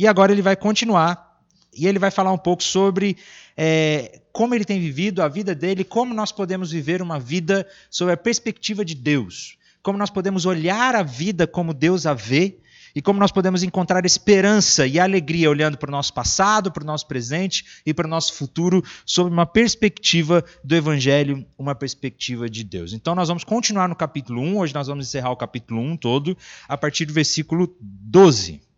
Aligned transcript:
E 0.00 0.06
agora 0.06 0.32
ele 0.32 0.40
vai 0.40 0.56
continuar 0.56 1.38
e 1.76 1.86
ele 1.86 1.98
vai 1.98 2.10
falar 2.10 2.32
um 2.32 2.38
pouco 2.38 2.62
sobre 2.62 3.18
é, 3.54 4.22
como 4.32 4.54
ele 4.54 4.64
tem 4.64 4.80
vivido 4.80 5.22
a 5.22 5.28
vida 5.28 5.54
dele, 5.54 5.84
como 5.84 6.14
nós 6.14 6.32
podemos 6.32 6.72
viver 6.72 7.02
uma 7.02 7.20
vida 7.20 7.68
sob 7.90 8.10
a 8.10 8.16
perspectiva 8.16 8.82
de 8.82 8.94
Deus, 8.94 9.58
como 9.82 9.98
nós 9.98 10.08
podemos 10.08 10.46
olhar 10.46 10.94
a 10.94 11.02
vida 11.02 11.46
como 11.46 11.74
Deus 11.74 12.06
a 12.06 12.14
vê 12.14 12.56
e 12.94 13.02
como 13.02 13.20
nós 13.20 13.30
podemos 13.30 13.62
encontrar 13.62 14.06
esperança 14.06 14.86
e 14.86 14.98
alegria 14.98 15.50
olhando 15.50 15.76
para 15.76 15.90
o 15.90 15.92
nosso 15.92 16.14
passado, 16.14 16.72
para 16.72 16.82
o 16.82 16.86
nosso 16.86 17.06
presente 17.06 17.82
e 17.84 17.92
para 17.92 18.06
o 18.06 18.10
nosso 18.10 18.32
futuro 18.32 18.82
sob 19.04 19.30
uma 19.30 19.44
perspectiva 19.44 20.42
do 20.64 20.74
Evangelho, 20.74 21.44
uma 21.58 21.74
perspectiva 21.74 22.48
de 22.48 22.64
Deus. 22.64 22.94
Então 22.94 23.14
nós 23.14 23.28
vamos 23.28 23.44
continuar 23.44 23.86
no 23.86 23.94
capítulo 23.94 24.40
1, 24.40 24.56
hoje 24.56 24.74
nós 24.74 24.86
vamos 24.86 25.06
encerrar 25.06 25.30
o 25.30 25.36
capítulo 25.36 25.78
1 25.78 25.98
todo, 25.98 26.38
a 26.66 26.78
partir 26.78 27.04
do 27.04 27.12
versículo 27.12 27.76
12. 27.78 28.69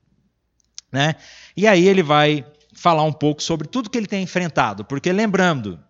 Né? 0.93 1.17
E 1.57 1.67
aí 1.67 1.89
ele 1.89 2.03
vai 2.03 2.45
falar 2.75 3.03
um 3.05 3.13
pouco 3.13 3.43
sobre 3.43 3.67
tudo 3.67 3.89
que 3.89 3.97
ele 3.97 4.07
tem 4.07 4.23
enfrentado, 4.23 4.85
porque 4.85 5.11
lembrando, 5.13 5.81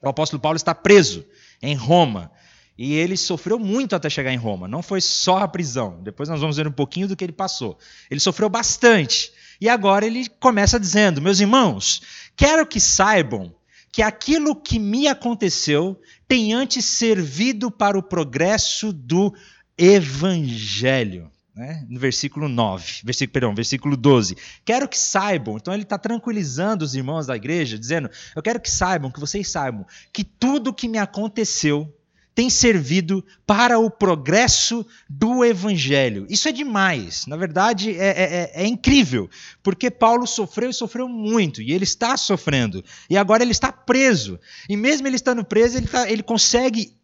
o 0.00 0.08
apóstolo 0.08 0.40
Paulo 0.40 0.56
está 0.56 0.74
preso 0.74 1.24
em 1.60 1.74
Roma. 1.74 2.30
E 2.76 2.94
ele 2.94 3.18
sofreu 3.18 3.58
muito 3.58 3.94
até 3.94 4.08
chegar 4.08 4.32
em 4.32 4.36
Roma. 4.36 4.66
Não 4.66 4.82
foi 4.82 5.00
só 5.00 5.38
a 5.38 5.46
prisão. 5.46 6.02
Depois 6.02 6.28
nós 6.28 6.40
vamos 6.40 6.56
ver 6.56 6.66
um 6.66 6.72
pouquinho 6.72 7.06
do 7.06 7.14
que 7.14 7.22
ele 7.22 7.32
passou. 7.32 7.78
Ele 8.10 8.18
sofreu 8.18 8.48
bastante. 8.48 9.30
E 9.60 9.68
agora 9.68 10.06
ele 10.06 10.26
começa 10.40 10.80
dizendo: 10.80 11.20
Meus 11.20 11.38
irmãos, 11.38 12.00
quero 12.34 12.66
que 12.66 12.80
saibam 12.80 13.54
que 13.92 14.00
aquilo 14.00 14.56
que 14.56 14.78
me 14.78 15.06
aconteceu 15.06 16.00
tem 16.26 16.54
antes 16.54 16.86
servido 16.86 17.70
para 17.70 17.98
o 17.98 18.02
progresso 18.02 18.90
do 18.90 19.32
evangelho 19.76 21.30
né? 21.54 21.84
no 21.88 22.00
versículo 22.00 22.48
9, 22.48 23.02
versículo, 23.04 23.32
perdão, 23.32 23.54
versículo 23.54 23.96
12. 23.96 24.36
Quero 24.64 24.88
que 24.88 24.98
saibam, 24.98 25.56
então 25.56 25.72
ele 25.74 25.82
está 25.82 25.98
tranquilizando 25.98 26.84
os 26.84 26.94
irmãos 26.94 27.26
da 27.26 27.36
igreja, 27.36 27.78
dizendo: 27.78 28.10
Eu 28.34 28.42
quero 28.42 28.60
que 28.60 28.70
saibam, 28.70 29.10
que 29.10 29.20
vocês 29.20 29.50
saibam, 29.50 29.86
que 30.12 30.24
tudo 30.24 30.72
que 30.72 30.88
me 30.88 30.98
aconteceu 30.98 31.92
tem 32.34 32.48
servido 32.48 33.24
para 33.46 33.78
o 33.78 33.90
progresso 33.90 34.86
do 35.08 35.44
evangelho. 35.44 36.26
Isso 36.30 36.48
é 36.48 36.52
demais, 36.52 37.26
na 37.26 37.36
verdade 37.36 37.90
é, 37.90 38.06
é, 38.06 38.34
é, 38.54 38.62
é 38.62 38.66
incrível, 38.66 39.28
porque 39.62 39.90
Paulo 39.90 40.26
sofreu 40.26 40.70
e 40.70 40.74
sofreu 40.74 41.08
muito, 41.08 41.60
e 41.60 41.72
ele 41.72 41.84
está 41.84 42.16
sofrendo, 42.16 42.82
e 43.10 43.16
agora 43.16 43.42
ele 43.42 43.52
está 43.52 43.70
preso, 43.70 44.40
e 44.68 44.76
mesmo 44.76 45.06
ele 45.06 45.16
estando 45.16 45.44
preso, 45.44 45.76
ele, 45.76 45.86
tá, 45.86 46.10
ele 46.10 46.22
consegue 46.22 46.96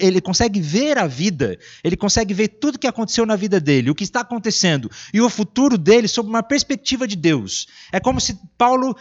ele 0.00 0.20
consegue 0.20 0.60
ver 0.60 0.96
a 0.96 1.06
vida, 1.06 1.58
ele 1.84 1.96
consegue 1.96 2.32
ver 2.32 2.48
tudo 2.48 2.78
que 2.78 2.86
aconteceu 2.86 3.26
na 3.26 3.36
vida 3.36 3.60
dele, 3.60 3.90
o 3.90 3.94
que 3.94 4.04
está 4.04 4.20
acontecendo 4.20 4.90
e 5.12 5.20
o 5.20 5.28
futuro 5.28 5.76
dele 5.76 6.08
sob 6.08 6.28
uma 6.28 6.42
perspectiva 6.42 7.06
de 7.06 7.14
Deus. 7.14 7.68
É 7.92 8.00
como 8.00 8.20
se 8.20 8.38
Paulo 8.56 8.96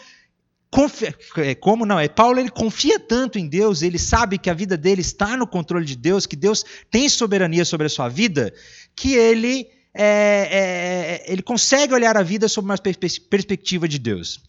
confia, 0.70 1.16
é, 1.38 1.56
como 1.56 1.86
não, 1.86 2.00
é 2.00 2.08
Paulo 2.08 2.40
ele 2.40 2.50
confia 2.50 3.00
tanto 3.00 3.40
em 3.40 3.48
Deus, 3.48 3.82
ele 3.82 3.98
sabe 3.98 4.38
que 4.38 4.50
a 4.50 4.54
vida 4.54 4.76
dele 4.76 5.02
está 5.02 5.38
no 5.38 5.48
controle 5.48 5.86
de 5.86 5.96
Deus, 5.96 6.26
que 6.26 6.36
Deus 6.36 6.66
tem 6.92 7.08
soberania 7.08 7.64
sobre 7.64 7.88
a 7.88 7.90
sua 7.90 8.10
vida, 8.10 8.54
que 8.96 9.14
ele 9.14 9.68
é, 9.94 11.24
é, 11.26 11.32
ele 11.32 11.42
consegue 11.42 11.94
olhar 11.94 12.16
a 12.18 12.22
vida 12.22 12.48
sob 12.48 12.66
uma 12.66 12.78
perspectiva 12.78 13.88
de 13.88 13.98
Deus. 13.98 14.42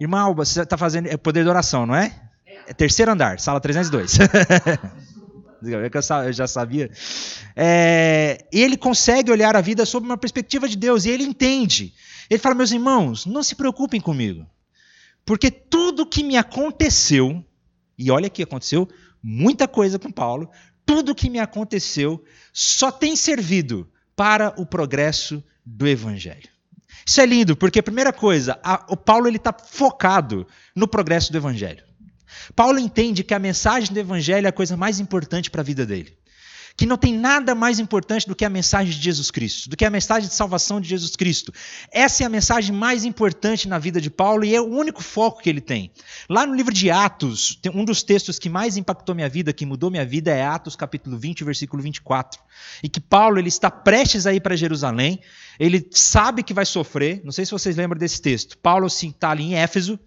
Irmão 0.00 0.20
Alba, 0.20 0.44
você 0.44 0.62
está 0.62 0.76
fazendo 0.76 1.08
é 1.08 1.16
poder 1.16 1.42
de 1.42 1.50
oração, 1.50 1.86
não 1.86 1.94
é? 1.94 2.12
É 2.66 2.72
terceiro 2.72 3.12
andar, 3.12 3.38
sala 3.40 3.60
302. 3.60 4.18
eu 5.62 6.32
já 6.32 6.46
sabia. 6.46 6.90
É, 7.56 8.46
ele 8.52 8.76
consegue 8.76 9.30
olhar 9.30 9.56
a 9.56 9.60
vida 9.60 9.84
sob 9.84 10.06
uma 10.06 10.16
perspectiva 10.16 10.68
de 10.68 10.76
Deus 10.76 11.04
e 11.04 11.10
ele 11.10 11.24
entende. 11.24 11.94
Ele 12.28 12.38
fala: 12.38 12.54
meus 12.54 12.72
irmãos, 12.72 13.26
não 13.26 13.42
se 13.42 13.54
preocupem 13.54 14.00
comigo, 14.00 14.46
porque 15.24 15.50
tudo 15.50 16.06
que 16.06 16.22
me 16.22 16.36
aconteceu, 16.36 17.44
e 17.98 18.10
olha 18.10 18.30
que 18.30 18.42
aconteceu 18.42 18.88
muita 19.22 19.66
coisa 19.66 19.98
com 19.98 20.10
Paulo, 20.10 20.50
tudo 20.86 21.14
que 21.14 21.28
me 21.28 21.38
aconteceu 21.38 22.24
só 22.52 22.90
tem 22.90 23.14
servido 23.14 23.90
para 24.16 24.54
o 24.56 24.64
progresso 24.64 25.42
do 25.64 25.86
Evangelho. 25.86 26.48
Isso 27.06 27.20
é 27.20 27.26
lindo, 27.26 27.56
porque, 27.56 27.80
primeira 27.82 28.12
coisa, 28.12 28.58
a, 28.62 28.84
o 28.88 28.96
Paulo 28.96 29.28
está 29.28 29.52
focado 29.52 30.46
no 30.74 30.88
progresso 30.88 31.30
do 31.30 31.38
Evangelho. 31.38 31.84
Paulo 32.54 32.78
entende 32.78 33.24
que 33.24 33.34
a 33.34 33.38
mensagem 33.38 33.92
do 33.92 33.98
Evangelho 33.98 34.46
é 34.46 34.50
a 34.50 34.52
coisa 34.52 34.76
mais 34.76 35.00
importante 35.00 35.50
para 35.50 35.60
a 35.60 35.64
vida 35.64 35.84
dele. 35.86 36.16
Que 36.76 36.86
não 36.86 36.96
tem 36.96 37.12
nada 37.12 37.56
mais 37.56 37.80
importante 37.80 38.24
do 38.28 38.36
que 38.36 38.44
a 38.44 38.48
mensagem 38.48 38.92
de 38.92 39.02
Jesus 39.02 39.32
Cristo, 39.32 39.68
do 39.68 39.76
que 39.76 39.84
a 39.84 39.90
mensagem 39.90 40.28
de 40.28 40.34
salvação 40.34 40.80
de 40.80 40.88
Jesus 40.88 41.16
Cristo. 41.16 41.52
Essa 41.90 42.22
é 42.22 42.26
a 42.26 42.28
mensagem 42.28 42.72
mais 42.72 43.04
importante 43.04 43.66
na 43.66 43.80
vida 43.80 44.00
de 44.00 44.08
Paulo 44.08 44.44
e 44.44 44.54
é 44.54 44.60
o 44.60 44.66
único 44.66 45.02
foco 45.02 45.42
que 45.42 45.50
ele 45.50 45.60
tem. 45.60 45.90
Lá 46.30 46.46
no 46.46 46.54
livro 46.54 46.72
de 46.72 46.88
Atos, 46.88 47.58
um 47.74 47.84
dos 47.84 48.04
textos 48.04 48.38
que 48.38 48.48
mais 48.48 48.76
impactou 48.76 49.12
minha 49.12 49.28
vida, 49.28 49.52
que 49.52 49.66
mudou 49.66 49.90
minha 49.90 50.06
vida, 50.06 50.30
é 50.30 50.46
Atos 50.46 50.76
capítulo 50.76 51.18
20, 51.18 51.42
versículo 51.42 51.82
24. 51.82 52.40
E 52.80 52.88
que 52.88 53.00
Paulo 53.00 53.40
ele 53.40 53.48
está 53.48 53.72
prestes 53.72 54.24
a 54.24 54.32
ir 54.32 54.40
para 54.40 54.54
Jerusalém, 54.54 55.20
ele 55.58 55.84
sabe 55.90 56.44
que 56.44 56.54
vai 56.54 56.64
sofrer, 56.64 57.20
não 57.24 57.32
sei 57.32 57.44
se 57.44 57.50
vocês 57.50 57.74
lembram 57.74 57.98
desse 57.98 58.22
texto. 58.22 58.56
Paulo 58.56 58.86
está 58.86 59.30
ali 59.30 59.42
em 59.42 59.56
Éfeso, 59.56 59.98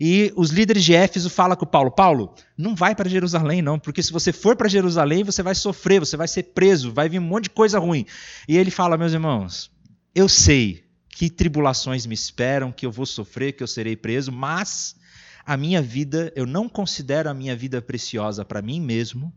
e 0.00 0.32
os 0.34 0.50
líderes 0.50 0.82
de 0.82 0.94
Éfeso 0.94 1.28
falam 1.28 1.54
com 1.54 1.66
Paulo: 1.66 1.90
Paulo, 1.90 2.34
não 2.56 2.74
vai 2.74 2.94
para 2.94 3.10
Jerusalém, 3.10 3.60
não, 3.60 3.78
porque 3.78 4.02
se 4.02 4.10
você 4.10 4.32
for 4.32 4.56
para 4.56 4.66
Jerusalém, 4.66 5.22
você 5.22 5.42
vai 5.42 5.54
sofrer, 5.54 6.00
você 6.00 6.16
vai 6.16 6.26
ser 6.26 6.44
preso, 6.44 6.90
vai 6.90 7.08
vir 7.08 7.18
um 7.18 7.24
monte 7.24 7.44
de 7.44 7.50
coisa 7.50 7.78
ruim. 7.78 8.06
E 8.48 8.56
ele 8.56 8.70
fala: 8.70 8.96
Meus 8.96 9.12
irmãos, 9.12 9.70
eu 10.14 10.26
sei 10.26 10.84
que 11.10 11.28
tribulações 11.28 12.06
me 12.06 12.14
esperam, 12.14 12.72
que 12.72 12.86
eu 12.86 12.90
vou 12.90 13.04
sofrer, 13.04 13.52
que 13.52 13.62
eu 13.62 13.66
serei 13.66 13.94
preso, 13.94 14.32
mas 14.32 14.96
a 15.44 15.54
minha 15.54 15.82
vida, 15.82 16.32
eu 16.34 16.46
não 16.46 16.66
considero 16.66 17.28
a 17.28 17.34
minha 17.34 17.54
vida 17.54 17.82
preciosa 17.82 18.42
para 18.42 18.62
mim 18.62 18.80
mesmo, 18.80 19.30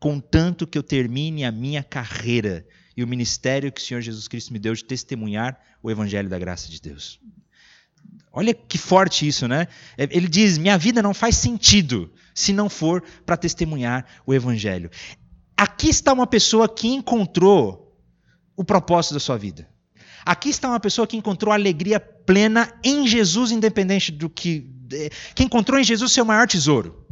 contanto 0.00 0.66
que 0.66 0.76
eu 0.76 0.82
termine 0.82 1.44
a 1.44 1.52
minha 1.52 1.82
carreira 1.82 2.66
e 2.96 3.04
o 3.04 3.06
ministério 3.06 3.70
que 3.70 3.80
o 3.80 3.84
Senhor 3.84 4.00
Jesus 4.00 4.26
Cristo 4.26 4.52
me 4.52 4.58
deu 4.58 4.74
de 4.74 4.84
testemunhar 4.84 5.60
o 5.80 5.90
evangelho 5.90 6.28
da 6.28 6.38
graça 6.38 6.68
de 6.68 6.80
Deus. 6.80 7.20
Olha 8.38 8.54
que 8.54 8.78
forte 8.78 9.26
isso, 9.26 9.48
né? 9.48 9.66
É, 9.96 10.04
ele 10.12 10.28
diz: 10.28 10.58
minha 10.58 10.78
vida 10.78 11.02
não 11.02 11.12
faz 11.12 11.36
sentido 11.36 12.08
se 12.32 12.52
não 12.52 12.68
for 12.68 13.02
para 13.26 13.36
testemunhar 13.36 14.06
o 14.24 14.32
Evangelho. 14.32 14.92
Aqui 15.56 15.88
está 15.88 16.12
uma 16.12 16.24
pessoa 16.24 16.68
que 16.68 16.86
encontrou 16.86 17.98
o 18.56 18.62
propósito 18.62 19.14
da 19.14 19.18
sua 19.18 19.36
vida. 19.36 19.68
Aqui 20.24 20.50
está 20.50 20.68
uma 20.68 20.78
pessoa 20.78 21.04
que 21.04 21.16
encontrou 21.16 21.52
alegria 21.52 21.98
plena 21.98 22.72
em 22.84 23.08
Jesus, 23.08 23.50
independente 23.50 24.12
do 24.12 24.30
que. 24.30 24.70
que 25.34 25.42
encontrou 25.42 25.80
em 25.80 25.82
Jesus 25.82 26.12
seu 26.12 26.24
maior 26.24 26.46
tesouro. 26.46 27.08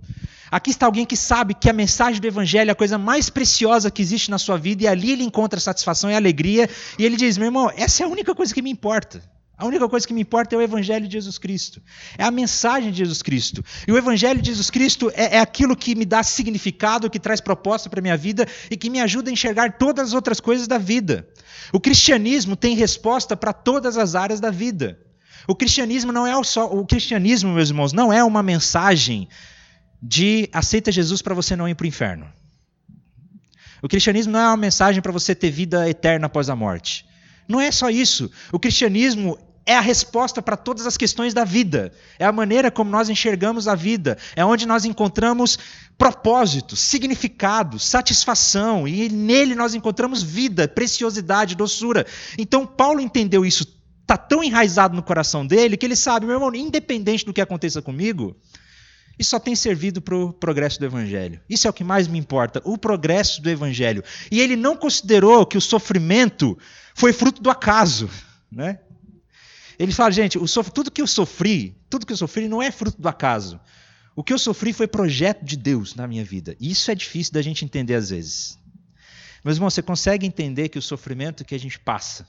Aqui 0.49 0.71
está 0.71 0.87
alguém 0.87 1.05
que 1.05 1.17
sabe 1.17 1.55
que 1.55 1.69
a 1.69 1.73
mensagem 1.73 2.21
do 2.21 2.27
Evangelho 2.29 2.69
é 2.69 2.73
a 2.73 2.77
coisa 2.77 2.97
mais 2.97 3.29
preciosa 3.29 3.91
que 3.91 4.01
existe 4.01 4.31
na 4.31 4.39
sua 4.39 4.57
vida, 4.57 4.85
e 4.85 4.87
ali 4.87 5.11
ele 5.11 5.25
encontra 5.25 5.59
satisfação 5.59 6.09
e 6.09 6.15
alegria, 6.15 6.71
e 6.97 7.05
ele 7.05 7.17
diz: 7.17 7.37
meu 7.37 7.47
irmão, 7.47 7.69
essa 7.75 8.05
é 8.05 8.07
a 8.07 8.09
única 8.09 8.33
coisa 8.33 8.55
que 8.55 8.63
me 8.63 8.71
importa. 8.71 9.21
A 9.59 9.65
única 9.65 9.89
coisa 9.89 10.07
que 10.07 10.13
me 10.13 10.21
importa 10.21 10.55
é 10.55 10.59
o 10.59 10.63
Evangelho 10.63 11.07
de 11.07 11.15
Jesus 11.15 11.39
Cristo. 11.39 11.81
É 12.19 12.25
a 12.25 12.31
mensagem 12.31 12.91
de 12.91 12.99
Jesus 12.99 13.23
Cristo. 13.23 13.65
E 13.89 13.93
o 13.93 13.97
Evangelho 13.97 14.43
de 14.43 14.51
Jesus 14.51 14.69
Cristo 14.69 15.11
é, 15.15 15.37
é 15.37 15.41
aquilo 15.41 15.75
que 15.75 15.95
me 15.95 16.05
dá 16.05 16.23
significado, 16.23 17.09
que 17.09 17.19
traz 17.19 17.41
proposta 17.41 17.89
para 17.89 18.01
a 18.01 18.03
minha 18.03 18.17
vida 18.19 18.47
e 18.71 18.77
que 18.77 18.91
me 18.91 19.01
ajuda 19.01 19.31
a 19.31 19.33
enxergar 19.33 19.79
todas 19.79 20.09
as 20.09 20.15
outras 20.15 20.41
coisas 20.41 20.67
da 20.67 20.77
vida. 20.77 21.27
O 21.73 21.81
cristianismo 21.81 22.55
tem 22.55 22.77
resposta 22.77 23.35
para 23.35 23.53
todas 23.53 23.97
as 23.97 24.15
áreas 24.15 24.41
da 24.41 24.51
vida. 24.51 25.01
O 25.49 25.55
cristianismo 25.55 26.13
não 26.13 26.27
é 26.27 26.45
só. 26.45 26.67
O 26.67 26.85
cristianismo, 26.85 27.55
meus 27.55 27.71
irmãos, 27.71 27.95
não 27.95 28.13
é 28.13 28.23
uma 28.23 28.43
mensagem 28.43 29.27
de 30.03 30.51
aceita 30.53 30.93
Jesus 30.93 31.23
para 31.23 31.35
você 31.35 31.57
não 31.57 31.67
ir 31.67 31.75
para 31.75 31.85
o 31.85 31.89
inferno. 31.89 32.31
O 33.81 33.89
cristianismo 33.89 34.33
não 34.33 34.41
é 34.41 34.47
uma 34.49 34.57
mensagem 34.57 35.01
para 35.01 35.13
você 35.13 35.35
ter 35.35 35.51
vida 35.51 35.89
eterna 35.89 36.27
após 36.27 36.51
a 36.51 36.57
morte. 36.57 37.07
Não 37.49 37.61
é 37.61 37.71
só 37.71 37.89
isso. 37.91 38.31
O 38.53 38.59
cristianismo 38.59 39.39
é 39.67 39.77
a 39.77 39.81
resposta 39.81 40.41
para 40.41 40.57
todas 40.57 40.87
as 40.87 40.97
questões 40.97 41.35
da 41.35 41.45
vida. 41.45 41.93
É 42.19 42.25
a 42.25 42.31
maneira 42.31 42.71
como 42.71 42.89
nós 42.89 43.11
enxergamos 43.11 43.67
a 43.67 43.75
vida. 43.75 44.17
É 44.37 44.45
onde 44.45 44.65
nós 44.65 44.85
encontramos 44.85 45.59
propósito, 45.99 46.77
significado, 46.77 47.79
satisfação. 47.79 48.87
E 48.87 49.09
nele 49.09 49.57
nós 49.57 49.75
encontramos 49.75 50.23
vida, 50.23 50.69
preciosidade, 50.69 51.57
doçura. 51.57 52.07
Então, 52.39 52.65
Paulo 52.65 53.01
entendeu 53.01 53.45
isso. 53.45 53.67
Está 54.03 54.17
tão 54.17 54.43
enraizado 54.43 54.95
no 54.95 55.03
coração 55.03 55.45
dele 55.45 55.77
que 55.77 55.85
ele 55.85 55.97
sabe, 55.97 56.27
meu 56.27 56.37
irmão, 56.37 56.55
independente 56.55 57.27
do 57.27 57.33
que 57.33 57.41
aconteça 57.41 57.83
comigo, 57.83 58.37
isso 59.19 59.31
só 59.31 59.41
tem 59.41 59.57
servido 59.57 60.01
para 60.01 60.15
o 60.15 60.33
progresso 60.33 60.79
do 60.79 60.85
Evangelho. 60.85 61.41
Isso 61.49 61.67
é 61.67 61.71
o 61.71 61.73
que 61.73 61.83
mais 61.83 62.07
me 62.07 62.19
importa, 62.19 62.61
o 62.65 62.79
progresso 62.79 63.43
do 63.43 63.51
Evangelho. 63.51 64.05
E 64.31 64.41
ele 64.41 64.55
não 64.55 64.77
considerou 64.77 65.45
que 65.45 65.59
o 65.59 65.61
sofrimento 65.61 66.57
foi 66.97 67.13
fruto 67.13 67.43
do 67.43 67.51
acaso. 67.51 68.09
Né? 68.51 68.81
Ele 69.79 69.93
fala, 69.93 70.11
gente, 70.11 70.39
tudo 70.73 70.91
que 70.91 71.03
eu 71.03 71.07
sofri, 71.07 71.77
tudo 71.91 72.07
que 72.07 72.13
eu 72.13 72.17
sofri 72.17 72.49
não 72.49 72.63
é 72.63 72.71
fruto 72.71 73.01
do 73.01 73.09
acaso. 73.09 73.61
O 74.17 74.25
que 74.25 74.33
eu 74.33 74.39
sofri 74.39 74.73
foi 74.73 74.89
projeto 74.89 75.45
de 75.45 75.59
Deus 75.59 75.95
na 75.95 76.09
minha 76.09 76.25
vida. 76.25 76.57
E 76.59 76.71
isso 76.71 76.91
é 76.91 76.95
difícil 76.95 77.35
da 77.35 77.43
gente 77.43 77.67
entender 77.67 77.95
às 77.95 78.09
vezes. 78.09 78.59
Mas, 79.45 79.57
irmão, 79.57 79.69
você 79.69 79.83
consegue 79.83 80.27
entender 80.27 80.71
que 80.71 80.79
o 80.79 80.83
sofrimento 80.83 81.45
que 81.45 81.55
a 81.55 81.59
gente 81.59 81.79
passa, 81.79 82.27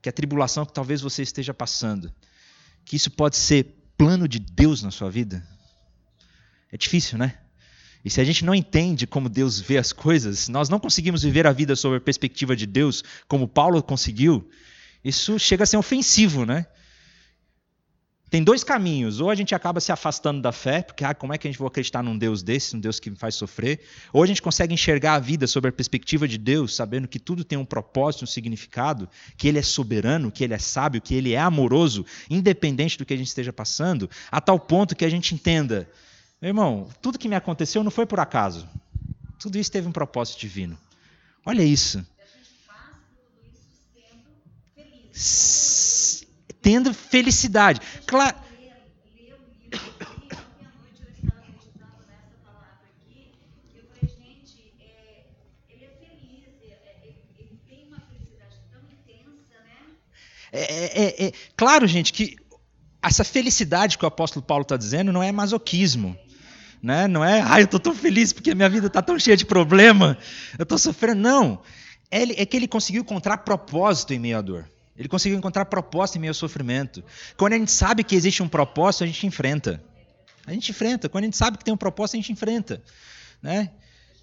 que 0.00 0.08
a 0.08 0.12
tribulação 0.12 0.64
que 0.64 0.72
talvez 0.72 1.00
você 1.00 1.22
esteja 1.22 1.52
passando, 1.52 2.14
que 2.84 2.94
isso 2.94 3.10
pode 3.10 3.36
ser 3.36 3.74
plano 3.96 4.28
de 4.28 4.38
Deus 4.38 4.80
na 4.80 4.92
sua 4.92 5.10
vida? 5.10 5.44
É 6.70 6.76
difícil, 6.76 7.18
né? 7.18 7.36
E 8.08 8.10
se 8.10 8.22
a 8.22 8.24
gente 8.24 8.42
não 8.42 8.54
entende 8.54 9.06
como 9.06 9.28
Deus 9.28 9.60
vê 9.60 9.76
as 9.76 9.92
coisas, 9.92 10.48
nós 10.48 10.70
não 10.70 10.80
conseguimos 10.80 11.24
viver 11.24 11.46
a 11.46 11.52
vida 11.52 11.76
sob 11.76 11.98
a 11.98 12.00
perspectiva 12.00 12.56
de 12.56 12.64
Deus, 12.64 13.04
como 13.28 13.46
Paulo 13.46 13.82
conseguiu, 13.82 14.48
isso 15.04 15.38
chega 15.38 15.64
a 15.64 15.66
ser 15.66 15.76
ofensivo, 15.76 16.46
né? 16.46 16.64
Tem 18.30 18.42
dois 18.42 18.64
caminhos. 18.64 19.20
Ou 19.20 19.28
a 19.28 19.34
gente 19.34 19.54
acaba 19.54 19.78
se 19.78 19.92
afastando 19.92 20.40
da 20.40 20.52
fé, 20.52 20.80
porque 20.80 21.04
ah, 21.04 21.12
como 21.12 21.34
é 21.34 21.38
que 21.38 21.46
a 21.46 21.50
gente 21.50 21.58
vai 21.58 21.68
acreditar 21.68 22.02
num 22.02 22.16
Deus 22.16 22.42
desse, 22.42 22.74
um 22.74 22.80
Deus 22.80 22.98
que 22.98 23.10
me 23.10 23.16
faz 23.16 23.34
sofrer? 23.34 23.78
Ou 24.10 24.22
a 24.22 24.26
gente 24.26 24.40
consegue 24.40 24.72
enxergar 24.72 25.12
a 25.12 25.18
vida 25.18 25.46
sob 25.46 25.68
a 25.68 25.72
perspectiva 25.72 26.26
de 26.26 26.38
Deus, 26.38 26.74
sabendo 26.74 27.06
que 27.06 27.18
tudo 27.18 27.44
tem 27.44 27.58
um 27.58 27.64
propósito, 27.64 28.24
um 28.24 28.26
significado, 28.26 29.06
que 29.36 29.46
Ele 29.46 29.58
é 29.58 29.62
soberano, 29.62 30.32
que 30.32 30.42
Ele 30.42 30.54
é 30.54 30.58
sábio, 30.58 31.02
que 31.02 31.14
Ele 31.14 31.34
é 31.34 31.38
amoroso, 31.38 32.06
independente 32.30 32.96
do 32.96 33.04
que 33.04 33.12
a 33.12 33.18
gente 33.18 33.28
esteja 33.28 33.52
passando, 33.52 34.08
a 34.30 34.40
tal 34.40 34.58
ponto 34.58 34.96
que 34.96 35.04
a 35.04 35.10
gente 35.10 35.34
entenda 35.34 35.86
meu 36.40 36.50
irmão, 36.50 36.88
tudo 37.02 37.18
que 37.18 37.28
me 37.28 37.34
aconteceu 37.34 37.82
não 37.82 37.90
foi 37.90 38.06
por 38.06 38.20
acaso. 38.20 38.68
Tudo 39.38 39.58
isso 39.58 39.72
teve 39.72 39.88
um 39.88 39.92
propósito 39.92 40.38
divino. 40.38 40.78
Olha 41.44 41.62
isso. 41.62 42.04
Tendo 46.62 46.94
felicidade. 46.94 47.80
Claro. 48.06 48.36
É, 60.50 60.60
é, 60.60 61.04
é, 61.04 61.26
é, 61.26 61.32
claro, 61.56 61.86
gente, 61.86 62.12
que 62.12 62.36
essa 63.02 63.22
felicidade 63.22 63.98
que 63.98 64.04
o 64.04 64.08
apóstolo 64.08 64.44
Paulo 64.44 64.62
está 64.62 64.76
dizendo 64.76 65.12
não 65.12 65.22
é 65.22 65.30
masoquismo. 65.30 66.16
Né? 66.82 67.08
Não 67.08 67.24
é, 67.24 67.40
ai, 67.40 67.62
eu 67.62 67.64
estou 67.64 67.80
tão 67.80 67.94
feliz 67.94 68.32
porque 68.32 68.54
minha 68.54 68.68
vida 68.68 68.86
está 68.86 69.02
tão 69.02 69.18
cheia 69.18 69.36
de 69.36 69.44
problema, 69.44 70.16
eu 70.58 70.62
estou 70.62 70.78
sofrendo. 70.78 71.20
Não. 71.20 71.62
É 72.10 72.46
que 72.46 72.56
ele 72.56 72.66
conseguiu 72.66 73.02
encontrar 73.02 73.38
propósito 73.38 74.14
em 74.14 74.18
meio 74.18 74.38
à 74.38 74.40
dor. 74.40 74.68
Ele 74.96 75.08
conseguiu 75.08 75.38
encontrar 75.38 75.66
propósito 75.66 76.16
em 76.16 76.20
meio 76.20 76.30
ao 76.30 76.34
sofrimento. 76.34 77.04
Quando 77.36 77.52
a 77.52 77.58
gente 77.58 77.70
sabe 77.70 78.02
que 78.02 78.16
existe 78.16 78.42
um 78.42 78.48
propósito, 78.48 79.04
a 79.04 79.06
gente 79.06 79.26
enfrenta. 79.26 79.82
A 80.46 80.52
gente 80.52 80.70
enfrenta. 80.70 81.08
Quando 81.08 81.24
a 81.24 81.26
gente 81.26 81.36
sabe 81.36 81.58
que 81.58 81.64
tem 81.64 81.72
um 81.72 81.76
propósito, 81.76 82.14
a 82.14 82.16
gente 82.16 82.32
enfrenta. 82.32 82.82
Né? 83.42 83.70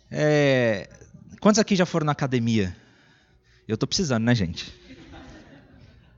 É... 0.09 0.89
Quantos 1.39 1.59
aqui 1.59 1.75
já 1.75 1.85
foram 1.85 2.05
na 2.05 2.11
academia? 2.11 2.75
Eu 3.67 3.75
estou 3.75 3.87
precisando, 3.87 4.23
né, 4.23 4.33
gente? 4.33 4.73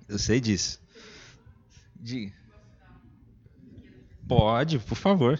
Eu 0.07 0.17
sei 0.17 0.39
disso. 0.39 0.79
De... 1.95 2.31
Pode, 4.27 4.79
por 4.79 4.95
favor. 4.95 5.39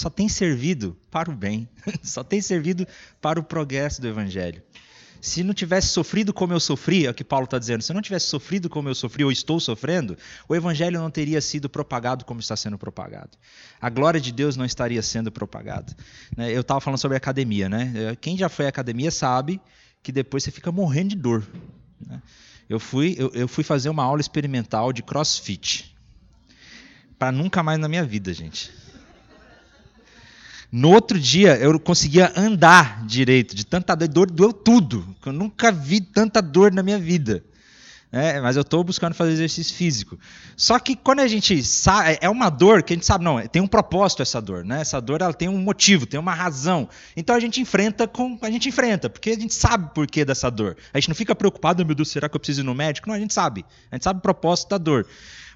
só 0.00 0.08
tem 0.08 0.28
servido 0.30 0.96
para 1.10 1.30
o 1.30 1.36
bem, 1.36 1.68
só 2.02 2.24
tem 2.24 2.40
servido 2.40 2.86
para 3.20 3.38
o 3.38 3.42
progresso 3.42 4.00
do 4.00 4.08
Evangelho. 4.08 4.62
Se 5.20 5.44
não 5.44 5.52
tivesse 5.52 5.88
sofrido 5.88 6.32
como 6.32 6.54
eu 6.54 6.60
sofri, 6.60 7.04
é 7.04 7.10
o 7.10 7.14
que 7.14 7.22
Paulo 7.22 7.44
está 7.44 7.58
dizendo, 7.58 7.82
se 7.82 7.92
não 7.92 8.00
tivesse 8.00 8.26
sofrido 8.26 8.70
como 8.70 8.88
eu 8.88 8.94
sofri 8.94 9.22
ou 9.22 9.30
estou 9.30 9.60
sofrendo, 9.60 10.16
o 10.48 10.56
evangelho 10.56 10.98
não 10.98 11.10
teria 11.10 11.42
sido 11.42 11.68
propagado 11.68 12.24
como 12.24 12.40
está 12.40 12.56
sendo 12.56 12.78
propagado. 12.78 13.36
A 13.78 13.90
glória 13.90 14.18
de 14.18 14.32
Deus 14.32 14.56
não 14.56 14.64
estaria 14.64 15.02
sendo 15.02 15.30
propagada. 15.30 15.94
Né? 16.34 16.50
Eu 16.50 16.62
estava 16.62 16.80
falando 16.80 16.98
sobre 16.98 17.18
academia, 17.18 17.68
né? 17.68 18.16
Quem 18.18 18.38
já 18.38 18.48
foi 18.48 18.64
à 18.64 18.70
academia 18.70 19.10
sabe 19.10 19.60
que 20.02 20.10
depois 20.10 20.42
você 20.42 20.50
fica 20.50 20.72
morrendo 20.72 21.10
de 21.10 21.16
dor. 21.16 21.46
Né? 22.00 22.22
Eu, 22.66 22.80
fui, 22.80 23.18
eu 23.34 23.46
fui 23.46 23.62
fazer 23.62 23.90
uma 23.90 24.02
aula 24.04 24.22
experimental 24.22 24.90
de 24.90 25.02
crossfit. 25.02 25.94
Para 27.18 27.30
nunca 27.30 27.62
mais 27.62 27.78
na 27.78 27.86
minha 27.86 28.06
vida, 28.06 28.32
gente. 28.32 28.72
No 30.72 30.90
outro 30.90 31.18
dia, 31.18 31.56
eu 31.56 31.78
conseguia 31.80 32.32
andar 32.36 33.04
direito, 33.04 33.54
de 33.56 33.66
tanta 33.66 33.96
dor, 33.96 34.30
doeu 34.30 34.52
tudo. 34.52 35.04
Eu 35.26 35.32
nunca 35.32 35.72
vi 35.72 36.00
tanta 36.00 36.40
dor 36.40 36.72
na 36.72 36.82
minha 36.82 36.98
vida. 36.98 37.42
É, 38.12 38.40
mas 38.40 38.56
eu 38.56 38.62
estou 38.62 38.82
buscando 38.82 39.14
fazer 39.14 39.32
exercício 39.32 39.74
físico. 39.74 40.18
Só 40.56 40.80
que 40.80 40.96
quando 40.96 41.20
a 41.20 41.28
gente 41.28 41.62
sabe, 41.62 42.18
é 42.20 42.28
uma 42.28 42.50
dor 42.50 42.82
que 42.82 42.92
a 42.92 42.96
gente 42.96 43.06
sabe, 43.06 43.24
não, 43.24 43.40
tem 43.46 43.62
um 43.62 43.68
propósito 43.68 44.20
essa 44.20 44.40
dor, 44.40 44.64
né? 44.64 44.80
Essa 44.80 45.00
dor 45.00 45.20
ela 45.22 45.32
tem 45.32 45.48
um 45.48 45.58
motivo, 45.58 46.06
tem 46.06 46.18
uma 46.18 46.34
razão. 46.34 46.88
Então 47.16 47.36
a 47.36 47.40
gente 47.40 47.60
enfrenta 47.60 48.08
com, 48.08 48.36
a 48.42 48.50
gente 48.50 48.68
enfrenta, 48.68 49.08
porque 49.08 49.30
a 49.30 49.38
gente 49.38 49.54
sabe 49.54 49.84
o 49.86 49.88
porquê 49.90 50.24
dessa 50.24 50.50
dor. 50.50 50.76
A 50.92 50.98
gente 50.98 51.08
não 51.08 51.14
fica 51.14 51.36
preocupado, 51.36 51.86
meu 51.86 51.94
Deus, 51.94 52.10
será 52.10 52.28
que 52.28 52.34
eu 52.34 52.40
preciso 52.40 52.62
ir 52.62 52.64
no 52.64 52.74
médico? 52.74 53.08
Não, 53.08 53.14
a 53.14 53.18
gente 53.18 53.32
sabe. 53.32 53.64
A 53.92 53.94
gente 53.94 54.02
sabe 54.02 54.18
o 54.18 54.22
propósito 54.22 54.70
da 54.70 54.78
dor. 54.78 55.06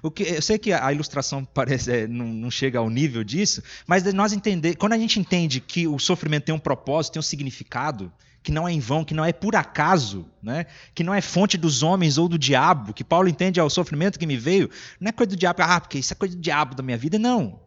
O 0.05 0.11
que, 0.11 0.21
eu 0.21 0.41
sei 0.41 0.59
que 0.59 0.71
a 0.71 0.93
ilustração 0.93 1.43
parece, 1.51 1.91
é, 1.91 2.07
não, 2.07 2.27
não, 2.27 2.51
chega 2.51 2.77
ao 2.77 2.89
nível 2.91 3.23
disso, 3.23 3.63
mas 3.87 4.03
nós 4.13 4.33
entender, 4.33 4.75
quando 4.75 4.93
a 4.93 4.97
gente 4.99 5.19
entende 5.19 5.59
que 5.59 5.87
o 5.87 5.97
sofrimento 5.97 6.43
tem 6.43 6.53
um 6.53 6.59
propósito, 6.59 7.13
tem 7.13 7.19
um 7.19 7.23
significado, 7.23 8.13
que 8.43 8.51
não 8.51 8.67
é 8.67 8.71
em 8.71 8.79
vão, 8.79 9.03
que 9.03 9.15
não 9.15 9.25
é 9.25 9.33
por 9.33 9.55
acaso, 9.55 10.27
né? 10.43 10.67
que 10.93 11.03
não 11.03 11.11
é 11.11 11.21
fonte 11.21 11.57
dos 11.57 11.81
homens 11.81 12.19
ou 12.19 12.29
do 12.29 12.37
diabo, 12.37 12.93
que 12.93 13.03
Paulo 13.03 13.27
entende 13.27 13.59
ao 13.59 13.67
sofrimento 13.67 14.19
que 14.19 14.27
me 14.27 14.37
veio, 14.37 14.69
não 14.99 15.09
é 15.09 15.11
coisa 15.11 15.31
do 15.31 15.35
diabo, 15.35 15.63
ah, 15.63 15.81
porque 15.81 15.97
isso 15.97 16.13
é 16.13 16.15
coisa 16.15 16.35
do 16.35 16.41
diabo 16.41 16.75
da 16.75 16.83
minha 16.83 16.97
vida, 16.97 17.17
não. 17.17 17.59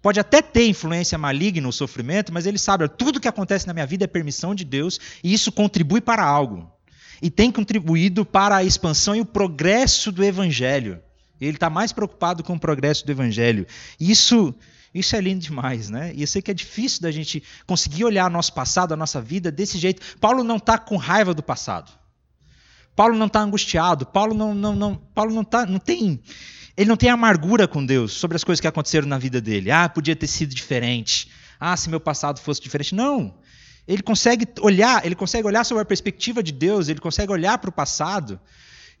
Pode 0.00 0.18
até 0.18 0.40
ter 0.40 0.66
influência 0.66 1.18
maligna 1.18 1.66
no 1.66 1.72
sofrimento, 1.72 2.32
mas 2.32 2.46
ele 2.46 2.56
sabe, 2.56 2.88
tudo 2.88 3.20
que 3.20 3.28
acontece 3.28 3.66
na 3.66 3.74
minha 3.74 3.86
vida 3.86 4.04
é 4.04 4.06
permissão 4.06 4.54
de 4.54 4.64
Deus 4.64 4.98
e 5.22 5.34
isso 5.34 5.52
contribui 5.52 6.00
para 6.00 6.24
algo. 6.24 6.72
E 7.20 7.28
tem 7.28 7.50
contribuído 7.50 8.24
para 8.24 8.56
a 8.56 8.64
expansão 8.64 9.14
e 9.14 9.20
o 9.20 9.26
progresso 9.26 10.10
do 10.10 10.24
evangelho. 10.24 11.02
Ele 11.40 11.56
está 11.56 11.68
mais 11.68 11.92
preocupado 11.92 12.42
com 12.42 12.54
o 12.54 12.60
progresso 12.60 13.04
do 13.04 13.12
evangelho. 13.12 13.66
Isso, 13.98 14.54
isso 14.94 15.16
é 15.16 15.20
lindo 15.20 15.40
demais, 15.40 15.90
né? 15.90 16.12
E 16.14 16.22
eu 16.22 16.26
sei 16.26 16.40
que 16.40 16.50
é 16.50 16.54
difícil 16.54 17.02
da 17.02 17.10
gente 17.10 17.42
conseguir 17.66 18.04
olhar 18.04 18.30
nosso 18.30 18.52
passado, 18.52 18.92
a 18.92 18.96
nossa 18.96 19.20
vida 19.20 19.50
desse 19.50 19.78
jeito. 19.78 20.18
Paulo 20.18 20.44
não 20.44 20.56
está 20.56 20.78
com 20.78 20.96
raiva 20.96 21.34
do 21.34 21.42
passado. 21.42 21.90
Paulo 22.94 23.16
não 23.16 23.26
está 23.26 23.40
angustiado. 23.40 24.06
Paulo 24.06 24.34
não, 24.34 24.54
não, 24.54 24.74
não, 24.74 24.94
Paulo 24.94 25.34
não 25.34 25.44
tá, 25.44 25.66
não 25.66 25.78
tem, 25.78 26.20
ele 26.76 26.88
não 26.88 26.96
tem 26.96 27.10
amargura 27.10 27.68
com 27.68 27.84
Deus 27.84 28.12
sobre 28.12 28.36
as 28.36 28.44
coisas 28.44 28.60
que 28.60 28.66
aconteceram 28.66 29.06
na 29.06 29.18
vida 29.18 29.40
dele. 29.40 29.70
Ah, 29.70 29.88
podia 29.88 30.16
ter 30.16 30.26
sido 30.26 30.54
diferente. 30.54 31.30
Ah, 31.58 31.76
se 31.76 31.88
meu 31.88 32.00
passado 32.00 32.40
fosse 32.40 32.60
diferente. 32.60 32.94
Não. 32.94 33.34
Ele 33.86 34.02
consegue 34.02 34.46
olhar, 34.60 35.04
ele 35.04 35.14
consegue 35.14 35.46
olhar 35.46 35.64
sobre 35.64 35.82
a 35.82 35.84
perspectiva 35.84 36.42
de 36.42 36.52
Deus. 36.52 36.88
Ele 36.88 37.00
consegue 37.00 37.30
olhar 37.30 37.58
para 37.58 37.70
o 37.70 37.72
passado 37.72 38.40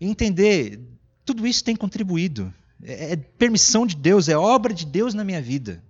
e 0.00 0.06
entender 0.06 0.80
tudo 1.24 1.46
isso 1.46 1.64
tem 1.64 1.74
contribuído. 1.74 2.52
É, 2.82 3.12
é 3.12 3.16
permissão 3.16 3.86
de 3.86 3.96
Deus, 3.96 4.28
é 4.28 4.36
obra 4.36 4.72
de 4.72 4.84
Deus 4.84 5.14
na 5.14 5.24
minha 5.24 5.40
vida. 5.40 5.82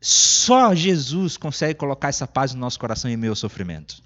Só 0.00 0.74
Jesus 0.74 1.36
consegue 1.36 1.78
colocar 1.78 2.08
essa 2.08 2.26
paz 2.26 2.52
no 2.52 2.60
nosso 2.60 2.78
coração 2.78 3.10
meio 3.16 3.32
ao 3.32 3.36
sofrimento. 3.36 4.02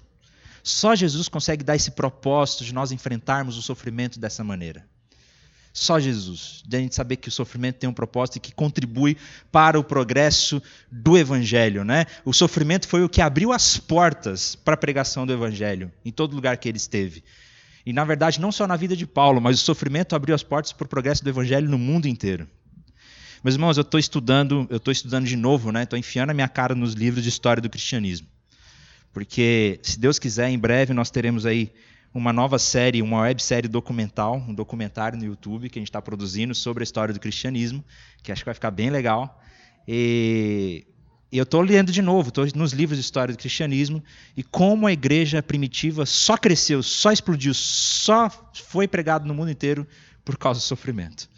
Só 0.61 0.93
Jesus 0.93 1.27
consegue 1.27 1.63
dar 1.63 1.75
esse 1.75 1.91
propósito 1.91 2.63
de 2.63 2.73
nós 2.73 2.91
enfrentarmos 2.91 3.57
o 3.57 3.61
sofrimento 3.61 4.19
dessa 4.19 4.43
maneira. 4.43 4.85
Só 5.73 5.99
Jesus. 5.99 6.63
De 6.65 6.75
a 6.75 6.79
gente 6.79 6.93
saber 6.95 7.17
que 7.17 7.29
o 7.29 7.31
sofrimento 7.31 7.77
tem 7.77 7.89
um 7.89 7.93
propósito 7.93 8.37
e 8.37 8.39
que 8.39 8.51
contribui 8.51 9.15
para 9.51 9.79
o 9.79 9.83
progresso 9.83 10.61
do 10.91 11.17
Evangelho. 11.17 11.83
Né? 11.83 12.05
O 12.25 12.33
sofrimento 12.33 12.87
foi 12.87 13.03
o 13.03 13.09
que 13.09 13.21
abriu 13.21 13.53
as 13.53 13.77
portas 13.77 14.55
para 14.55 14.73
a 14.73 14.77
pregação 14.77 15.25
do 15.25 15.33
Evangelho, 15.33 15.91
em 16.03 16.11
todo 16.11 16.35
lugar 16.35 16.57
que 16.57 16.67
ele 16.67 16.77
esteve. 16.77 17.23
E, 17.87 17.93
na 17.93 18.03
verdade, 18.03 18.41
não 18.41 18.51
só 18.51 18.67
na 18.67 18.75
vida 18.75 18.97
de 18.97 19.07
Paulo, 19.07 19.39
mas 19.39 19.61
o 19.61 19.63
sofrimento 19.63 20.13
abriu 20.13 20.35
as 20.35 20.43
portas 20.43 20.73
para 20.73 20.83
o 20.83 20.89
progresso 20.89 21.23
do 21.23 21.29
Evangelho 21.29 21.69
no 21.69 21.77
mundo 21.77 22.05
inteiro. 22.05 22.45
Meus 23.41 23.55
irmãos, 23.55 23.77
eu 23.77 23.81
estou 23.81 23.97
estudando, 23.97 24.67
eu 24.69 24.75
estou 24.75 24.91
estudando 24.91 25.25
de 25.25 25.37
novo, 25.37 25.71
né? 25.71 25.83
Estou 25.83 25.97
enfiando 25.97 26.31
a 26.31 26.33
minha 26.33 26.49
cara 26.49 26.75
nos 26.75 26.95
livros 26.95 27.23
de 27.23 27.29
história 27.29 27.61
do 27.61 27.69
cristianismo. 27.69 28.27
Porque, 29.13 29.79
se 29.81 29.97
Deus 29.97 30.19
quiser, 30.19 30.49
em 30.49 30.59
breve 30.59 30.93
nós 30.93 31.09
teremos 31.09 31.45
aí 31.45 31.71
uma 32.13 32.33
nova 32.33 32.59
série, 32.59 33.01
uma 33.01 33.21
websérie 33.21 33.69
documental, 33.69 34.35
um 34.35 34.53
documentário 34.53 35.17
no 35.17 35.23
YouTube 35.23 35.69
que 35.69 35.79
a 35.79 35.81
gente 35.81 35.87
está 35.87 36.01
produzindo 36.01 36.53
sobre 36.53 36.81
a 36.81 36.83
história 36.83 37.13
do 37.13 37.21
cristianismo, 37.21 37.81
que 38.21 38.33
acho 38.33 38.41
que 38.41 38.47
vai 38.47 38.53
ficar 38.53 38.71
bem 38.71 38.89
legal. 38.89 39.41
E 39.87 40.85
eu 41.31 41.43
estou 41.43 41.61
lendo 41.61 41.91
de 41.91 42.01
novo, 42.01 42.29
estou 42.29 42.47
nos 42.55 42.71
livros 42.71 42.97
de 42.97 43.03
história 43.03 43.33
do 43.33 43.37
cristianismo, 43.37 44.01
e 44.35 44.43
como 44.43 44.87
a 44.87 44.93
igreja 44.93 45.43
primitiva 45.43 46.05
só 46.05 46.37
cresceu, 46.37 46.81
só 46.81 47.11
explodiu, 47.11 47.53
só 47.53 48.29
foi 48.53 48.87
pregado 48.87 49.27
no 49.27 49.33
mundo 49.33 49.51
inteiro 49.51 49.85
por 50.23 50.37
causa 50.37 50.59
do 50.59 50.63
sofrimento. 50.63 51.29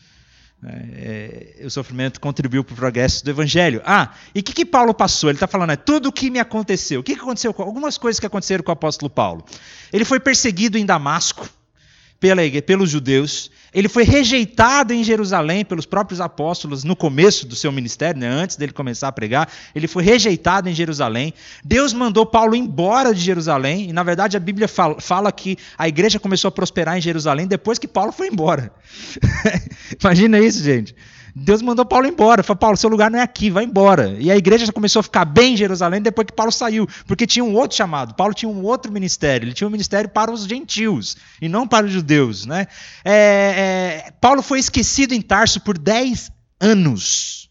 É, 0.63 1.55
é, 1.61 1.65
o 1.65 1.69
sofrimento 1.69 2.19
contribuiu 2.19 2.63
para 2.63 2.73
o 2.73 2.75
progresso 2.75 3.23
do 3.23 3.31
evangelho. 3.31 3.81
Ah, 3.85 4.13
e 4.35 4.41
o 4.41 4.43
que, 4.43 4.53
que 4.53 4.65
Paulo 4.65 4.93
passou? 4.93 5.29
Ele 5.29 5.37
está 5.37 5.47
falando, 5.47 5.71
é 5.71 5.77
tudo 5.77 6.09
o 6.09 6.11
que 6.11 6.29
me 6.29 6.39
aconteceu. 6.39 6.99
O 6.99 7.03
que, 7.03 7.15
que 7.15 7.21
aconteceu? 7.21 7.55
Algumas 7.57 7.97
coisas 7.97 8.19
que 8.19 8.25
aconteceram 8.25 8.63
com 8.63 8.71
o 8.71 8.73
apóstolo 8.73 9.09
Paulo. 9.09 9.43
Ele 9.91 10.03
foi 10.03 10.19
perseguido 10.19 10.77
em 10.77 10.85
Damasco 10.85 11.49
pela, 12.19 12.41
pelos 12.65 12.89
judeus. 12.89 13.49
Ele 13.73 13.87
foi 13.87 14.03
rejeitado 14.03 14.93
em 14.93 15.03
Jerusalém 15.03 15.63
pelos 15.63 15.85
próprios 15.85 16.19
apóstolos 16.19 16.83
no 16.83 16.95
começo 16.95 17.45
do 17.45 17.55
seu 17.55 17.71
ministério, 17.71 18.19
né, 18.19 18.27
antes 18.27 18.55
dele 18.55 18.71
começar 18.71 19.07
a 19.07 19.11
pregar. 19.11 19.47
Ele 19.75 19.87
foi 19.87 20.03
rejeitado 20.03 20.67
em 20.67 20.73
Jerusalém. 20.73 21.33
Deus 21.63 21.93
mandou 21.93 22.25
Paulo 22.25 22.55
embora 22.55 23.13
de 23.13 23.21
Jerusalém. 23.21 23.89
E, 23.89 23.93
na 23.93 24.03
verdade, 24.03 24.35
a 24.35 24.39
Bíblia 24.39 24.67
fala, 24.67 24.99
fala 24.99 25.31
que 25.31 25.57
a 25.77 25.87
igreja 25.87 26.19
começou 26.19 26.49
a 26.49 26.51
prosperar 26.51 26.97
em 26.97 27.01
Jerusalém 27.01 27.47
depois 27.47 27.77
que 27.77 27.87
Paulo 27.87 28.11
foi 28.11 28.27
embora. 28.27 28.71
Imagina 30.01 30.39
isso, 30.39 30.63
gente. 30.63 30.95
Deus 31.35 31.61
mandou 31.61 31.85
Paulo 31.85 32.07
embora. 32.07 32.43
Falou, 32.43 32.57
Paulo, 32.57 32.77
seu 32.77 32.89
lugar 32.89 33.09
não 33.11 33.19
é 33.19 33.21
aqui, 33.21 33.49
vai 33.49 33.63
embora. 33.63 34.15
E 34.19 34.31
a 34.31 34.37
igreja 34.37 34.65
já 34.65 34.71
começou 34.71 34.99
a 34.99 35.03
ficar 35.03 35.25
bem 35.25 35.53
em 35.53 35.57
Jerusalém 35.57 36.01
depois 36.01 36.25
que 36.27 36.33
Paulo 36.33 36.51
saiu, 36.51 36.87
porque 37.07 37.27
tinha 37.27 37.43
um 37.43 37.55
outro 37.55 37.77
chamado. 37.77 38.13
Paulo 38.15 38.33
tinha 38.33 38.49
um 38.49 38.63
outro 38.63 38.91
ministério. 38.91 39.45
Ele 39.45 39.53
tinha 39.53 39.67
um 39.67 39.71
ministério 39.71 40.09
para 40.09 40.31
os 40.31 40.45
gentios 40.45 41.17
e 41.41 41.47
não 41.49 41.67
para 41.67 41.85
os 41.85 41.91
judeus. 41.91 42.45
Né? 42.45 42.67
É, 43.03 44.03
é, 44.07 44.11
Paulo 44.19 44.41
foi 44.41 44.59
esquecido 44.59 45.13
em 45.13 45.21
Tarso 45.21 45.61
por 45.61 45.77
10 45.77 46.31
anos. 46.59 47.49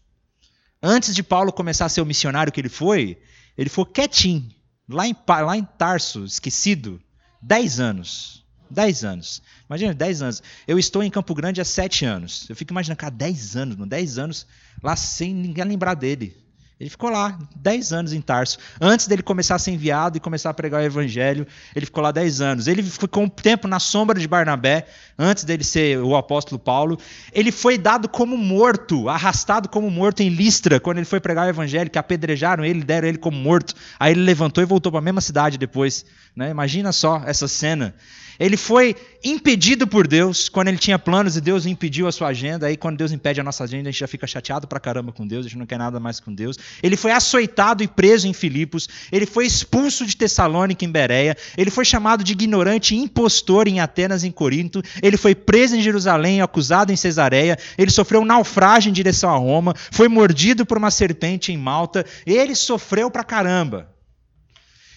Antes 0.81 1.13
de 1.13 1.23
Paulo 1.23 1.51
começar 1.51 1.85
a 1.85 1.89
ser 1.89 2.01
o 2.01 2.05
missionário 2.05 2.51
que 2.51 2.61
ele 2.61 2.69
foi, 2.69 3.17
ele 3.57 3.69
foi 3.69 3.85
quietinho, 3.85 4.47
lá 4.87 5.05
em, 5.05 5.15
lá 5.27 5.57
em 5.57 5.63
Tarso, 5.77 6.23
esquecido, 6.23 7.01
10 7.41 7.79
anos. 7.79 8.38
10 8.69 9.03
anos. 9.03 9.41
Imagina, 9.69 9.93
10 9.93 10.21
anos. 10.21 10.43
Eu 10.67 10.77
estou 10.77 11.03
em 11.03 11.09
Campo 11.09 11.33
Grande 11.33 11.61
há 11.61 11.65
7 11.65 12.05
anos. 12.05 12.45
Eu 12.49 12.55
fico 12.55 12.71
imaginando, 12.71 12.97
cara, 12.97 13.11
10 13.11 13.55
anos, 13.55 13.75
mano, 13.75 13.89
10 13.89 14.17
anos 14.17 14.47
lá 14.81 14.95
sem 14.95 15.33
ninguém 15.33 15.65
lembrar 15.65 15.95
dele. 15.95 16.35
Ele 16.79 16.89
ficou 16.89 17.09
lá 17.09 17.37
10 17.57 17.91
anos 17.91 18.13
em 18.13 18.21
Tarso. 18.21 18.57
Antes 18.79 19.05
dele 19.05 19.21
começar 19.21 19.55
a 19.55 19.59
ser 19.59 19.71
enviado 19.71 20.15
e 20.15 20.19
começar 20.21 20.49
a 20.49 20.53
pregar 20.53 20.81
o 20.81 20.85
evangelho, 20.85 21.45
ele 21.75 21.85
ficou 21.85 22.01
lá 22.01 22.09
10 22.09 22.39
anos. 22.39 22.67
Ele 22.67 22.81
ficou 22.81 23.23
um 23.23 23.27
tempo 23.27 23.67
na 23.67 23.79
sombra 23.79 24.17
de 24.17 24.25
Barnabé, 24.25 24.87
antes 25.17 25.43
dele 25.43 25.65
ser 25.65 25.99
o 25.99 26.15
apóstolo 26.15 26.57
Paulo. 26.57 26.97
Ele 27.33 27.51
foi 27.51 27.77
dado 27.77 28.07
como 28.07 28.37
morto, 28.37 29.09
arrastado 29.09 29.67
como 29.67 29.91
morto 29.91 30.21
em 30.21 30.29
Listra, 30.29 30.79
quando 30.79 30.99
ele 30.99 31.05
foi 31.05 31.19
pregar 31.19 31.47
o 31.47 31.49
evangelho, 31.49 31.89
que 31.89 31.99
apedrejaram 31.99 32.63
ele, 32.63 32.81
deram 32.81 33.09
ele 33.09 33.17
como 33.17 33.37
morto. 33.37 33.73
Aí 33.99 34.13
ele 34.13 34.21
levantou 34.21 34.63
e 34.63 34.65
voltou 34.65 34.89
para 34.89 34.99
a 34.99 35.03
mesma 35.03 35.19
cidade 35.19 35.57
depois. 35.57 36.05
Né? 36.33 36.49
Imagina 36.49 36.93
só 36.93 37.21
essa 37.25 37.45
cena. 37.49 37.93
Ele 38.39 38.55
foi 38.55 38.95
impedido 39.23 39.85
por 39.85 40.07
Deus 40.07 40.47
quando 40.47 40.69
ele 40.69 40.77
tinha 40.77 40.97
planos 40.97 41.35
e 41.35 41.41
Deus 41.41 41.65
impediu 41.65 42.07
a 42.07 42.11
sua 42.11 42.29
agenda. 42.29 42.67
Aí, 42.67 42.77
quando 42.77 42.97
Deus 42.97 43.11
impede 43.11 43.41
a 43.41 43.43
nossa 43.43 43.65
agenda, 43.65 43.89
a 43.89 43.91
gente 43.91 43.99
já 43.99 44.07
fica 44.07 44.25
chateado 44.25 44.65
pra 44.65 44.79
caramba 44.79 45.11
com 45.11 45.27
Deus, 45.27 45.45
a 45.45 45.49
gente 45.49 45.57
não 45.57 45.65
quer 45.65 45.77
nada 45.77 45.99
mais 45.99 46.19
com 46.19 46.33
Deus. 46.33 46.57
Ele 46.81 46.95
foi 46.95 47.11
açoitado 47.11 47.83
e 47.83 47.87
preso 47.87 48.27
em 48.27 48.33
Filipos. 48.33 48.87
Ele 49.11 49.25
foi 49.25 49.45
expulso 49.45 50.05
de 50.05 50.15
Tessalônica 50.15 50.85
em 50.85 50.91
Bereia. 50.91 51.35
Ele 51.57 51.69
foi 51.69 51.83
chamado 51.83 52.23
de 52.23 52.31
ignorante 52.31 52.95
e 52.95 52.97
impostor 52.97 53.67
em 53.67 53.81
Atenas 53.81 54.23
em 54.23 54.31
Corinto. 54.31 54.81
Ele 55.03 55.17
foi 55.17 55.35
preso 55.35 55.75
em 55.75 55.81
Jerusalém, 55.81 56.41
acusado 56.41 56.93
em 56.93 56.95
Cesareia. 56.95 57.57
Ele 57.77 57.91
sofreu 57.91 58.21
um 58.21 58.25
naufrágio 58.25 58.89
em 58.89 58.93
direção 58.93 59.29
a 59.29 59.37
Roma. 59.37 59.75
Foi 59.91 60.07
mordido 60.07 60.65
por 60.65 60.77
uma 60.77 60.91
serpente 60.91 61.51
em 61.51 61.57
Malta. 61.57 62.05
Ele 62.25 62.55
sofreu 62.55 63.11
pra 63.11 63.23
caramba. 63.23 63.93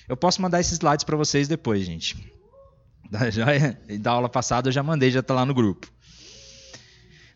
Eu 0.09 0.17
posso 0.17 0.41
mandar 0.43 0.61
esses 0.61 0.75
slides 0.75 1.05
para 1.05 1.17
vocês 1.17 1.49
depois, 1.49 1.85
gente. 1.85 2.17
Já, 3.31 3.47
da 4.01 4.11
aula 4.11 4.29
passada 4.29 4.69
eu 4.69 4.73
já 4.73 4.83
mandei, 4.83 5.11
já 5.11 5.21
está 5.21 5.35
lá 5.35 5.45
no 5.45 5.55
grupo. 5.55 5.87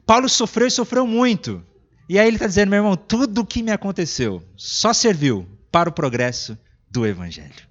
Paulo 0.06 0.28
sofreu 0.28 0.66
e 0.66 0.70
sofreu 0.70 1.06
muito. 1.06 1.62
E 2.08 2.18
aí 2.18 2.26
ele 2.28 2.36
está 2.36 2.46
dizendo, 2.46 2.70
meu 2.70 2.78
irmão, 2.78 2.96
tudo 2.96 3.40
o 3.40 3.46
que 3.46 3.62
me 3.62 3.72
aconteceu 3.72 4.42
só 4.56 4.92
serviu 4.92 5.46
para 5.70 5.88
o 5.88 5.92
progresso 5.92 6.56
do 6.90 7.04
Evangelho. 7.04 7.66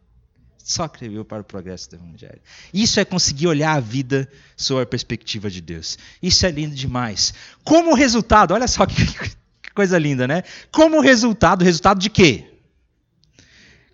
Só 0.58 0.90
serviu 1.00 1.24
para 1.24 1.42
o 1.42 1.46
progresso 1.46 1.90
do 1.90 1.96
Evangelho. 1.96 2.42
Isso 2.74 3.00
é 3.00 3.06
conseguir 3.06 3.48
olhar 3.48 3.74
a 3.74 3.80
vida 3.80 4.30
sob 4.58 4.82
a 4.82 4.86
perspectiva 4.86 5.50
de 5.50 5.62
Deus. 5.62 5.98
Isso 6.22 6.46
é 6.46 6.52
lindo 6.52 6.76
demais. 6.76 7.34
Como 7.64 7.96
resultado, 7.96 8.54
olha 8.54 8.68
só 8.68 8.86
que, 8.86 8.96
que 9.62 9.72
coisa 9.74 9.98
linda, 9.98 10.28
né? 10.28 10.44
Como 10.72 11.00
resultado, 11.00 11.64
resultado 11.64 12.00
de 12.00 12.10
quê? 12.10 12.52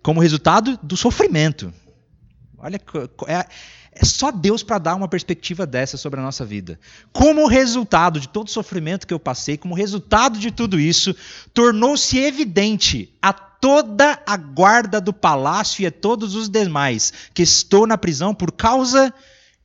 Como 0.02 0.20
resultado 0.20 0.78
do 0.82 0.96
sofrimento. 0.96 1.72
Olha, 2.62 2.80
é, 3.26 3.46
é 3.90 4.04
só 4.04 4.30
Deus 4.30 4.62
para 4.62 4.78
dar 4.78 4.94
uma 4.94 5.08
perspectiva 5.08 5.66
dessa 5.66 5.96
sobre 5.96 6.20
a 6.20 6.22
nossa 6.22 6.44
vida. 6.44 6.78
Como 7.12 7.48
resultado 7.48 8.20
de 8.20 8.28
todo 8.28 8.46
o 8.46 8.50
sofrimento 8.50 9.04
que 9.04 9.12
eu 9.12 9.18
passei, 9.18 9.58
como 9.58 9.74
resultado 9.74 10.38
de 10.38 10.52
tudo 10.52 10.78
isso, 10.78 11.12
tornou-se 11.52 12.16
evidente 12.16 13.12
a 13.20 13.32
toda 13.32 14.22
a 14.24 14.36
guarda 14.36 15.00
do 15.00 15.12
palácio 15.12 15.82
e 15.82 15.86
a 15.86 15.90
todos 15.90 16.36
os 16.36 16.48
demais 16.48 17.12
que 17.34 17.42
estou 17.42 17.84
na 17.84 17.98
prisão 17.98 18.32
por 18.32 18.52
causa 18.52 19.12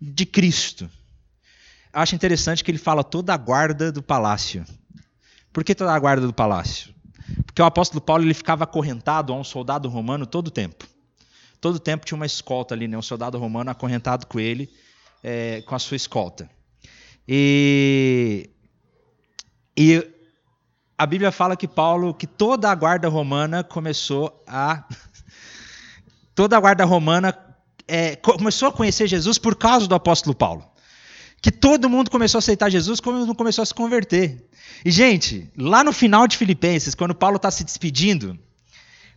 de 0.02 0.26
Cristo. 0.26 0.90
Acho 1.94 2.16
interessante 2.16 2.64
que 2.64 2.72
ele 2.72 2.80
fala 2.80 3.04
toda 3.04 3.32
a 3.32 3.38
guarda 3.38 3.92
do 3.92 4.02
palácio. 4.02 4.66
Por 5.54 5.64
que 5.64 5.76
toda 5.76 5.94
a 5.94 6.00
guarda 6.00 6.26
do 6.26 6.34
palácio? 6.34 6.94
Porque 7.46 7.62
o 7.62 7.66
apóstolo 7.66 8.02
Paulo 8.02 8.24
ele 8.24 8.34
ficava 8.34 8.64
acorrentado 8.64 9.32
a 9.32 9.36
um 9.36 9.44
soldado 9.44 9.88
romano 9.88 10.26
todo 10.26 10.48
o 10.48 10.52
tempo. 10.52 10.97
Todo 11.60 11.80
tempo 11.80 12.06
tinha 12.06 12.16
uma 12.16 12.26
escolta 12.26 12.76
ali, 12.76 12.88
né? 12.88 12.98
um 12.98 13.02
soldado 13.02 13.38
romano 13.38 13.72
acorrentado 13.72 14.28
com 14.28 14.40
ele, 14.40 14.70
é, 15.24 15.62
com 15.62 15.76
a 15.76 15.80
sua 15.80 15.98
escolta. 15.98 16.50
E, 17.28 18.50
e 19.76 20.08
a 20.98 21.06
Bíblia 21.06 21.32
fala 21.32 21.58
que 21.58 21.68
Paulo, 21.68 22.14
que 22.14 22.26
toda 22.26 22.70
a 22.72 22.76
guarda 22.76 23.10
romana 23.10 23.64
começou 23.64 24.44
a. 24.48 24.84
toda 26.34 26.56
a 26.56 26.60
guarda 26.60 26.86
romana 26.86 27.38
é, 27.88 28.16
começou 28.16 28.70
a 28.70 28.72
conhecer 28.72 29.08
Jesus 29.08 29.38
por 29.38 29.56
causa 29.56 29.88
do 29.88 29.96
apóstolo 29.96 30.36
Paulo. 30.36 30.66
Que 31.42 31.52
todo 31.52 31.90
mundo 31.90 32.10
começou 32.10 32.38
a 32.38 32.40
aceitar 32.40 32.70
Jesus, 32.70 33.00
como 33.00 33.36
começou 33.36 33.62
a 33.62 33.66
se 33.66 33.74
converter. 33.74 34.44
E, 34.84 34.90
gente, 34.90 35.52
lá 35.56 35.84
no 35.84 35.94
final 35.94 36.28
de 36.28 36.36
Filipenses, 36.36 36.96
quando 36.96 37.14
Paulo 37.14 37.38
está 37.38 37.52
se 37.52 37.64
despedindo, 37.64 38.38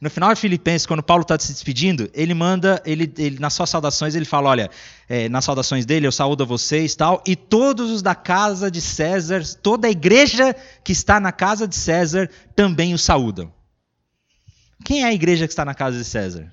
no 0.00 0.09
final 0.09 0.33
de 0.33 0.40
Filipenses, 0.40 0.87
quando 0.87 1.02
Paulo 1.02 1.21
está 1.23 1.38
se 1.38 1.52
despedindo, 1.52 2.09
ele 2.14 2.33
manda, 2.33 2.83
ele, 2.87 3.12
ele, 3.19 3.38
nas 3.38 3.52
suas 3.52 3.69
saudações, 3.69 4.14
ele 4.14 4.25
fala: 4.25 4.49
olha, 4.49 4.71
é, 5.07 5.28
nas 5.28 5.45
saudações 5.45 5.85
dele, 5.85 6.07
eu 6.07 6.12
saúdo 6.12 6.42
a 6.42 6.47
vocês 6.47 6.95
tal, 6.97 7.23
e 7.26 7.37
todos 7.37 7.90
os 7.90 8.00
da 8.00 8.14
casa 8.14 8.71
de 8.71 8.80
César, 8.80 9.42
toda 9.62 9.88
a 9.88 9.90
igreja 9.90 10.57
que 10.83 10.92
está 10.92 11.21
na 11.21 11.33
casa 11.33 11.69
de 11.69 11.76
César 11.76 12.30
também 12.57 12.95
o 12.95 12.99
saúdam. 12.99 13.52
Quem 14.83 15.02
é 15.02 15.07
a 15.07 15.12
igreja 15.12 15.47
que 15.47 15.52
está 15.52 15.66
na 15.66 15.75
casa 15.75 15.99
de 15.99 16.04
César? 16.04 16.50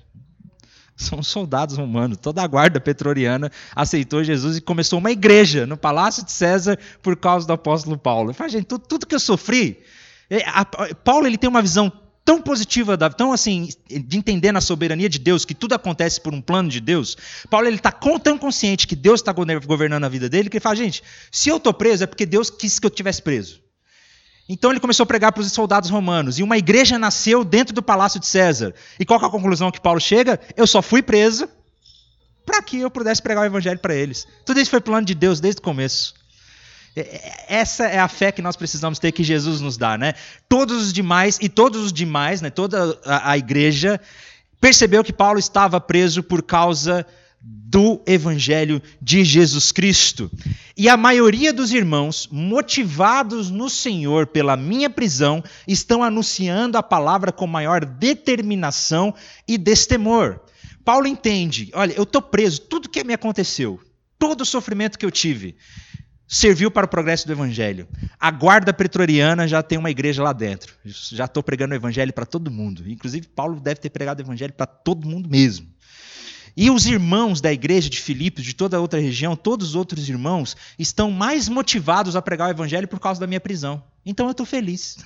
São 0.94 1.22
soldados 1.22 1.78
romanos, 1.78 2.18
toda 2.18 2.42
a 2.42 2.46
guarda 2.46 2.78
petroriana 2.78 3.50
aceitou 3.74 4.22
Jesus 4.22 4.58
e 4.58 4.60
começou 4.60 4.98
uma 4.98 5.12
igreja 5.12 5.64
no 5.64 5.76
palácio 5.76 6.22
de 6.22 6.32
César 6.32 6.78
por 7.00 7.16
causa 7.16 7.46
do 7.46 7.52
apóstolo 7.54 7.96
Paulo. 7.96 8.34
Fala, 8.34 8.50
gente, 8.50 8.66
tudo, 8.66 8.84
tudo 8.86 9.06
que 9.06 9.14
eu 9.14 9.20
sofri. 9.20 9.80
É, 10.28 10.42
Paulo 11.02 11.26
ele 11.26 11.38
tem 11.38 11.48
uma 11.48 11.62
visão 11.62 11.90
tão 12.28 12.42
positiva, 12.42 12.98
tão 13.08 13.32
assim, 13.32 13.70
de 13.88 14.18
entender 14.18 14.52
na 14.52 14.60
soberania 14.60 15.08
de 15.08 15.18
Deus, 15.18 15.46
que 15.46 15.54
tudo 15.54 15.72
acontece 15.72 16.20
por 16.20 16.34
um 16.34 16.42
plano 16.42 16.68
de 16.68 16.78
Deus, 16.78 17.16
Paulo 17.48 17.66
ele 17.66 17.76
está 17.76 17.90
tão 17.90 18.36
consciente 18.36 18.86
que 18.86 18.94
Deus 18.94 19.20
está 19.20 19.32
governando 19.32 20.04
a 20.04 20.10
vida 20.10 20.28
dele, 20.28 20.50
que 20.50 20.58
ele 20.58 20.62
fala, 20.62 20.76
gente, 20.76 21.02
se 21.32 21.48
eu 21.48 21.56
estou 21.56 21.72
preso 21.72 22.04
é 22.04 22.06
porque 22.06 22.26
Deus 22.26 22.50
quis 22.50 22.78
que 22.78 22.84
eu 22.84 22.90
tivesse 22.90 23.22
preso. 23.22 23.62
Então 24.46 24.70
ele 24.70 24.78
começou 24.78 25.04
a 25.04 25.06
pregar 25.06 25.32
para 25.32 25.40
os 25.40 25.50
soldados 25.50 25.88
romanos, 25.88 26.38
e 26.38 26.42
uma 26.42 26.58
igreja 26.58 26.98
nasceu 26.98 27.42
dentro 27.42 27.74
do 27.74 27.82
palácio 27.82 28.20
de 28.20 28.26
César. 28.26 28.74
E 29.00 29.06
qual 29.06 29.18
é 29.18 29.24
a 29.24 29.30
conclusão 29.30 29.70
que 29.70 29.80
Paulo 29.80 29.98
chega? 29.98 30.38
Eu 30.54 30.66
só 30.66 30.82
fui 30.82 31.00
preso 31.00 31.48
para 32.44 32.60
que 32.60 32.78
eu 32.78 32.90
pudesse 32.90 33.22
pregar 33.22 33.42
o 33.42 33.46
evangelho 33.46 33.78
para 33.78 33.94
eles. 33.94 34.28
Tudo 34.44 34.60
isso 34.60 34.70
foi 34.70 34.82
plano 34.82 35.06
de 35.06 35.14
Deus 35.14 35.40
desde 35.40 35.60
o 35.60 35.62
começo. 35.62 36.12
Essa 37.48 37.86
é 37.86 37.98
a 37.98 38.08
fé 38.08 38.32
que 38.32 38.42
nós 38.42 38.56
precisamos 38.56 38.98
ter 38.98 39.12
que 39.12 39.22
Jesus 39.22 39.60
nos 39.60 39.76
dá, 39.76 39.98
né? 39.98 40.14
Todos 40.48 40.86
os 40.86 40.92
demais 40.92 41.38
e 41.40 41.48
todos 41.48 41.84
os 41.84 41.92
demais, 41.92 42.40
né? 42.40 42.50
Toda 42.50 42.98
a, 43.04 43.32
a 43.32 43.38
igreja 43.38 44.00
percebeu 44.60 45.04
que 45.04 45.12
Paulo 45.12 45.38
estava 45.38 45.80
preso 45.80 46.22
por 46.22 46.42
causa 46.42 47.06
do 47.40 48.02
Evangelho 48.06 48.82
de 49.00 49.24
Jesus 49.24 49.70
Cristo. 49.70 50.30
E 50.76 50.88
a 50.88 50.96
maioria 50.96 51.52
dos 51.52 51.72
irmãos, 51.72 52.28
motivados 52.30 53.50
no 53.50 53.70
Senhor 53.70 54.26
pela 54.26 54.56
minha 54.56 54.90
prisão, 54.90 55.42
estão 55.66 56.02
anunciando 56.02 56.76
a 56.76 56.82
palavra 56.82 57.30
com 57.30 57.46
maior 57.46 57.84
determinação 57.84 59.14
e 59.46 59.56
destemor. 59.56 60.40
Paulo 60.84 61.06
entende: 61.06 61.70
olha, 61.74 61.92
eu 61.92 62.02
estou 62.02 62.22
preso, 62.22 62.62
tudo 62.62 62.88
que 62.88 63.04
me 63.04 63.14
aconteceu, 63.14 63.78
todo 64.18 64.40
o 64.40 64.46
sofrimento 64.46 64.98
que 64.98 65.06
eu 65.06 65.10
tive, 65.10 65.56
serviu 66.28 66.70
para 66.70 66.84
o 66.84 66.88
progresso 66.88 67.26
do 67.26 67.32
Evangelho. 67.32 67.88
A 68.20 68.30
guarda 68.30 68.72
pretoriana 68.72 69.48
já 69.48 69.62
tem 69.62 69.78
uma 69.78 69.90
igreja 69.90 70.22
lá 70.22 70.34
dentro. 70.34 70.74
Já 70.84 71.24
estou 71.24 71.42
pregando 71.42 71.72
o 71.72 71.76
Evangelho 71.76 72.12
para 72.12 72.26
todo 72.26 72.50
mundo. 72.50 72.84
Inclusive, 72.86 73.26
Paulo 73.26 73.58
deve 73.58 73.80
ter 73.80 73.88
pregado 73.88 74.20
o 74.20 74.22
Evangelho 74.22 74.52
para 74.52 74.66
todo 74.66 75.08
mundo 75.08 75.28
mesmo. 75.28 75.66
E 76.60 76.70
os 76.70 76.86
irmãos 76.86 77.40
da 77.40 77.52
igreja 77.52 77.88
de 77.88 78.00
Filipos, 78.00 78.44
de 78.44 78.52
toda 78.52 78.76
a 78.76 78.80
outra 78.80 79.00
região, 79.00 79.36
todos 79.36 79.68
os 79.68 79.74
outros 79.74 80.08
irmãos, 80.08 80.56
estão 80.76 81.10
mais 81.10 81.48
motivados 81.48 82.16
a 82.16 82.20
pregar 82.20 82.48
o 82.48 82.50
evangelho 82.50 82.88
por 82.88 82.98
causa 82.98 83.20
da 83.20 83.28
minha 83.28 83.40
prisão. 83.40 83.80
Então 84.04 84.26
eu 84.26 84.32
estou 84.32 84.44
feliz. 84.44 84.98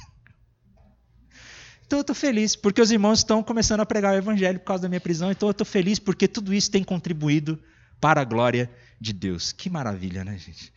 Então 1.86 1.98
eu 1.98 2.00
estou 2.00 2.16
feliz, 2.16 2.56
porque 2.56 2.80
os 2.80 2.90
irmãos 2.90 3.18
estão 3.18 3.42
começando 3.42 3.80
a 3.80 3.86
pregar 3.86 4.14
o 4.14 4.16
evangelho 4.16 4.58
por 4.60 4.64
causa 4.64 4.84
da 4.84 4.88
minha 4.88 5.00
prisão. 5.00 5.30
Então 5.30 5.46
eu 5.46 5.50
estou 5.50 5.66
feliz 5.66 5.98
porque 5.98 6.26
tudo 6.26 6.54
isso 6.54 6.70
tem 6.70 6.82
contribuído 6.82 7.62
para 8.00 8.22
a 8.22 8.24
glória 8.24 8.70
de 8.98 9.12
Deus. 9.12 9.52
Que 9.52 9.68
maravilha, 9.68 10.24
né, 10.24 10.38
gente? 10.38 10.72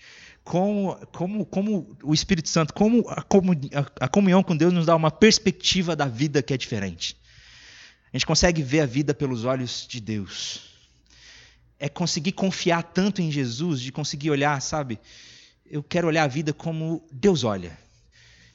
Como, 0.46 0.96
como, 1.08 1.46
como 1.46 1.98
o 2.04 2.14
Espírito 2.14 2.48
Santo, 2.48 2.72
como 2.72 3.04
a, 3.10 3.26
a 4.00 4.08
comunhão 4.08 4.44
com 4.44 4.56
Deus 4.56 4.72
nos 4.72 4.86
dá 4.86 4.96
uma 4.96 5.10
perspectiva 5.10 5.96
da 5.96 6.06
vida 6.06 6.44
que 6.44 6.54
é 6.54 6.58
diferente. 6.58 7.18
A 8.14 8.18
gente 8.18 8.28
consegue 8.28 8.62
ver 8.62 8.82
a 8.82 8.86
vida 8.86 9.12
pelos 9.14 9.44
olhos 9.44 9.88
de 9.90 10.00
Deus. 10.00 10.62
É 11.80 11.90
conseguir 11.90 12.32
confiar 12.32 12.84
tanto 12.84 13.24
em 13.24 13.32
Jesus, 13.32 13.82
de 13.82 13.92
conseguir 13.92 14.30
olhar, 14.30 14.62
sabe? 14.62 15.00
Eu 15.66 15.82
quero 15.82 16.08
olhar 16.08 16.24
a 16.24 16.28
vida 16.28 16.54
como 16.54 17.04
Deus 17.12 17.44
olha. 17.44 17.78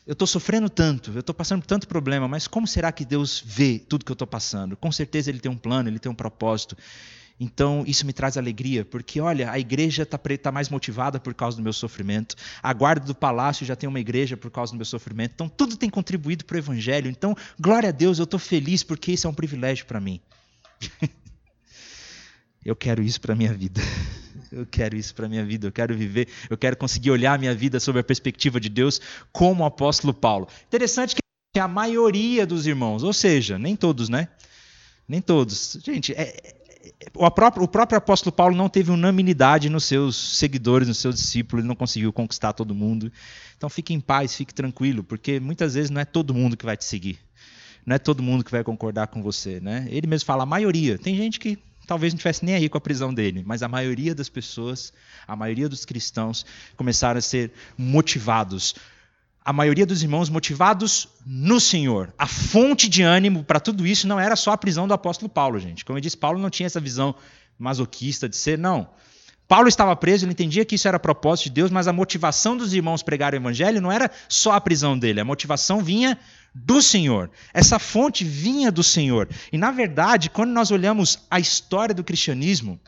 Eu 0.06 0.12
estou 0.12 0.28
sofrendo 0.28 0.70
tanto, 0.70 1.11
eu 1.11 1.20
estou 1.20 1.35
passando 1.35 1.61
por 1.61 1.66
tanto 1.66 1.88
problema, 1.88 2.28
mas 2.28 2.47
como 2.47 2.66
será 2.66 2.90
que 2.92 3.04
Deus 3.04 3.42
vê 3.44 3.80
tudo 3.80 4.04
que 4.04 4.12
eu 4.12 4.14
estou 4.14 4.28
passando? 4.28 4.76
Com 4.76 4.90
certeza 4.92 5.28
Ele 5.28 5.40
tem 5.40 5.50
um 5.50 5.59
plano, 5.59 5.88
Ele 5.88 5.99
tem 5.99 6.11
um 6.11 6.14
propósito. 6.14 6.76
Então, 7.42 7.82
isso 7.87 8.04
me 8.04 8.12
traz 8.12 8.37
alegria, 8.37 8.85
porque 8.85 9.18
olha, 9.18 9.50
a 9.50 9.59
igreja 9.59 10.02
está 10.02 10.18
tá 10.18 10.52
mais 10.52 10.68
motivada 10.68 11.18
por 11.18 11.32
causa 11.32 11.56
do 11.56 11.62
meu 11.62 11.73
sofrimento, 11.73 12.37
a 12.62 12.70
guarda 12.75 13.06
do 13.06 13.14
palácio 13.14 13.64
já 13.64 13.75
tem 13.75 13.88
uma 13.88 13.99
igreja 13.99 14.37
por 14.37 14.50
causa 14.50 14.73
do 14.73 14.76
meu 14.76 14.85
sofrimento, 14.85 15.32
então 15.32 15.49
tudo 15.49 15.75
tem 15.75 15.88
contribuído 15.88 16.44
para 16.44 16.56
o 16.56 16.59
evangelho. 16.59 17.11
Então, 17.11 17.35
glória 17.59 17.88
a 17.88 17.92
Deus, 17.92 18.18
eu 18.18 18.25
estou 18.25 18.38
feliz 18.38 18.82
porque 18.82 19.12
isso 19.12 19.26
é 19.26 19.30
um 19.30 19.32
privilégio 19.32 19.87
para 19.87 19.99
mim. 19.99 20.20
eu 22.62 22.76
quero 22.76 23.02
isso 23.02 23.18
para 23.18 23.35
minha 23.35 23.54
vida. 23.54 23.80
Eu 24.52 24.66
quero 24.66 24.97
isso 24.97 25.14
para 25.14 25.28
minha 25.28 25.44
vida, 25.44 25.68
eu 25.68 25.70
quero 25.70 25.97
viver, 25.97 26.26
eu 26.49 26.59
quero 26.59 26.76
conseguir 26.76 27.12
olhar 27.12 27.35
a 27.35 27.38
minha 27.38 27.54
vida 27.54 27.78
sob 27.78 28.00
a 28.00 28.02
perspectiva 28.02 28.59
de 28.59 28.68
Deus, 28.68 29.00
como 29.30 29.62
o 29.62 29.66
apóstolo 29.66 30.12
Paulo. 30.12 30.49
Interessante 30.66 31.14
que 31.14 31.61
a 31.61 31.68
maioria 31.68 32.44
dos 32.44 32.66
irmãos, 32.66 33.04
ou 33.04 33.12
seja, 33.12 33.56
nem 33.61 33.76
todos, 33.76 34.09
né? 34.09 34.26
Nem 35.06 35.20
todos. 35.20 35.78
Gente, 35.85 36.12
é, 36.14 36.60
o 37.14 37.30
próprio, 37.30 37.62
o 37.62 37.68
próprio 37.68 37.99
apóstolo 37.99 38.32
Paulo 38.32 38.56
não 38.56 38.68
teve 38.68 38.90
unanimidade 38.90 39.68
nos 39.68 39.84
seus 39.84 40.16
seguidores, 40.16 40.88
nos 40.88 40.99
seus 40.99 41.16
discípulos, 41.16 41.62
ele 41.62 41.68
não 41.68 41.76
conseguiu 41.76 42.12
conquistar 42.12 42.52
todo 42.52 42.75
mundo. 42.75 43.12
Então 43.56 43.68
fique 43.68 43.92
em 43.92 44.00
paz, 44.00 44.34
fique 44.34 44.54
tranquilo, 44.54 45.04
porque 45.04 45.38
muitas 45.38 45.75
vezes 45.75 45.90
não 45.90 46.00
é 46.00 46.04
todo 46.04 46.34
mundo 46.34 46.56
que 46.56 46.64
vai 46.64 46.76
te 46.76 46.84
seguir. 46.84 47.18
Não 47.84 47.96
é 47.96 47.99
todo 47.99 48.22
mundo 48.22 48.44
que 48.44 48.50
vai 48.50 48.62
concordar 48.62 49.08
com 49.08 49.22
você. 49.22 49.60
Né? 49.60 49.87
Ele 49.90 50.06
mesmo 50.06 50.26
fala, 50.26 50.42
a 50.42 50.46
maioria. 50.46 50.99
Tem 50.99 51.16
gente 51.16 51.38
que 51.38 51.58
talvez 51.87 52.12
não 52.12 52.18
tivesse 52.18 52.44
nem 52.44 52.54
aí 52.54 52.68
com 52.68 52.78
a 52.78 52.80
prisão 52.80 53.12
dele, 53.12 53.42
mas 53.44 53.62
a 53.62 53.68
maioria 53.68 54.14
das 54.14 54.28
pessoas, 54.28 54.92
a 55.26 55.34
maioria 55.34 55.68
dos 55.68 55.84
cristãos 55.84 56.46
começaram 56.76 57.18
a 57.18 57.22
ser 57.22 57.52
motivados 57.76 58.74
a 59.44 59.53
maioria 59.53 59.87
dos 59.87 60.03
irmãos 60.03 60.29
motivados 60.29 61.09
no 61.24 61.59
Senhor. 61.59 62.12
A 62.18 62.26
fonte 62.26 62.88
de 62.88 63.03
ânimo 63.03 63.42
para 63.42 63.59
tudo 63.59 63.87
isso 63.87 64.07
não 64.07 64.20
era 64.20 64.37
só 64.37 64.53
a 64.53 64.59
prisão 64.59 64.87
do 64.87 64.94
apóstolo 64.94 65.29
Paulo, 65.29 65.59
gente. 65.59 65.85
Como 65.85 65.98
eu 65.98 66.00
disse, 66.00 66.16
Paulo 66.16 66.38
não 66.38 66.50
tinha 66.50 66.66
essa 66.66 66.81
visão 66.81 67.14
masoquista 67.59 68.29
de 68.29 68.37
ser, 68.37 68.59
não. 68.59 68.88
Paulo 69.48 69.66
estava 69.66 69.96
preso, 69.96 70.24
ele 70.24 70.33
entendia 70.33 70.64
que 70.64 70.76
isso 70.76 70.87
era 70.87 70.98
propósito 70.98 71.46
de 71.46 71.50
Deus, 71.50 71.70
mas 71.70 71.88
a 71.88 71.92
motivação 71.92 72.57
dos 72.57 72.72
irmãos 72.72 73.03
pregar 73.03 73.33
o 73.33 73.37
evangelho 73.37 73.81
não 73.81 73.90
era 73.90 74.09
só 74.29 74.53
a 74.53 74.61
prisão 74.61 74.96
dele, 74.96 75.20
a 75.20 75.24
motivação 75.24 75.83
vinha 75.83 76.16
do 76.55 76.81
Senhor. 76.81 77.31
Essa 77.53 77.79
fonte 77.79 78.24
vinha 78.24 78.70
do 78.70 78.83
Senhor. 78.83 79.29
E 79.53 79.59
na 79.59 79.72
verdade, 79.72 80.31
quando 80.31 80.50
nós 80.50 80.70
olhamos 80.70 81.18
a 81.29 81.40
história 81.40 81.94
do 81.94 82.05
cristianismo, 82.05 82.79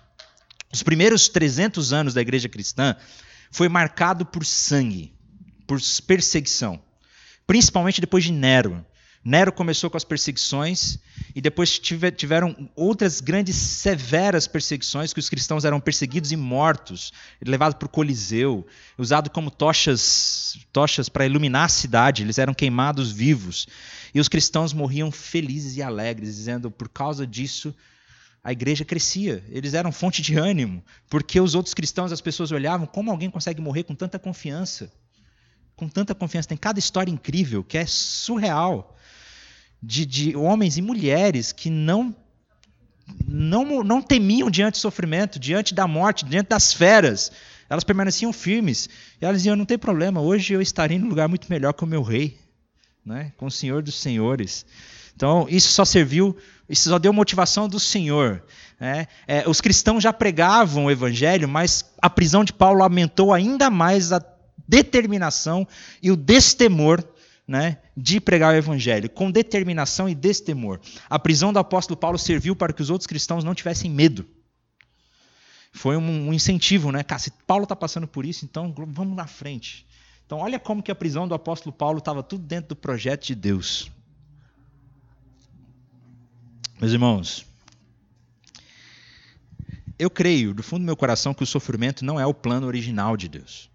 os 0.72 0.82
primeiros 0.82 1.28
300 1.28 1.92
anos 1.92 2.14
da 2.14 2.20
igreja 2.20 2.48
cristã 2.48 2.94
foi 3.50 3.68
marcado 3.68 4.24
por 4.24 4.44
sangue 4.44 5.12
por 5.72 5.80
perseguição, 6.06 6.78
principalmente 7.46 7.98
depois 7.98 8.24
de 8.24 8.30
Nero. 8.30 8.84
Nero 9.24 9.50
começou 9.50 9.88
com 9.88 9.96
as 9.96 10.04
perseguições 10.04 10.98
e 11.34 11.40
depois 11.40 11.78
tiveram 11.78 12.68
outras 12.76 13.22
grandes, 13.22 13.56
severas 13.56 14.46
perseguições 14.46 15.14
que 15.14 15.20
os 15.20 15.30
cristãos 15.30 15.64
eram 15.64 15.80
perseguidos 15.80 16.30
e 16.30 16.36
mortos, 16.36 17.10
levados 17.40 17.78
para 17.78 17.86
o 17.86 17.88
Coliseu, 17.88 18.66
usado 18.98 19.30
como 19.30 19.50
tochas, 19.50 20.58
tochas 20.74 21.08
para 21.08 21.24
iluminar 21.24 21.64
a 21.64 21.68
cidade. 21.68 22.22
Eles 22.22 22.36
eram 22.36 22.52
queimados 22.52 23.10
vivos 23.10 23.66
e 24.14 24.20
os 24.20 24.28
cristãos 24.28 24.74
morriam 24.74 25.10
felizes 25.10 25.78
e 25.78 25.82
alegres, 25.82 26.36
dizendo 26.36 26.70
por 26.70 26.90
causa 26.90 27.26
disso 27.26 27.74
a 28.44 28.52
igreja 28.52 28.84
crescia. 28.84 29.42
Eles 29.48 29.72
eram 29.72 29.90
fonte 29.90 30.20
de 30.20 30.36
ânimo, 30.36 30.84
porque 31.08 31.40
os 31.40 31.54
outros 31.54 31.72
cristãos, 31.72 32.12
as 32.12 32.20
pessoas 32.20 32.52
olhavam 32.52 32.86
como 32.86 33.10
alguém 33.10 33.30
consegue 33.30 33.62
morrer 33.62 33.84
com 33.84 33.94
tanta 33.94 34.18
confiança 34.18 34.92
com 35.82 35.88
tanta 35.88 36.14
confiança. 36.14 36.48
Tem 36.48 36.56
cada 36.56 36.78
história 36.78 37.10
incrível 37.10 37.64
que 37.64 37.76
é 37.76 37.84
surreal 37.84 38.96
de, 39.82 40.06
de 40.06 40.36
homens 40.36 40.78
e 40.78 40.82
mulheres 40.82 41.50
que 41.50 41.68
não, 41.68 42.14
não, 43.26 43.82
não 43.82 44.00
temiam 44.00 44.48
diante 44.48 44.74
do 44.74 44.78
sofrimento, 44.78 45.40
diante 45.40 45.74
da 45.74 45.88
morte, 45.88 46.24
diante 46.24 46.50
das 46.50 46.72
feras. 46.72 47.32
Elas 47.68 47.82
permaneciam 47.82 48.32
firmes. 48.32 48.88
E 49.20 49.24
elas 49.24 49.38
diziam: 49.38 49.56
não 49.56 49.64
tem 49.64 49.76
problema, 49.76 50.20
hoje 50.20 50.52
eu 50.52 50.62
estarei 50.62 51.00
num 51.00 51.08
lugar 51.08 51.28
muito 51.28 51.48
melhor 51.50 51.72
com 51.72 51.84
o 51.84 51.88
meu 51.88 52.02
rei, 52.02 52.38
né? 53.04 53.32
com 53.36 53.46
o 53.46 53.50
Senhor 53.50 53.82
dos 53.82 53.96
Senhores. 53.96 54.64
Então, 55.16 55.48
isso 55.50 55.72
só 55.72 55.84
serviu, 55.84 56.36
isso 56.68 56.88
só 56.88 56.98
deu 56.98 57.12
motivação 57.12 57.68
do 57.68 57.80
Senhor. 57.80 58.44
Né? 58.78 59.08
É, 59.26 59.48
os 59.48 59.60
cristãos 59.60 60.00
já 60.00 60.12
pregavam 60.12 60.84
o 60.84 60.90
evangelho, 60.92 61.48
mas 61.48 61.84
a 62.00 62.08
prisão 62.08 62.44
de 62.44 62.52
Paulo 62.52 62.84
aumentou 62.84 63.34
ainda 63.34 63.68
mais 63.68 64.12
a 64.12 64.20
determinação 64.72 65.68
e 66.02 66.10
o 66.10 66.16
destemor 66.16 67.04
né, 67.46 67.76
de 67.94 68.18
pregar 68.18 68.54
o 68.54 68.56
evangelho, 68.56 69.10
com 69.10 69.30
determinação 69.30 70.08
e 70.08 70.14
destemor. 70.14 70.80
A 71.10 71.18
prisão 71.18 71.52
do 71.52 71.58
apóstolo 71.58 71.94
Paulo 71.94 72.18
serviu 72.18 72.56
para 72.56 72.72
que 72.72 72.80
os 72.80 72.88
outros 72.88 73.06
cristãos 73.06 73.44
não 73.44 73.54
tivessem 73.54 73.90
medo. 73.90 74.26
Foi 75.70 75.94
um, 75.98 76.28
um 76.28 76.32
incentivo, 76.32 76.90
né? 76.90 77.02
Cara, 77.02 77.18
se 77.18 77.30
Paulo 77.46 77.64
está 77.64 77.76
passando 77.76 78.06
por 78.06 78.24
isso, 78.24 78.46
então 78.46 78.74
vamos 78.88 79.14
na 79.14 79.26
frente. 79.26 79.86
Então, 80.24 80.38
olha 80.38 80.58
como 80.58 80.82
que 80.82 80.90
a 80.90 80.94
prisão 80.94 81.28
do 81.28 81.34
apóstolo 81.34 81.74
Paulo 81.74 81.98
estava 81.98 82.22
tudo 82.22 82.46
dentro 82.46 82.70
do 82.70 82.76
projeto 82.76 83.26
de 83.26 83.34
Deus. 83.34 83.90
Meus 86.80 86.92
irmãos, 86.92 87.44
eu 89.98 90.08
creio 90.08 90.54
do 90.54 90.62
fundo 90.62 90.80
do 90.80 90.86
meu 90.86 90.96
coração 90.96 91.34
que 91.34 91.42
o 91.42 91.46
sofrimento 91.46 92.04
não 92.04 92.18
é 92.18 92.24
o 92.24 92.32
plano 92.32 92.66
original 92.66 93.16
de 93.16 93.28
Deus. 93.28 93.71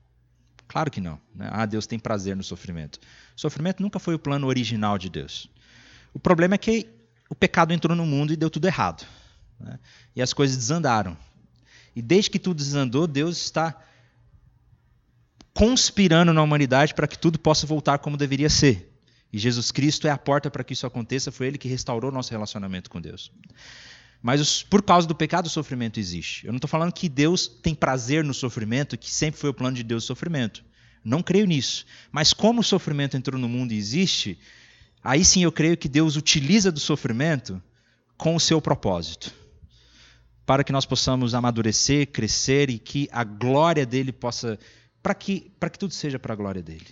Claro 0.68 0.92
que 0.92 1.00
não. 1.00 1.20
Né? 1.34 1.50
Ah, 1.52 1.66
Deus 1.66 1.88
tem 1.88 1.98
prazer 1.98 2.36
no 2.36 2.44
sofrimento. 2.44 3.00
Sofrimento 3.36 3.82
nunca 3.82 4.00
foi 4.00 4.16
o 4.16 4.20
plano 4.20 4.48
original 4.48 4.98
de 4.98 5.10
Deus. 5.10 5.50
O 6.14 6.20
problema 6.20 6.56
é 6.56 6.58
que 6.58 6.90
o 7.30 7.36
pecado 7.36 7.74
entrou 7.74 7.96
no 7.96 8.06
mundo 8.06 8.34
e 8.34 8.36
deu 8.36 8.50
tudo 8.50 8.68
errado. 8.68 9.06
Né? 9.60 9.80
E 10.16 10.22
as 10.22 10.34
coisas 10.34 10.58
desandaram. 10.58 11.18
E 11.96 12.02
desde 12.02 12.30
que 12.30 12.40
tudo 12.40 12.58
desandou, 12.58 13.08
Deus 13.08 13.38
está 13.38 13.76
conspirando 15.54 16.32
na 16.34 16.44
humanidade 16.44 16.94
para 16.94 17.08
que 17.08 17.18
tudo 17.18 17.40
possa 17.40 17.66
voltar 17.66 17.98
como 17.98 18.16
deveria 18.16 18.50
ser. 18.50 18.94
E 19.34 19.38
Jesus 19.40 19.72
Cristo 19.72 20.08
é 20.08 20.12
a 20.12 20.18
porta 20.18 20.50
para 20.52 20.64
que 20.64 20.74
isso 20.74 20.86
aconteça, 20.86 21.32
foi 21.32 21.48
Ele 21.48 21.58
que 21.58 21.68
restaurou 21.68 22.12
nosso 22.12 22.32
relacionamento 22.32 22.90
com 22.90 23.02
Deus. 23.02 23.32
Mas 24.22 24.64
por 24.64 24.82
causa 24.82 25.08
do 25.08 25.16
pecado, 25.16 25.46
o 25.46 25.50
sofrimento 25.50 26.00
existe. 26.00 26.46
Eu 26.46 26.52
não 26.52 26.58
estou 26.58 26.70
falando 26.70 26.92
que 26.92 27.08
Deus 27.08 27.48
tem 27.48 27.76
prazer 27.76 28.24
no 28.24 28.34
sofrimento, 28.34 28.98
que 28.98 29.12
sempre 29.12 29.40
foi 29.40 29.50
o 29.50 29.54
plano 29.54 29.76
de 29.76 29.84
Deus 29.84 30.04
o 30.04 30.08
sofrimento. 30.08 30.64
Não 31.04 31.24
creio 31.24 31.46
nisso. 31.46 31.86
Mas 32.12 32.34
como 32.34 32.62
o 32.62 32.64
sofrimento 32.64 33.16
entrou 33.16 33.40
no 33.40 33.48
mundo 33.48 33.72
e 33.72 33.78
existe, 33.78 34.40
aí 35.04 35.24
sim 35.24 35.44
eu 35.44 35.52
creio 35.52 35.78
que 35.78 35.88
Deus 35.88 36.16
utiliza 36.16 36.72
do 36.72 36.80
sofrimento 36.80 37.62
com 38.18 38.36
o 38.36 38.40
seu 38.40 38.60
propósito. 38.60 39.32
Para 40.46 40.64
que 40.64 40.72
nós 40.72 40.86
possamos 40.86 41.34
amadurecer, 41.34 42.08
crescer 42.08 42.70
e 42.70 42.80
que 42.80 43.08
a 43.12 43.24
glória 43.24 43.86
dele 43.86 44.12
possa 44.12 44.58
para 45.02 45.14
que, 45.14 45.52
que 45.72 45.80
tudo 45.80 45.94
seja 45.94 46.20
para 46.20 46.34
a 46.34 46.36
glória 46.36 46.62
dele. 46.62 46.88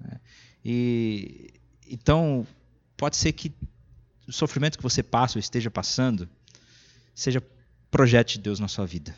Né? 0.00 0.20
E, 0.64 1.52
então, 1.86 2.46
pode 2.96 3.16
ser 3.16 3.32
que 3.32 3.52
o 4.26 4.32
sofrimento 4.32 4.78
que 4.78 4.82
você 4.82 5.02
passa 5.02 5.36
ou 5.36 5.40
esteja 5.40 5.70
passando 5.70 6.26
seja 7.20 7.42
projeto 7.90 8.32
de 8.32 8.38
Deus 8.38 8.58
na 8.58 8.66
sua 8.66 8.86
vida. 8.86 9.14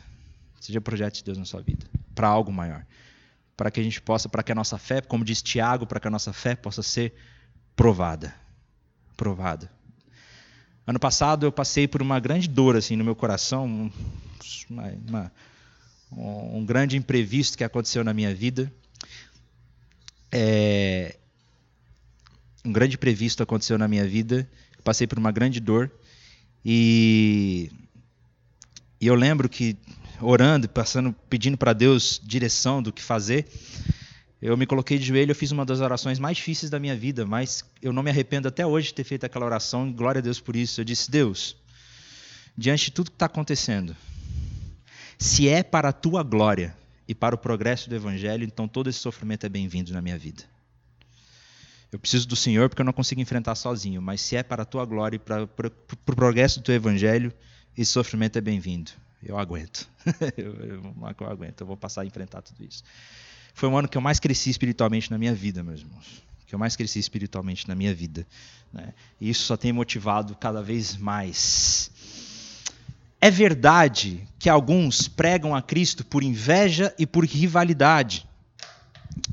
Seja 0.59 0.81
projeto 0.81 1.15
de 1.15 1.23
Deus 1.23 1.37
na 1.37 1.45
sua 1.45 1.61
vida, 1.61 1.85
para 2.13 2.27
algo 2.27 2.51
maior. 2.51 2.85
Para 3.55 3.71
que 3.71 3.79
a 3.79 3.83
gente 3.83 4.01
possa, 4.01 4.27
para 4.27 4.43
que 4.43 4.51
a 4.51 4.55
nossa 4.55 4.77
fé, 4.77 4.99
como 4.99 5.23
diz 5.23 5.41
Tiago, 5.41 5.87
para 5.87 6.01
que 6.01 6.07
a 6.07 6.11
nossa 6.11 6.33
fé 6.33 6.53
possa 6.53 6.83
ser 6.83 7.13
provada. 7.77 8.35
Provada. 9.15 9.71
Ano 10.85 10.99
passado 10.99 11.45
eu 11.45 11.51
passei 11.51 11.87
por 11.87 12.01
uma 12.01 12.19
grande 12.19 12.49
dor 12.49 12.75
assim 12.75 12.97
no 12.97 13.05
meu 13.05 13.15
coração, 13.15 13.89
uma, 14.69 14.93
uma, 15.07 15.31
um 16.11 16.65
grande 16.65 16.97
imprevisto 16.97 17.57
que 17.57 17.63
aconteceu 17.63 18.03
na 18.03 18.13
minha 18.13 18.35
vida. 18.35 18.69
É, 20.29 21.15
um 22.65 22.73
grande 22.73 22.95
imprevisto 22.95 23.41
aconteceu 23.41 23.77
na 23.77 23.87
minha 23.87 24.05
vida. 24.05 24.49
Passei 24.83 25.07
por 25.07 25.17
uma 25.17 25.31
grande 25.31 25.61
dor 25.61 25.89
e, 26.65 27.71
e 29.03 29.07
eu 29.07 29.15
lembro 29.15 29.49
que 29.49 29.75
orando, 30.21 30.69
passando, 30.69 31.13
pedindo 31.29 31.57
para 31.57 31.73
Deus 31.73 32.21
direção 32.23 32.81
do 32.81 32.89
que 32.89 33.01
fazer, 33.01 33.45
eu 34.41 34.55
me 34.55 34.65
coloquei 34.65 34.97
de 34.97 35.03
joelho, 35.03 35.31
eu 35.31 35.35
fiz 35.35 35.51
uma 35.51 35.65
das 35.65 35.81
orações 35.81 36.19
mais 36.19 36.37
difíceis 36.37 36.69
da 36.69 36.79
minha 36.79 36.95
vida, 36.95 37.25
mas 37.25 37.65
eu 37.81 37.91
não 37.91 38.01
me 38.01 38.09
arrependo 38.09 38.47
até 38.47 38.65
hoje 38.65 38.87
de 38.87 38.93
ter 38.93 39.03
feito 39.03 39.25
aquela 39.25 39.45
oração, 39.45 39.91
glória 39.91 40.19
a 40.19 40.21
Deus 40.21 40.39
por 40.39 40.55
isso. 40.55 40.79
Eu 40.79 40.85
disse: 40.85 41.11
Deus, 41.11 41.57
diante 42.57 42.85
de 42.85 42.91
tudo 42.91 43.11
que 43.11 43.17
está 43.17 43.25
acontecendo, 43.25 43.93
se 45.19 45.49
é 45.49 45.63
para 45.63 45.89
a 45.89 45.93
tua 45.93 46.23
glória 46.23 46.73
e 47.05 47.13
para 47.13 47.35
o 47.35 47.37
progresso 47.37 47.89
do 47.89 47.95
Evangelho, 47.97 48.45
então 48.45 48.69
todo 48.69 48.89
esse 48.89 48.99
sofrimento 48.99 49.45
é 49.45 49.49
bem-vindo 49.49 49.91
na 49.91 50.01
minha 50.01 50.17
vida. 50.17 50.43
Eu 51.91 51.99
preciso 51.99 52.25
do 52.25 52.37
Senhor 52.37 52.69
porque 52.69 52.81
eu 52.81 52.85
não 52.85 52.93
consigo 52.93 53.19
enfrentar 53.19 53.55
sozinho, 53.55 54.01
mas 54.01 54.21
se 54.21 54.37
é 54.37 54.43
para 54.43 54.63
a 54.63 54.65
tua 54.65 54.85
glória 54.85 55.17
e 55.17 55.19
para, 55.19 55.45
para 55.45 55.67
o 55.67 56.15
progresso 56.15 56.61
do 56.61 56.63
teu 56.63 56.73
Evangelho, 56.73 57.33
esse 57.77 57.91
sofrimento 57.91 58.37
é 58.37 58.41
bem-vindo. 58.41 58.91
Eu 59.21 59.37
aguento. 59.37 59.89
eu, 60.37 60.53
eu, 60.53 60.95
eu 61.19 61.27
aguento, 61.27 61.61
eu 61.61 61.67
vou 61.67 61.77
passar 61.77 62.01
a 62.01 62.05
enfrentar 62.05 62.41
tudo 62.41 62.63
isso 62.63 62.83
foi 63.53 63.69
o 63.69 63.77
ano 63.77 63.87
que 63.87 63.97
eu 63.97 64.01
mais 64.01 64.19
cresci 64.19 64.49
espiritualmente 64.49 65.11
na 65.11 65.17
minha 65.17 65.33
vida, 65.33 65.63
meus 65.63 65.81
irmãos. 65.81 66.23
Que 66.47 66.55
eu 66.55 66.59
mais 66.59 66.75
cresci 66.75 66.99
espiritualmente 66.99 67.67
na 67.67 67.75
minha 67.75 67.93
vida. 67.93 68.25
Né? 68.71 68.93
E 69.21 69.29
isso 69.29 69.43
só 69.43 69.55
tem 69.55 69.71
motivado 69.71 70.35
cada 70.35 70.61
vez 70.61 70.97
mais. 70.97 71.91
É 73.21 73.29
verdade 73.29 74.27
que 74.39 74.49
alguns 74.49 75.07
pregam 75.07 75.55
a 75.55 75.61
Cristo 75.61 76.03
por 76.03 76.23
inveja 76.23 76.93
e 76.97 77.05
por 77.05 77.23
rivalidade. 77.23 78.27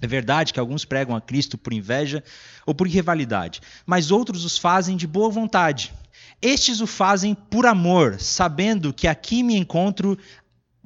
É 0.01 0.07
verdade 0.07 0.53
que 0.53 0.61
alguns 0.61 0.85
pregam 0.85 1.17
a 1.17 1.21
Cristo 1.21 1.57
por 1.57 1.73
inveja 1.73 2.23
ou 2.67 2.75
por 2.75 2.87
rivalidade, 2.87 3.63
mas 3.87 4.11
outros 4.11 4.45
os 4.45 4.59
fazem 4.59 4.97
de 4.97 5.07
boa 5.07 5.31
vontade. 5.31 5.93
Estes 6.43 6.81
o 6.81 6.87
fazem 6.87 7.35
por 7.35 7.67
amor, 7.67 8.19
sabendo 8.19 8.93
que 8.93 9.07
aqui 9.07 9.43
me 9.43 9.57
encontro 9.57 10.19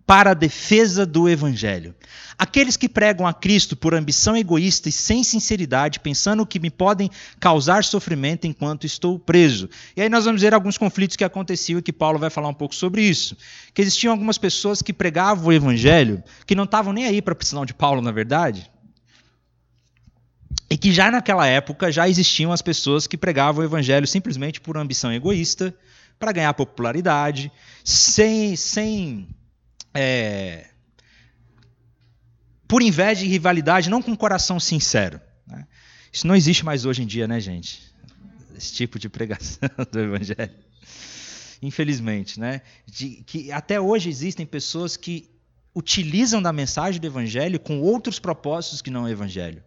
para 0.06 0.32
a 0.32 0.34
defesa 0.34 1.06
do 1.06 1.28
Evangelho. 1.28 1.94
Aqueles 2.36 2.76
que 2.76 2.88
pregam 2.88 3.26
a 3.26 3.32
Cristo 3.32 3.76
por 3.76 3.94
ambição 3.94 4.36
egoísta 4.36 4.88
e 4.88 4.92
sem 4.92 5.22
sinceridade, 5.22 6.00
pensando 6.00 6.44
que 6.44 6.58
me 6.58 6.70
podem 6.70 7.08
causar 7.38 7.84
sofrimento 7.84 8.46
enquanto 8.46 8.84
estou 8.84 9.18
preso. 9.18 9.70
E 9.96 10.02
aí 10.02 10.08
nós 10.08 10.24
vamos 10.24 10.42
ver 10.42 10.52
alguns 10.52 10.76
conflitos 10.76 11.16
que 11.16 11.24
aconteciam 11.24 11.78
e 11.78 11.82
que 11.82 11.92
Paulo 11.92 12.18
vai 12.18 12.30
falar 12.30 12.48
um 12.48 12.54
pouco 12.54 12.74
sobre 12.74 13.02
isso. 13.02 13.36
Que 13.72 13.80
existiam 13.80 14.12
algumas 14.12 14.36
pessoas 14.36 14.82
que 14.82 14.92
pregavam 14.92 15.46
o 15.46 15.52
Evangelho, 15.52 16.22
que 16.44 16.56
não 16.56 16.64
estavam 16.64 16.92
nem 16.92 17.06
aí 17.06 17.22
para 17.22 17.32
a 17.32 17.36
prisão 17.36 17.64
de 17.64 17.72
Paulo, 17.72 18.02
na 18.02 18.10
verdade, 18.10 18.70
e 20.74 20.76
que 20.76 20.92
já 20.92 21.08
naquela 21.08 21.46
época 21.46 21.92
já 21.92 22.08
existiam 22.08 22.50
as 22.50 22.60
pessoas 22.60 23.06
que 23.06 23.16
pregavam 23.16 23.62
o 23.62 23.64
Evangelho 23.64 24.08
simplesmente 24.08 24.60
por 24.60 24.76
ambição 24.76 25.12
egoísta, 25.12 25.72
para 26.18 26.32
ganhar 26.32 26.52
popularidade, 26.52 27.52
sem, 27.84 28.56
sem 28.56 29.28
é, 29.94 30.66
por 32.66 32.82
inveja 32.82 33.24
e 33.24 33.28
rivalidade, 33.28 33.88
não 33.88 34.02
com 34.02 34.16
coração 34.16 34.58
sincero. 34.58 35.20
Né? 35.46 35.64
Isso 36.12 36.26
não 36.26 36.34
existe 36.34 36.64
mais 36.64 36.84
hoje 36.84 37.04
em 37.04 37.06
dia, 37.06 37.28
né, 37.28 37.38
gente? 37.38 37.80
Esse 38.56 38.74
tipo 38.74 38.98
de 38.98 39.08
pregação 39.08 39.70
do 39.92 40.00
Evangelho. 40.00 40.50
Infelizmente, 41.62 42.40
né? 42.40 42.62
De, 42.84 43.22
que 43.24 43.52
até 43.52 43.80
hoje 43.80 44.10
existem 44.10 44.44
pessoas 44.44 44.96
que 44.96 45.30
utilizam 45.72 46.42
da 46.42 46.52
mensagem 46.52 47.00
do 47.00 47.06
Evangelho 47.06 47.60
com 47.60 47.80
outros 47.80 48.18
propósitos 48.18 48.82
que 48.82 48.90
não 48.90 49.04
o 49.04 49.08
Evangelho. 49.08 49.62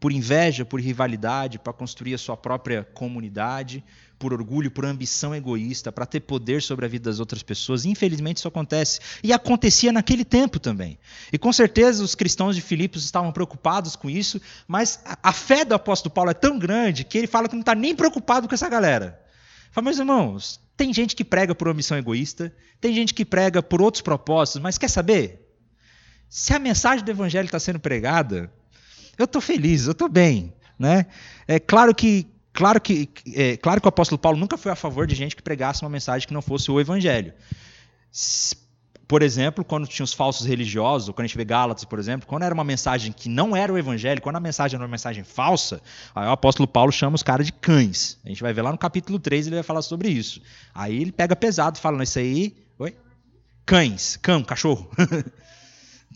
Por 0.00 0.12
inveja, 0.12 0.64
por 0.64 0.80
rivalidade, 0.80 1.58
para 1.58 1.72
construir 1.72 2.14
a 2.14 2.18
sua 2.18 2.36
própria 2.36 2.84
comunidade, 2.94 3.82
por 4.18 4.32
orgulho, 4.32 4.70
por 4.70 4.84
ambição 4.84 5.34
egoísta, 5.34 5.92
para 5.92 6.06
ter 6.06 6.20
poder 6.20 6.62
sobre 6.62 6.84
a 6.84 6.88
vida 6.88 7.10
das 7.10 7.20
outras 7.20 7.42
pessoas. 7.42 7.84
Infelizmente 7.84 8.38
isso 8.38 8.48
acontece. 8.48 9.00
E 9.22 9.32
acontecia 9.32 9.92
naquele 9.92 10.24
tempo 10.24 10.58
também. 10.58 10.98
E 11.32 11.38
com 11.38 11.52
certeza 11.52 12.02
os 12.02 12.14
cristãos 12.14 12.56
de 12.56 12.62
Filipos 12.62 13.04
estavam 13.04 13.32
preocupados 13.32 13.96
com 13.96 14.10
isso, 14.10 14.40
mas 14.66 15.00
a 15.22 15.32
fé 15.32 15.64
do 15.64 15.74
apóstolo 15.74 16.14
Paulo 16.14 16.30
é 16.30 16.34
tão 16.34 16.58
grande 16.58 17.04
que 17.04 17.16
ele 17.16 17.26
fala 17.26 17.48
que 17.48 17.54
não 17.54 17.60
está 17.60 17.74
nem 17.74 17.94
preocupado 17.94 18.48
com 18.48 18.54
essa 18.54 18.68
galera. 18.68 19.20
Fala, 19.70 19.84
meus 19.84 19.98
irmãos, 19.98 20.60
tem 20.76 20.92
gente 20.92 21.14
que 21.14 21.24
prega 21.24 21.54
por 21.54 21.68
ambição 21.68 21.98
egoísta, 21.98 22.54
tem 22.80 22.94
gente 22.94 23.12
que 23.12 23.24
prega 23.24 23.62
por 23.62 23.82
outros 23.82 24.00
propósitos, 24.00 24.60
mas 24.62 24.78
quer 24.78 24.88
saber? 24.88 25.44
Se 26.28 26.52
a 26.52 26.58
mensagem 26.58 27.04
do 27.04 27.10
evangelho 27.10 27.46
está 27.46 27.58
sendo 27.58 27.80
pregada, 27.80 28.52
eu 29.18 29.24
estou 29.24 29.42
feliz, 29.42 29.86
eu 29.86 29.92
estou 29.92 30.08
bem. 30.08 30.52
Né? 30.78 31.06
É 31.46 31.58
claro 31.58 31.94
que 31.94 32.26
Claro 32.58 32.80
que, 32.80 33.08
é, 33.36 33.56
claro 33.56 33.80
que 33.80 33.86
o 33.86 33.88
apóstolo 33.88 34.18
Paulo 34.18 34.36
nunca 34.36 34.58
foi 34.58 34.72
a 34.72 34.74
favor 34.74 35.06
de 35.06 35.14
gente 35.14 35.36
que 35.36 35.42
pregasse 35.42 35.82
uma 35.82 35.88
mensagem 35.88 36.26
que 36.26 36.34
não 36.34 36.42
fosse 36.42 36.68
o 36.72 36.80
evangelho. 36.80 37.32
Por 39.06 39.22
exemplo, 39.22 39.64
quando 39.64 39.86
tinha 39.86 40.02
os 40.02 40.12
falsos 40.12 40.44
religiosos, 40.44 41.08
quando 41.10 41.20
a 41.20 41.26
gente 41.28 41.36
vê 41.36 41.44
Gálatas, 41.44 41.84
por 41.84 42.00
exemplo, 42.00 42.26
quando 42.26 42.42
era 42.42 42.52
uma 42.52 42.64
mensagem 42.64 43.12
que 43.12 43.28
não 43.28 43.56
era 43.56 43.72
o 43.72 43.78
evangelho, 43.78 44.20
quando 44.20 44.36
a 44.36 44.40
mensagem 44.40 44.74
era 44.74 44.82
uma 44.82 44.90
mensagem 44.90 45.22
falsa, 45.22 45.80
aí 46.12 46.26
o 46.26 46.32
apóstolo 46.32 46.66
Paulo 46.66 46.90
chama 46.90 47.14
os 47.14 47.22
caras 47.22 47.46
de 47.46 47.52
cães. 47.52 48.18
A 48.24 48.28
gente 48.28 48.42
vai 48.42 48.52
ver 48.52 48.62
lá 48.62 48.72
no 48.72 48.78
capítulo 48.78 49.20
3, 49.20 49.46
ele 49.46 49.54
vai 49.54 49.62
falar 49.62 49.82
sobre 49.82 50.08
isso. 50.08 50.42
Aí 50.74 51.00
ele 51.00 51.12
pega 51.12 51.36
pesado, 51.36 51.78
falando 51.78 52.02
isso 52.02 52.18
aí. 52.18 52.56
Oi? 52.76 52.96
Cães, 53.64 54.16
cão, 54.16 54.42
cachorro. 54.42 54.90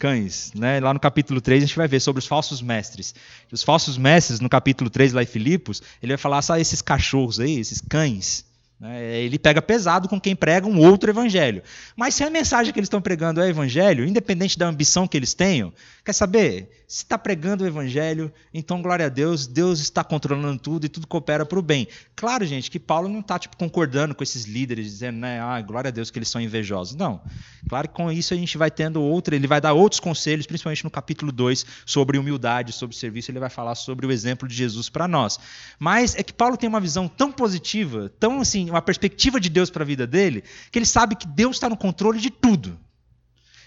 cães. 0.03 0.51
Né? 0.53 0.81
Lá 0.81 0.93
no 0.93 0.99
capítulo 0.99 1.41
3 1.41 1.63
a 1.63 1.67
gente 1.67 1.77
vai 1.77 1.87
ver 1.87 2.01
sobre 2.01 2.19
os 2.19 2.27
falsos 2.27 2.61
mestres. 2.61 3.15
Os 3.53 3.63
falsos 3.63 3.97
mestres, 3.97 4.41
no 4.41 4.49
capítulo 4.49 4.91
3 4.91 5.13
lá 5.13 5.23
em 5.23 5.27
Filipos, 5.27 5.81
ele 6.03 6.11
vai 6.11 6.19
falar 6.19 6.43
só 6.43 6.59
esses 6.59 6.83
cachorros 6.83 7.39
aí, 7.39 7.61
esses 7.61 7.81
cães. 7.81 8.45
Né? 8.83 9.21
Ele 9.21 9.39
pega 9.39 9.63
pesado 9.63 10.09
com 10.09 10.21
quem 10.21 10.35
prega 10.35 10.67
um 10.67 10.81
outro 10.81 11.09
evangelho. 11.09 11.63
Mas 11.95 12.17
se 12.17 12.25
a 12.25 12.31
mensagem 12.31 12.73
que 12.73 12.81
eles 12.81 12.89
estão 12.89 13.01
pregando 13.01 13.41
é 13.41 13.49
evangelho, 13.49 14.05
independente 14.05 14.59
da 14.59 14.67
ambição 14.67 15.07
que 15.07 15.17
eles 15.17 15.35
tenham, 15.35 15.73
quer 16.05 16.13
saber? 16.13 16.83
Se 16.89 17.05
está 17.05 17.17
pregando 17.17 17.63
o 17.63 17.67
evangelho, 17.67 18.31
então 18.53 18.83
glória 18.83 19.07
a 19.07 19.09
Deus, 19.09 19.47
Deus 19.47 19.79
está 19.79 20.03
controlando 20.03 20.61
tudo 20.61 20.85
e 20.85 20.89
tudo 20.89 21.07
coopera 21.07 21.47
para 21.47 21.59
o 21.59 21.63
bem. 21.63 21.87
Claro, 22.15 22.45
gente, 22.45 22.71
que 22.71 22.79
Paulo 22.79 23.09
não 23.09 23.21
está 23.21 23.39
tipo, 23.39 23.57
concordando 23.57 24.15
com 24.15 24.23
esses 24.23 24.45
líderes, 24.45 24.87
dizendo, 24.87 25.19
né, 25.19 25.41
ah, 25.41 25.63
glória 25.63 25.89
a 25.89 25.93
Deus 25.93 26.11
que 26.11 26.19
eles 26.19 26.29
são 26.29 26.41
invejosos. 26.41 26.97
Não. 26.97 27.23
Claro 27.69 27.89
que 27.89 27.95
com 27.95 28.11
isso 28.11 28.35
a 28.35 28.37
gente 28.37 28.59
vai 28.59 28.71
tendo 28.71 29.01
outra, 29.01 29.35
ele 29.35 29.47
vai 29.47 29.61
dar 29.61 29.73
outros 29.73 30.01
conselhos, 30.01 30.45
principalmente 30.45 30.85
no 30.85 30.91
capítulo 30.91 31.31
2, 31.31 31.65
sobre 31.87 32.19
humildade, 32.19 32.73
sobre 32.73 32.97
serviço, 32.97 33.31
ele 33.31 33.39
vai 33.39 33.49
falar 33.49 33.77
sobre 33.77 34.05
o 34.05 34.13
exemplo 34.13 34.47
de 34.47 34.55
Jesus 34.55 34.89
para 34.91 35.07
nós. 35.07 35.39
Mas 35.79 36.15
é 36.17 36.23
que 36.23 36.33
Paulo 36.33 36.57
tem 36.57 36.69
uma 36.69 36.81
visão 36.81 37.09
tão 37.09 37.31
positiva, 37.31 38.13
tão 38.21 38.41
assim, 38.41 38.72
uma 38.73 38.83
perspectiva 38.83 39.39
de 39.39 39.49
Deus 39.49 39.71
para 39.71 39.83
a 39.83 39.87
vida 39.87 40.07
dele, 40.07 40.45
que 40.71 40.79
ele 40.79 40.87
sabe 40.87 41.17
que 41.17 41.27
Deus 41.27 41.57
está 41.57 41.69
no 41.69 41.77
controle 41.77 42.21
de 42.21 42.31
tudo 42.31 42.79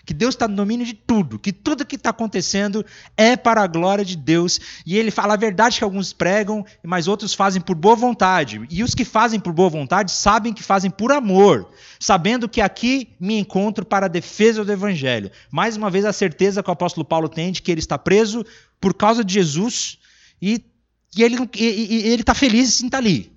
que 0.05 0.13
Deus 0.13 0.35
está 0.35 0.47
no 0.47 0.55
domínio 0.55 0.85
de 0.85 0.93
tudo, 0.93 1.39
que 1.39 1.51
tudo 1.51 1.85
que 1.85 1.95
está 1.95 2.11
acontecendo 2.11 2.85
é 3.17 3.35
para 3.35 3.63
a 3.63 3.67
glória 3.67 4.05
de 4.05 4.15
Deus. 4.15 4.59
E 4.85 4.97
ele 4.97 5.09
fala 5.09 5.33
a 5.33 5.37
verdade 5.37 5.79
que 5.79 5.83
alguns 5.83 6.13
pregam, 6.13 6.63
mas 6.83 7.07
outros 7.07 7.33
fazem 7.33 7.61
por 7.61 7.75
boa 7.75 7.95
vontade. 7.95 8.61
E 8.69 8.83
os 8.83 8.93
que 8.93 9.03
fazem 9.03 9.39
por 9.39 9.51
boa 9.51 9.69
vontade 9.69 10.11
sabem 10.11 10.53
que 10.53 10.61
fazem 10.61 10.91
por 10.91 11.11
amor, 11.11 11.69
sabendo 11.99 12.47
que 12.47 12.61
aqui 12.61 13.09
me 13.19 13.39
encontro 13.39 13.83
para 13.83 14.05
a 14.05 14.09
defesa 14.09 14.63
do 14.63 14.71
evangelho. 14.71 15.31
Mais 15.51 15.75
uma 15.75 15.89
vez 15.89 16.05
a 16.05 16.13
certeza 16.13 16.61
que 16.61 16.69
o 16.69 16.73
apóstolo 16.73 17.03
Paulo 17.03 17.27
tem 17.27 17.51
de 17.51 17.61
que 17.61 17.71
ele 17.71 17.79
está 17.79 17.97
preso 17.97 18.45
por 18.79 18.93
causa 18.93 19.23
de 19.23 19.33
Jesus 19.33 19.97
e, 20.39 20.63
e 21.17 21.23
ele 21.23 22.21
está 22.21 22.35
feliz 22.35 22.81
em 22.81 22.85
estar 22.85 22.99
ali. 22.99 23.34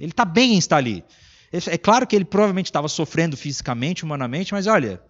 Ele 0.00 0.12
está 0.12 0.24
bem 0.24 0.54
em 0.54 0.58
estar 0.58 0.78
ali. 0.78 1.04
É 1.52 1.76
claro 1.76 2.06
que 2.06 2.16
ele 2.16 2.24
provavelmente 2.24 2.66
estava 2.66 2.88
sofrendo 2.88 3.36
fisicamente, 3.36 4.04
humanamente, 4.04 4.52
mas 4.52 4.66
olha, 4.66 5.00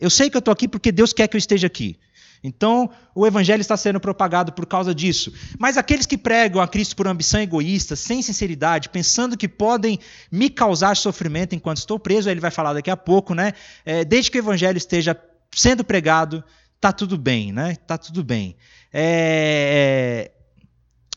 eu 0.00 0.08
sei 0.08 0.30
que 0.30 0.36
eu 0.36 0.40
estou 0.40 0.52
aqui 0.52 0.68
porque 0.68 0.92
Deus 0.92 1.12
quer 1.12 1.28
que 1.28 1.36
eu 1.36 1.38
esteja 1.38 1.66
aqui. 1.66 1.98
Então, 2.42 2.88
o 3.14 3.26
evangelho 3.26 3.60
está 3.60 3.76
sendo 3.76 3.98
propagado 3.98 4.52
por 4.52 4.64
causa 4.64 4.94
disso. 4.94 5.32
Mas 5.58 5.76
aqueles 5.76 6.06
que 6.06 6.16
pregam 6.16 6.62
a 6.62 6.68
Cristo 6.68 6.94
por 6.94 7.08
ambição 7.08 7.40
egoísta, 7.40 7.96
sem 7.96 8.22
sinceridade, 8.22 8.88
pensando 8.88 9.36
que 9.36 9.48
podem 9.48 9.98
me 10.30 10.48
causar 10.48 10.96
sofrimento 10.96 11.54
enquanto 11.54 11.78
estou 11.78 11.98
preso, 11.98 12.30
ele 12.30 12.40
vai 12.40 12.52
falar 12.52 12.74
daqui 12.74 12.90
a 12.90 12.96
pouco, 12.96 13.34
né? 13.34 13.52
É, 13.84 14.04
desde 14.04 14.30
que 14.30 14.38
o 14.38 14.40
evangelho 14.40 14.78
esteja 14.78 15.20
sendo 15.52 15.82
pregado, 15.82 16.44
tá 16.80 16.92
tudo 16.92 17.18
bem, 17.18 17.52
né? 17.52 17.74
Tá 17.74 17.98
tudo 17.98 18.22
bem. 18.22 18.56
É, 18.92 20.30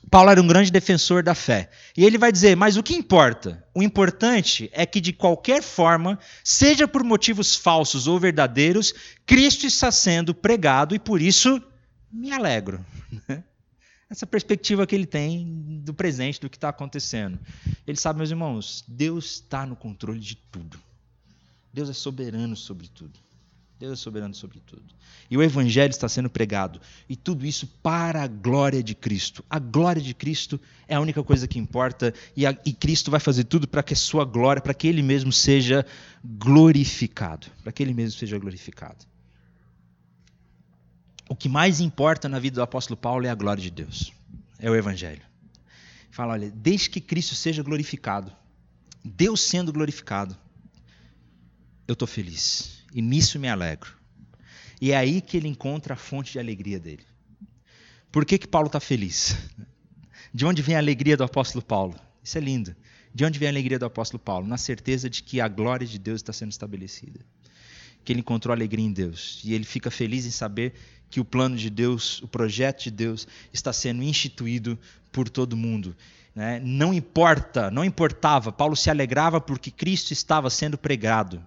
Paulo 0.10 0.30
era 0.30 0.42
um 0.42 0.48
grande 0.48 0.72
defensor 0.72 1.24
da 1.24 1.36
fé. 1.36 1.70
E 1.96 2.04
ele 2.04 2.18
vai 2.18 2.32
dizer: 2.32 2.56
Mas 2.56 2.76
o 2.76 2.84
que 2.84 2.94
importa? 2.94 3.64
O 3.74 3.84
importante 3.84 4.70
é 4.74 4.86
que, 4.86 5.00
de 5.00 5.14
qualquer 5.14 5.62
forma, 5.62 6.20
seja 6.44 6.88
por 6.88 7.04
motivos 7.04 7.56
falsos 7.56 8.08
ou 8.08 8.20
verdadeiros, 8.20 8.94
Cristo 9.26 9.66
está 9.66 9.92
sendo 9.92 10.34
pregado 10.34 10.96
e 10.96 11.00
por 11.00 11.22
isso 11.22 11.62
me 12.12 12.32
alegro. 12.32 12.84
Essa 14.10 14.28
perspectiva 14.28 14.86
que 14.86 14.94
ele 14.94 15.06
tem 15.06 15.80
do 15.86 15.94
presente, 15.94 16.42
do 16.42 16.50
que 16.50 16.58
está 16.58 16.68
acontecendo. 16.68 17.40
Ele 17.88 17.98
sabe, 17.98 18.18
meus 18.18 18.30
irmãos, 18.30 18.84
Deus 18.86 19.36
está 19.36 19.66
no 19.66 19.76
controle 19.76 20.20
de 20.20 20.36
tudo. 20.36 20.78
Deus 21.74 21.90
é 21.90 21.94
soberano 21.94 22.58
sobre 22.58 22.90
tudo. 22.90 23.18
Deus 23.82 23.94
é 23.94 23.96
soberano 23.96 24.36
sobre 24.36 24.60
tudo. 24.60 24.94
E 25.28 25.36
o 25.36 25.42
Evangelho 25.42 25.90
está 25.90 26.08
sendo 26.08 26.30
pregado. 26.30 26.80
E 27.10 27.16
tudo 27.16 27.48
isso 27.48 27.66
para 27.82 28.22
a 28.22 28.28
glória 28.28 28.84
de 28.84 28.94
Cristo. 28.94 29.44
A 29.50 29.58
glória 29.58 30.00
de 30.00 30.14
Cristo 30.14 30.62
é 30.88 30.94
a 30.94 31.02
única 31.02 31.24
coisa 31.24 31.48
que 31.48 31.58
importa. 31.58 32.14
E, 32.36 32.46
a, 32.46 32.56
e 32.64 32.74
Cristo 32.74 33.10
vai 33.10 33.20
fazer 33.20 33.46
tudo 33.46 33.68
para 33.68 33.82
que 33.82 33.94
a 33.94 33.98
sua 33.98 34.24
glória, 34.24 34.62
para 34.62 34.76
que 34.76 34.88
Ele 34.88 35.02
mesmo 35.02 35.32
seja 35.32 35.84
glorificado. 36.24 37.48
Para 37.64 37.72
que 37.72 37.82
Ele 37.82 37.92
mesmo 37.92 38.20
seja 38.20 38.38
glorificado. 38.38 39.04
O 41.28 41.36
que 41.36 41.50
mais 41.50 41.80
importa 41.80 42.30
na 42.30 42.38
vida 42.38 42.58
do 42.58 42.62
apóstolo 42.62 42.96
Paulo 42.96 43.26
é 43.26 43.32
a 43.32 43.36
glória 43.36 43.64
de 43.64 43.72
Deus. 43.72 44.14
É 44.60 44.70
o 44.70 44.76
Evangelho. 44.76 45.24
Fala, 46.12 46.34
olha, 46.34 46.52
desde 46.52 46.88
que 46.88 47.02
Cristo 47.02 47.34
seja 47.34 47.64
glorificado, 47.64 48.32
Deus 49.04 49.42
sendo 49.42 49.74
glorificado, 49.74 50.38
eu 51.88 51.94
estou 51.94 52.08
feliz 52.08 52.81
e 52.94 53.02
nisso 53.02 53.40
me 53.40 53.48
alegro. 53.48 53.94
E 54.80 54.92
é 54.92 54.98
aí 54.98 55.22
que 55.22 55.38
ele 55.38 55.48
encontra 55.48 55.94
a 55.94 55.98
fonte 55.98 56.34
de 56.34 56.40
alegria 56.40 56.80
dele. 56.80 57.04
Por 58.12 58.26
que, 58.26 58.38
que 58.38 58.48
Paulo 58.48 58.68
está 58.68 58.80
feliz? 58.80 59.38
De 60.34 60.46
onde 60.46 60.62
vem 60.62 60.76
a 60.76 60.80
alegria 60.80 61.16
do 61.16 61.24
apóstolo 61.24 61.64
Paulo? 61.64 61.96
Isso 62.24 62.38
é 62.38 62.42
lindo. 62.42 62.76
De 63.14 63.26
onde 63.26 63.38
vem 63.38 63.48
a 63.48 63.52
alegria 63.52 63.78
do 63.78 63.86
apóstolo 63.86 64.20
Paulo? 64.20 64.48
Na 64.48 64.58
certeza 64.58 65.10
de 65.10 65.22
que 65.22 65.40
a 65.40 65.48
glória 65.48 65.86
de 65.86 66.00
Deus 66.00 66.20
está 66.20 66.34
sendo 66.34 66.52
estabelecida. 66.52 67.20
Que 68.04 68.12
ele 68.14 68.22
encontrou 68.22 68.54
alegria 68.54 68.86
em 68.86 68.92
Deus. 68.92 69.42
E 69.44 69.54
ele 69.54 69.66
fica 69.66 69.92
feliz 69.92 70.26
em 70.26 70.32
saber 70.32 70.74
que 71.10 71.20
o 71.20 71.26
plano 71.26 71.58
de 71.58 71.70
Deus, 71.70 72.22
o 72.22 72.28
projeto 72.28 72.84
de 72.84 72.92
Deus, 72.92 73.28
está 73.54 73.72
sendo 73.72 74.02
instituído 74.02 74.80
por 75.12 75.30
todo 75.30 75.58
mundo. 75.58 75.96
Né? 76.34 76.60
Não 76.64 76.94
importa, 76.94 77.70
não 77.70 77.84
importava. 77.84 78.52
Paulo 78.52 78.76
se 78.76 78.90
alegrava 78.90 79.42
porque 79.42 79.70
Cristo 79.70 80.12
estava 80.12 80.50
sendo 80.50 80.78
pregado. 80.78 81.44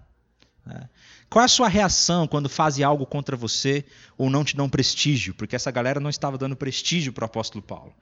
Qual 1.29 1.43
é 1.43 1.47
a 1.47 1.49
sua 1.49 1.69
reação 1.69 2.27
quando 2.27 2.49
fazem 2.49 2.85
algo 2.85 3.07
contra 3.07 3.37
você 3.37 3.85
ou 4.17 4.31
não 4.31 4.45
te 4.45 4.57
dão 4.57 4.69
prestígio? 4.69 5.35
Porque 5.35 5.57
essa 5.57 5.71
galera 5.71 5.99
não 5.99 6.11
estava 6.11 6.39
dando 6.39 6.57
prestígio 6.57 7.13
para 7.13 7.25
o 7.25 7.27
apóstolo 7.27 7.63
Paulo. 7.63 7.93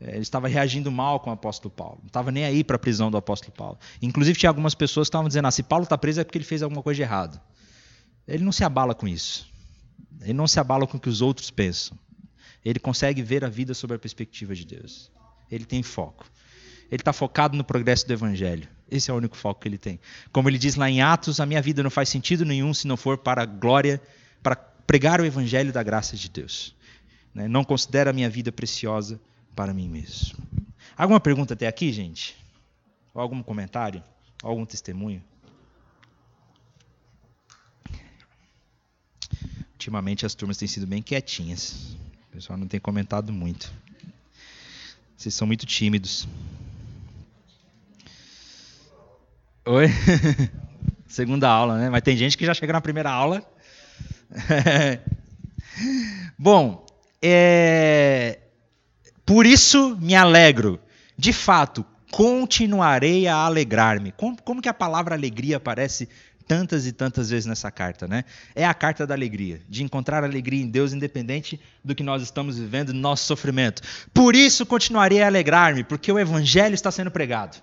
É, 0.00 0.12
ele 0.12 0.22
estava 0.22 0.48
reagindo 0.48 0.90
mal 0.90 1.20
com 1.20 1.30
o 1.30 1.32
apóstolo 1.32 1.72
Paulo. 1.72 1.98
Não 2.00 2.06
estava 2.06 2.30
nem 2.30 2.44
aí 2.44 2.64
para 2.64 2.76
a 2.76 2.78
prisão 2.78 3.10
do 3.10 3.16
apóstolo 3.16 3.52
Paulo. 3.52 3.78
Inclusive, 4.00 4.38
tinha 4.38 4.50
algumas 4.50 4.74
pessoas 4.74 5.06
que 5.06 5.10
estavam 5.10 5.28
dizendo: 5.28 5.46
ah, 5.46 5.50
se 5.50 5.62
Paulo 5.62 5.84
está 5.84 5.98
preso 5.98 6.20
é 6.20 6.24
porque 6.24 6.38
ele 6.38 6.44
fez 6.44 6.62
alguma 6.62 6.82
coisa 6.82 6.96
de 6.96 7.02
errado. 7.02 7.40
Ele 8.26 8.44
não 8.44 8.52
se 8.52 8.64
abala 8.64 8.94
com 8.94 9.06
isso. 9.06 9.50
Ele 10.22 10.32
não 10.32 10.46
se 10.46 10.58
abala 10.58 10.86
com 10.86 10.96
o 10.96 11.00
que 11.00 11.08
os 11.08 11.20
outros 11.20 11.50
pensam. 11.50 11.98
Ele 12.64 12.78
consegue 12.78 13.22
ver 13.22 13.44
a 13.44 13.48
vida 13.48 13.74
sob 13.74 13.94
a 13.94 13.98
perspectiva 13.98 14.54
de 14.54 14.64
Deus. 14.64 15.10
Ele 15.50 15.64
tem 15.64 15.82
foco. 15.82 16.26
Ele 16.90 17.00
está 17.00 17.12
focado 17.12 17.56
no 17.56 17.64
progresso 17.64 18.06
do 18.06 18.12
evangelho. 18.12 18.68
Esse 18.90 19.10
é 19.10 19.14
o 19.14 19.16
único 19.16 19.36
foco 19.36 19.60
que 19.60 19.68
ele 19.68 19.78
tem. 19.78 20.00
Como 20.32 20.48
ele 20.48 20.58
diz 20.58 20.74
lá 20.74 20.90
em 20.90 21.00
Atos, 21.00 21.38
a 21.38 21.46
minha 21.46 21.62
vida 21.62 21.82
não 21.82 21.90
faz 21.90 22.08
sentido 22.08 22.44
nenhum 22.44 22.74
se 22.74 22.86
não 22.86 22.96
for 22.96 23.16
para 23.16 23.42
a 23.42 23.46
glória, 23.46 24.00
para 24.42 24.56
pregar 24.56 25.20
o 25.20 25.24
evangelho 25.24 25.72
da 25.72 25.82
graça 25.82 26.16
de 26.16 26.28
Deus. 26.28 26.74
Né? 27.34 27.46
Não 27.46 27.62
considero 27.62 28.10
a 28.10 28.12
minha 28.12 28.28
vida 28.28 28.50
preciosa 28.50 29.20
para 29.54 29.72
mim 29.72 29.88
mesmo. 29.88 30.38
Alguma 30.96 31.20
pergunta 31.20 31.54
até 31.54 31.66
aqui, 31.66 31.92
gente? 31.92 32.36
Ou 33.14 33.22
algum 33.22 33.42
comentário? 33.42 34.02
Ou 34.42 34.50
algum 34.50 34.66
testemunho? 34.66 35.22
Ultimamente 39.72 40.26
as 40.26 40.34
turmas 40.34 40.58
têm 40.58 40.68
sido 40.68 40.86
bem 40.86 41.00
quietinhas. 41.00 41.96
O 42.28 42.32
pessoal 42.32 42.58
não 42.58 42.66
tem 42.66 42.78
comentado 42.78 43.32
muito. 43.32 43.72
Vocês 45.16 45.34
são 45.34 45.46
muito 45.46 45.64
tímidos. 45.66 46.26
Oi? 49.66 49.88
Segunda 51.06 51.48
aula, 51.48 51.76
né? 51.76 51.90
Mas 51.90 52.02
tem 52.02 52.16
gente 52.16 52.38
que 52.38 52.46
já 52.46 52.54
chega 52.54 52.72
na 52.72 52.80
primeira 52.80 53.10
aula. 53.10 53.42
Bom, 56.38 56.86
é... 57.20 58.38
por 59.26 59.44
isso 59.44 59.98
me 60.00 60.14
alegro. 60.14 60.80
De 61.16 61.32
fato, 61.32 61.84
continuarei 62.10 63.28
a 63.28 63.36
alegrar-me. 63.36 64.12
Como, 64.12 64.40
como 64.42 64.62
que 64.62 64.68
a 64.68 64.74
palavra 64.74 65.14
alegria 65.14 65.58
aparece 65.58 66.08
tantas 66.48 66.86
e 66.86 66.92
tantas 66.92 67.28
vezes 67.28 67.44
nessa 67.44 67.70
carta, 67.70 68.08
né? 68.08 68.24
É 68.54 68.64
a 68.64 68.72
carta 68.72 69.06
da 69.06 69.14
alegria, 69.14 69.60
de 69.68 69.84
encontrar 69.84 70.24
alegria 70.24 70.62
em 70.62 70.68
Deus, 70.68 70.94
independente 70.94 71.60
do 71.84 71.94
que 71.94 72.02
nós 72.02 72.22
estamos 72.22 72.58
vivendo, 72.58 72.94
do 72.94 72.98
nosso 72.98 73.26
sofrimento. 73.26 73.82
Por 74.14 74.34
isso 74.34 74.64
continuarei 74.64 75.22
a 75.22 75.26
alegrar-me, 75.26 75.84
porque 75.84 76.10
o 76.10 76.18
evangelho 76.18 76.74
está 76.74 76.90
sendo 76.90 77.10
pregado 77.10 77.62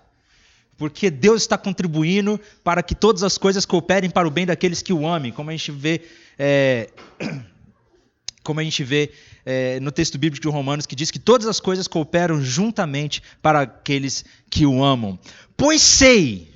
porque 0.77 1.09
Deus 1.09 1.41
está 1.41 1.57
contribuindo 1.57 2.39
para 2.63 2.83
que 2.83 2.93
todas 2.93 3.23
as 3.23 3.37
coisas 3.37 3.65
cooperem 3.65 4.09
para 4.09 4.27
o 4.27 4.31
bem 4.31 4.45
daqueles 4.45 4.81
que 4.81 4.93
o 4.93 5.07
amem, 5.07 5.31
como 5.31 5.49
a 5.49 5.53
gente 5.53 5.71
vê, 5.71 6.01
é, 6.37 6.89
como 8.43 8.59
a 8.59 8.63
gente 8.63 8.83
vê 8.83 9.11
é, 9.45 9.79
no 9.79 9.91
texto 9.91 10.17
bíblico 10.17 10.41
de 10.41 10.53
Romanos, 10.53 10.85
que 10.85 10.95
diz 10.95 11.09
que 11.09 11.19
todas 11.19 11.47
as 11.47 11.59
coisas 11.59 11.87
cooperam 11.87 12.41
juntamente 12.41 13.23
para 13.41 13.61
aqueles 13.61 14.23
que 14.49 14.65
o 14.65 14.83
amam. 14.83 15.17
Pois 15.55 15.81
sei 15.81 16.53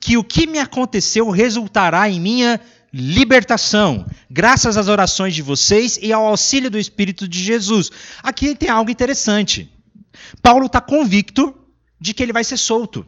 que 0.00 0.16
o 0.16 0.24
que 0.24 0.46
me 0.46 0.58
aconteceu 0.58 1.30
resultará 1.30 2.08
em 2.08 2.20
minha 2.20 2.60
libertação, 2.92 4.06
graças 4.30 4.76
às 4.76 4.88
orações 4.88 5.34
de 5.34 5.42
vocês 5.42 5.98
e 6.00 6.12
ao 6.12 6.26
auxílio 6.26 6.70
do 6.70 6.78
Espírito 6.78 7.28
de 7.28 7.42
Jesus. 7.42 7.90
Aqui 8.22 8.54
tem 8.54 8.70
algo 8.70 8.90
interessante. 8.90 9.70
Paulo 10.42 10.66
está 10.66 10.80
convicto 10.80 11.54
de 12.00 12.14
que 12.14 12.22
ele 12.22 12.32
vai 12.32 12.42
ser 12.42 12.56
solto. 12.56 13.06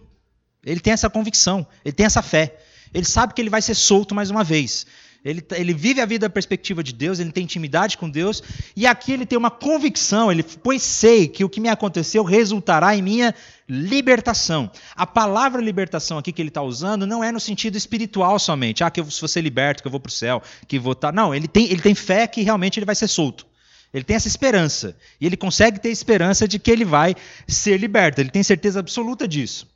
Ele 0.65 0.81
tem 0.81 0.93
essa 0.93 1.09
convicção, 1.09 1.67
ele 1.85 1.95
tem 1.95 2.07
essa 2.07 2.23
fé. 2.23 2.59
Ele 2.93 3.05
sabe 3.05 3.35
que 3.35 3.41
ele 3.41 3.51
vai 3.51 3.63
ser 3.63 3.75
solto 3.75 4.15
mais 4.15 4.31
uma 4.31 4.45
vez. 4.45 4.87
Ele, 5.23 5.45
ele 5.53 5.75
vive 5.75 6.01
a 6.01 6.07
vida 6.07 6.27
da 6.27 6.33
perspectiva 6.33 6.83
de 6.83 6.95
Deus, 6.95 7.19
ele 7.19 7.31
tem 7.31 7.45
intimidade 7.45 7.99
com 7.99 8.09
Deus, 8.09 8.43
e 8.75 8.87
aqui 8.87 9.13
ele 9.13 9.27
tem 9.27 9.39
uma 9.39 9.51
convicção, 9.51 10.33
ele, 10.33 10.43
pois 10.43 10.83
sei 10.83 11.29
que 11.29 11.45
o 11.45 11.49
que 11.49 11.61
me 11.61 11.69
aconteceu 11.69 12.25
resultará 12.25 12.97
em 12.97 13.03
minha 13.03 13.35
libertação. 13.69 14.71
A 14.97 15.07
palavra 15.07 15.61
libertação 15.61 16.17
aqui 16.17 16.33
que 16.33 16.41
ele 16.41 16.49
está 16.49 16.63
usando 16.63 17.07
não 17.07 17.23
é 17.23 17.31
no 17.31 17.39
sentido 17.39 17.77
espiritual 17.77 18.39
somente, 18.39 18.83
ah, 18.83 18.91
que 18.91 19.01
eu 19.01 19.05
vou 19.05 19.29
ser 19.29 19.43
liberto, 19.43 19.83
que 19.83 19.87
eu 19.87 19.91
vou 19.91 20.01
para 20.01 20.09
o 20.09 20.13
céu, 20.13 20.43
que 20.67 20.79
vou 20.79 20.93
estar. 20.93 21.09
Tá... 21.09 21.13
Não, 21.13 21.35
ele 21.35 21.47
tem, 21.47 21.67
ele 21.67 21.83
tem 21.83 21.95
fé 21.95 22.27
que 22.27 22.41
realmente 22.41 22.79
ele 22.79 22.87
vai 22.87 22.95
ser 22.95 23.09
solto. 23.09 23.47
Ele 23.93 24.05
tem 24.05 24.17
essa 24.17 24.29
esperança. 24.29 24.97
E 25.21 25.27
ele 25.27 25.37
consegue 25.37 25.81
ter 25.81 25.91
esperança 25.91 26.47
de 26.47 26.59
que 26.59 26.71
ele 26.71 26.85
vai 26.85 27.15
ser 27.47 27.77
liberto. 27.77 28.21
Ele 28.21 28.31
tem 28.31 28.43
certeza 28.43 28.81
absoluta 28.81 29.27
disso. 29.27 29.67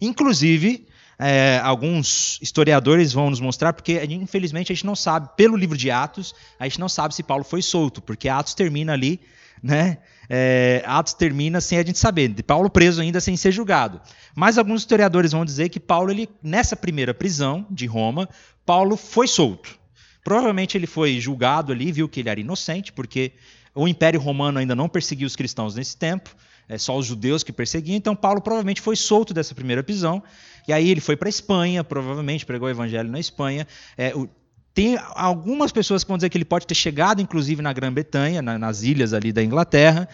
Inclusive, 0.00 0.86
é, 1.18 1.60
alguns 1.64 2.38
historiadores 2.40 3.12
vão 3.12 3.28
nos 3.30 3.40
mostrar, 3.40 3.72
porque 3.72 4.02
infelizmente 4.04 4.70
a 4.70 4.74
gente 4.74 4.86
não 4.86 4.94
sabe, 4.94 5.30
pelo 5.36 5.56
livro 5.56 5.76
de 5.76 5.90
Atos, 5.90 6.34
a 6.58 6.64
gente 6.64 6.78
não 6.78 6.88
sabe 6.88 7.14
se 7.14 7.22
Paulo 7.22 7.42
foi 7.42 7.60
solto, 7.60 8.00
porque 8.00 8.28
Atos 8.28 8.54
termina 8.54 8.92
ali, 8.92 9.20
né? 9.60 9.98
É, 10.30 10.82
Atos 10.86 11.14
termina 11.14 11.60
sem 11.60 11.78
a 11.78 11.82
gente 11.82 11.98
saber, 11.98 12.28
de 12.28 12.42
Paulo 12.42 12.70
preso 12.70 13.00
ainda 13.00 13.20
sem 13.20 13.36
ser 13.36 13.50
julgado. 13.50 14.00
Mas 14.36 14.58
alguns 14.58 14.82
historiadores 14.82 15.32
vão 15.32 15.44
dizer 15.44 15.70
que 15.70 15.80
Paulo, 15.80 16.10
ele, 16.10 16.28
nessa 16.42 16.76
primeira 16.76 17.12
prisão 17.12 17.66
de 17.68 17.86
Roma, 17.86 18.28
Paulo 18.64 18.96
foi 18.96 19.26
solto. 19.26 19.76
Provavelmente 20.22 20.76
ele 20.76 20.86
foi 20.86 21.18
julgado 21.18 21.72
ali, 21.72 21.90
viu 21.90 22.08
que 22.08 22.20
ele 22.20 22.28
era 22.28 22.38
inocente, 22.38 22.92
porque 22.92 23.32
o 23.74 23.88
Império 23.88 24.20
Romano 24.20 24.58
ainda 24.58 24.76
não 24.76 24.88
perseguiu 24.88 25.26
os 25.26 25.34
cristãos 25.34 25.74
nesse 25.74 25.96
tempo 25.96 26.36
é, 26.68 26.76
só 26.78 26.96
os 26.96 27.06
judeus 27.06 27.42
que 27.42 27.52
perseguiam. 27.52 27.96
Então 27.96 28.14
Paulo 28.14 28.40
provavelmente 28.40 28.80
foi 28.80 28.96
solto 28.96 29.32
dessa 29.32 29.54
primeira 29.54 29.82
prisão. 29.82 30.22
E 30.66 30.72
aí 30.72 30.90
ele 30.90 31.00
foi 31.00 31.16
para 31.16 31.28
a 31.28 31.30
Espanha, 31.30 31.82
provavelmente 31.82 32.44
pregou 32.44 32.68
o 32.68 32.70
evangelho 32.70 33.10
na 33.10 33.18
Espanha. 33.18 33.66
É, 33.96 34.14
o, 34.14 34.28
tem 34.74 34.98
algumas 35.14 35.72
pessoas 35.72 36.04
que 36.04 36.08
vão 36.08 36.18
dizer 36.18 36.28
que 36.28 36.38
ele 36.38 36.44
pode 36.44 36.66
ter 36.66 36.74
chegado, 36.74 37.20
inclusive, 37.20 37.60
na 37.60 37.72
Grã-Bretanha, 37.72 38.40
na, 38.42 38.58
nas 38.58 38.82
ilhas 38.82 39.12
ali 39.12 39.32
da 39.32 39.42
Inglaterra. 39.42 40.08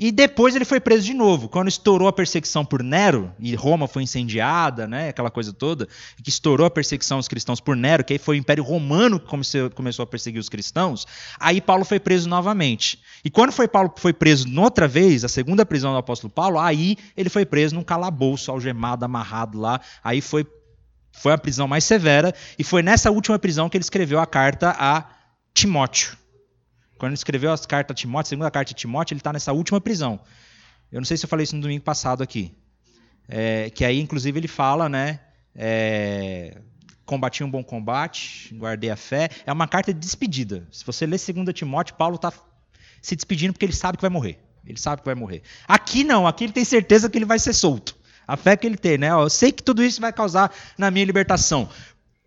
E 0.00 0.12
depois 0.12 0.54
ele 0.54 0.64
foi 0.64 0.78
preso 0.78 1.04
de 1.04 1.12
novo. 1.12 1.48
Quando 1.48 1.66
estourou 1.66 2.06
a 2.06 2.12
perseguição 2.12 2.64
por 2.64 2.84
Nero, 2.84 3.32
e 3.40 3.56
Roma 3.56 3.88
foi 3.88 4.04
incendiada, 4.04 4.86
né, 4.86 5.08
aquela 5.08 5.28
coisa 5.28 5.52
toda, 5.52 5.88
que 6.22 6.30
estourou 6.30 6.64
a 6.64 6.70
perseguição 6.70 7.16
aos 7.16 7.26
cristãos 7.26 7.58
por 7.58 7.74
Nero, 7.74 8.04
que 8.04 8.12
aí 8.12 8.18
foi 8.18 8.36
o 8.36 8.38
Império 8.38 8.62
Romano 8.62 9.18
que 9.18 9.26
começou 9.74 10.02
a 10.04 10.06
perseguir 10.06 10.38
os 10.38 10.48
cristãos, 10.48 11.04
aí 11.40 11.60
Paulo 11.60 11.84
foi 11.84 11.98
preso 11.98 12.28
novamente. 12.28 13.00
E 13.24 13.30
quando 13.30 13.50
foi 13.50 13.66
Paulo 13.66 13.92
foi 13.96 14.12
preso 14.12 14.46
outra 14.60 14.86
vez, 14.86 15.24
a 15.24 15.28
segunda 15.28 15.66
prisão 15.66 15.90
do 15.90 15.98
apóstolo 15.98 16.32
Paulo, 16.32 16.60
aí 16.60 16.96
ele 17.16 17.28
foi 17.28 17.44
preso 17.44 17.74
num 17.74 17.82
calabouço, 17.82 18.52
algemado, 18.52 19.04
amarrado 19.04 19.58
lá. 19.58 19.80
Aí 20.04 20.20
foi, 20.20 20.46
foi 21.10 21.32
a 21.32 21.38
prisão 21.38 21.66
mais 21.66 21.82
severa, 21.82 22.32
e 22.56 22.62
foi 22.62 22.82
nessa 22.82 23.10
última 23.10 23.36
prisão 23.36 23.68
que 23.68 23.76
ele 23.76 23.82
escreveu 23.82 24.20
a 24.20 24.26
carta 24.26 24.76
a 24.78 25.04
Timóteo 25.52 26.16
Quando 26.98 27.10
ele 27.10 27.14
escreveu 27.14 27.52
as 27.52 27.64
cartas 27.64 27.94
a 27.94 27.96
Timóteo, 27.96 28.28
a 28.28 28.30
segunda 28.30 28.50
carta 28.50 28.68
de 28.68 28.74
Timóteo, 28.74 29.14
ele 29.14 29.20
está 29.20 29.32
nessa 29.32 29.52
última 29.52 29.80
prisão. 29.80 30.20
Eu 30.90 31.00
não 31.00 31.04
sei 31.04 31.16
se 31.16 31.24
eu 31.24 31.28
falei 31.28 31.44
isso 31.44 31.54
no 31.54 31.62
domingo 31.62 31.84
passado 31.84 32.22
aqui. 32.22 32.52
É, 33.28 33.70
que 33.70 33.84
aí, 33.84 34.00
inclusive, 34.00 34.38
ele 34.38 34.48
fala, 34.48 34.88
né? 34.88 35.20
É, 35.54 36.58
combati 37.04 37.44
um 37.44 37.50
bom 37.50 37.62
combate, 37.62 38.54
guardei 38.54 38.90
a 38.90 38.96
fé. 38.96 39.28
É 39.46 39.52
uma 39.52 39.68
carta 39.68 39.94
de 39.94 40.00
despedida. 40.00 40.66
Se 40.70 40.84
você 40.84 41.06
ler 41.06 41.18
2 41.18 41.54
Timóteo, 41.54 41.94
Paulo 41.94 42.16
está 42.16 42.32
se 43.00 43.14
despedindo 43.14 43.52
porque 43.52 43.64
ele 43.64 43.72
sabe 43.72 43.96
que 43.96 44.02
vai 44.02 44.10
morrer. 44.10 44.38
Ele 44.66 44.78
sabe 44.78 45.02
que 45.02 45.06
vai 45.06 45.14
morrer. 45.14 45.42
Aqui 45.66 46.04
não, 46.04 46.26
aqui 46.26 46.44
ele 46.44 46.52
tem 46.52 46.64
certeza 46.64 47.08
que 47.08 47.16
ele 47.16 47.24
vai 47.24 47.38
ser 47.38 47.54
solto. 47.54 47.96
A 48.26 48.36
fé 48.36 48.56
que 48.56 48.66
ele 48.66 48.76
tem, 48.76 48.98
né? 48.98 49.10
Eu 49.10 49.30
sei 49.30 49.50
que 49.50 49.62
tudo 49.62 49.82
isso 49.82 50.00
vai 50.00 50.12
causar 50.12 50.52
na 50.76 50.90
minha 50.90 51.06
libertação. 51.06 51.68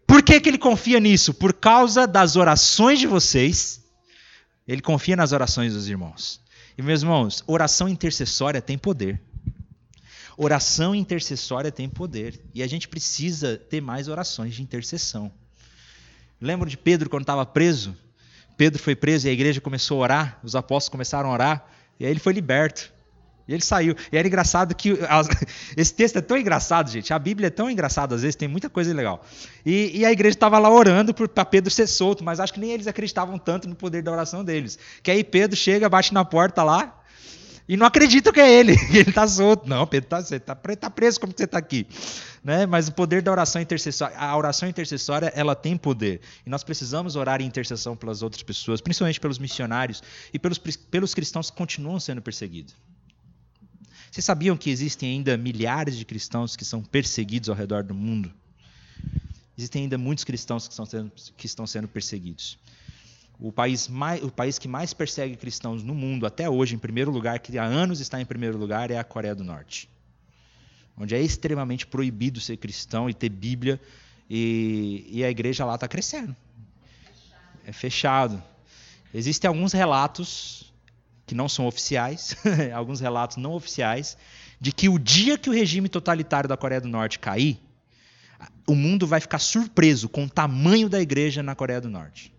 Por 0.07 0.23
que, 0.23 0.39
que 0.39 0.49
ele 0.49 0.57
confia 0.57 0.99
nisso? 0.99 1.34
Por 1.34 1.53
causa 1.53 2.07
das 2.07 2.36
orações 2.36 2.99
de 2.99 3.05
vocês. 3.05 3.80
Ele 4.67 4.82
confia 4.82 5.15
nas 5.15 5.32
orações 5.32 5.74
dos 5.74 5.88
irmãos. 5.88 6.41
E, 6.78 6.82
meus 6.82 7.02
irmãos, 7.02 7.43
oração 7.47 7.88
intercessória 7.88 8.62
tem 8.62 8.78
poder. 8.78 9.21
Oração 10.38 10.95
intercessória 10.95 11.71
tem 11.71 11.89
poder. 11.89 12.39
E 12.54 12.63
a 12.63 12.67
gente 12.67 12.88
precisa 12.88 13.58
ter 13.58 13.82
mais 13.82 14.08
orações 14.08 14.56
de 14.56 14.62
intercessão. 14.62 15.32
Lembro 16.39 16.69
de 16.69 16.78
Pedro 16.78 17.10
quando 17.10 17.24
estava 17.24 17.45
preso? 17.45 17.95
Pedro 18.58 18.82
foi 18.82 18.95
preso 18.95 19.28
e 19.28 19.30
a 19.30 19.34
igreja 19.34 19.62
começou 19.62 20.00
a 20.00 20.02
orar, 20.02 20.39
os 20.43 20.56
apóstolos 20.56 20.89
começaram 20.89 21.30
a 21.30 21.34
orar, 21.34 21.67
e 22.00 22.06
aí 22.06 22.12
ele 22.12 22.19
foi 22.19 22.34
liberto. 22.34 22.91
E 23.51 23.53
ele 23.53 23.63
saiu. 23.63 23.95
E 24.09 24.17
era 24.17 24.25
engraçado 24.25 24.73
que. 24.73 24.97
Esse 25.75 25.93
texto 25.93 26.15
é 26.15 26.21
tão 26.21 26.37
engraçado, 26.37 26.89
gente. 26.89 27.13
A 27.13 27.19
Bíblia 27.19 27.47
é 27.47 27.49
tão 27.49 27.69
engraçada, 27.69 28.15
às 28.15 28.21
vezes 28.21 28.37
tem 28.37 28.47
muita 28.47 28.69
coisa 28.69 28.93
legal. 28.93 29.21
E, 29.65 29.91
e 29.99 30.05
a 30.05 30.11
igreja 30.11 30.35
estava 30.35 30.57
lá 30.57 30.69
orando 30.69 31.13
para 31.13 31.43
Pedro 31.43 31.69
ser 31.69 31.85
solto, 31.85 32.23
mas 32.23 32.39
acho 32.39 32.53
que 32.53 32.61
nem 32.61 32.71
eles 32.71 32.87
acreditavam 32.87 33.37
tanto 33.37 33.67
no 33.67 33.75
poder 33.75 34.01
da 34.01 34.11
oração 34.11 34.41
deles. 34.41 34.79
Que 35.03 35.11
aí 35.11 35.21
Pedro 35.21 35.57
chega, 35.57 35.89
bate 35.89 36.13
na 36.13 36.23
porta 36.23 36.63
lá, 36.63 37.01
e 37.67 37.75
não 37.75 37.85
acreditam 37.85 38.31
que 38.31 38.39
é 38.39 38.49
ele, 38.49 38.71
ele 38.91 39.09
está 39.09 39.27
solto. 39.27 39.67
Não, 39.67 39.85
Pedro, 39.85 40.09
tá, 40.09 40.21
você 40.21 40.37
está 40.37 40.55
tá 40.55 40.89
preso, 40.89 41.19
como 41.19 41.33
que 41.33 41.39
você 41.39 41.45
está 41.45 41.57
aqui? 41.57 41.85
Né? 42.41 42.65
Mas 42.65 42.87
o 42.87 42.93
poder 42.93 43.21
da 43.21 43.31
oração 43.31 43.61
intercessória, 43.61 44.17
a 44.17 44.35
oração 44.37 44.69
intercessória, 44.69 45.31
ela 45.35 45.55
tem 45.55 45.75
poder. 45.75 46.21
E 46.45 46.49
nós 46.49 46.63
precisamos 46.63 47.17
orar 47.17 47.41
em 47.41 47.45
intercessão 47.45 47.97
pelas 47.97 48.23
outras 48.23 48.43
pessoas, 48.43 48.79
principalmente 48.79 49.19
pelos 49.19 49.37
missionários 49.37 50.01
e 50.33 50.39
pelos, 50.39 50.57
pelos 50.57 51.13
cristãos 51.13 51.51
que 51.51 51.57
continuam 51.57 51.99
sendo 51.99 52.21
perseguidos. 52.21 52.73
Vocês 54.12 54.26
sabiam 54.26 54.58
que 54.58 54.69
existem 54.69 55.10
ainda 55.10 55.38
milhares 55.38 55.95
de 55.95 56.04
cristãos 56.04 56.58
que 56.58 56.65
são 56.65 56.84
perseguidos 56.84 57.47
ao 57.47 57.56
redor 57.56 57.82
do 57.82 57.93
mundo? 57.95 58.30
Existem 59.58 59.84
ainda 59.84 59.97
muitos 59.97 60.26
cristãos 60.26 60.67
que, 60.67 60.74
sendo, 60.76 61.12
que 61.38 61.45
estão 61.45 61.65
sendo 61.65 61.88
perseguidos. 61.88 62.60
O 63.39 63.54
país, 63.54 63.88
mais, 63.88 64.21
o 64.21 64.30
país 64.30 64.60
que 64.60 64.67
mais 64.67 64.93
persegue 64.93 65.38
cristãos 65.38 65.82
no 65.82 65.95
mundo, 65.95 66.26
até 66.26 66.50
hoje, 66.50 66.76
em 66.76 66.78
primeiro 66.78 67.10
lugar, 67.10 67.39
que 67.39 67.58
há 67.58 67.63
anos 67.63 68.02
está 68.02 68.19
em 68.19 68.26
primeiro 68.26 68.58
lugar, 68.58 68.91
é 68.91 68.97
a 68.97 69.04
Coreia 69.04 69.34
do 69.34 69.45
Norte. 69.45 69.89
Onde 70.97 71.15
é 71.15 71.21
extremamente 71.21 71.88
proibido 71.88 72.41
ser 72.41 72.58
cristão 72.58 73.10
e 73.10 73.13
ter 73.13 73.30
Bíblia, 73.30 73.80
e, 74.30 75.08
e 75.10 75.24
a 75.24 75.32
igreja 75.32 75.63
lá 75.63 75.76
está 75.76 75.88
crescendo. 75.88 76.36
É 77.65 77.71
fechado. 77.71 78.43
Existem 79.13 79.47
alguns 79.47 79.71
relatos 79.71 80.70
que 81.25 81.36
não 81.36 81.47
são 81.47 81.65
oficiais, 81.65 82.36
alguns 82.73 82.99
relatos 82.99 83.38
não 83.38 83.53
oficiais, 83.53 84.17
de 84.60 84.71
que 84.71 84.89
o 84.89 84.99
dia 84.99 85.38
que 85.38 85.49
o 85.49 85.53
regime 85.53 85.89
totalitário 85.89 86.47
da 86.47 86.57
Coreia 86.57 86.81
do 86.81 86.88
Norte 86.88 87.19
cair, 87.19 87.60
o 88.67 88.75
mundo 88.75 89.07
vai 89.07 89.19
ficar 89.19 89.39
surpreso 89.39 90.10
com 90.10 90.25
o 90.25 90.29
tamanho 90.29 90.89
da 90.89 90.99
igreja 90.99 91.41
na 91.43 91.55
Coreia 91.55 91.81
do 91.81 91.89
Norte. 91.89 92.34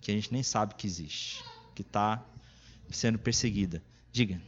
Que 0.00 0.10
a 0.10 0.14
gente 0.14 0.32
nem 0.32 0.42
sabe 0.42 0.74
que 0.74 0.86
existe, 0.86 1.44
que 1.74 1.82
está 1.82 2.22
sendo 2.90 3.18
perseguida. 3.18 3.82
Diga. 4.12 4.40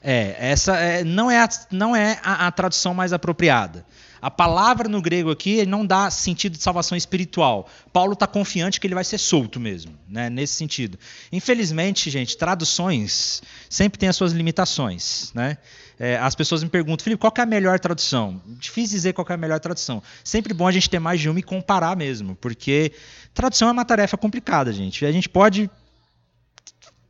É, 0.00 0.36
essa 0.38 0.76
é, 0.76 1.02
não 1.04 1.30
é, 1.30 1.42
a, 1.42 1.48
não 1.70 1.94
é 1.94 2.20
a, 2.22 2.46
a 2.46 2.52
tradução 2.52 2.94
mais 2.94 3.12
apropriada. 3.12 3.84
A 4.20 4.30
palavra 4.30 4.88
no 4.88 5.00
grego 5.00 5.30
aqui 5.30 5.64
não 5.64 5.86
dá 5.86 6.10
sentido 6.10 6.56
de 6.56 6.62
salvação 6.62 6.96
espiritual. 6.96 7.68
Paulo 7.92 8.12
está 8.12 8.26
confiante 8.26 8.80
que 8.80 8.86
ele 8.86 8.94
vai 8.94 9.04
ser 9.04 9.18
solto 9.18 9.60
mesmo, 9.60 9.92
né, 10.08 10.28
nesse 10.28 10.54
sentido. 10.54 10.98
Infelizmente, 11.32 12.10
gente, 12.10 12.36
traduções 12.36 13.42
sempre 13.68 13.98
têm 13.98 14.08
as 14.08 14.16
suas 14.16 14.32
limitações. 14.32 15.32
Né? 15.34 15.58
É, 15.98 16.16
as 16.16 16.34
pessoas 16.34 16.62
me 16.62 16.68
perguntam, 16.68 17.04
Felipe, 17.04 17.20
qual 17.20 17.32
é 17.36 17.40
a 17.40 17.46
melhor 17.46 17.78
tradução? 17.80 18.40
Difícil 18.46 18.96
dizer 18.96 19.12
qual 19.12 19.26
é 19.28 19.34
a 19.34 19.36
melhor 19.36 19.60
tradução. 19.60 20.02
Sempre 20.22 20.54
bom 20.54 20.66
a 20.66 20.72
gente 20.72 20.88
ter 20.88 20.98
mais 20.98 21.20
de 21.20 21.28
uma 21.28 21.38
e 21.38 21.42
comparar 21.42 21.96
mesmo, 21.96 22.36
porque 22.36 22.92
tradução 23.34 23.68
é 23.68 23.72
uma 23.72 23.84
tarefa 23.84 24.16
complicada, 24.16 24.72
gente. 24.72 25.04
A 25.04 25.12
gente 25.12 25.28
pode 25.28 25.70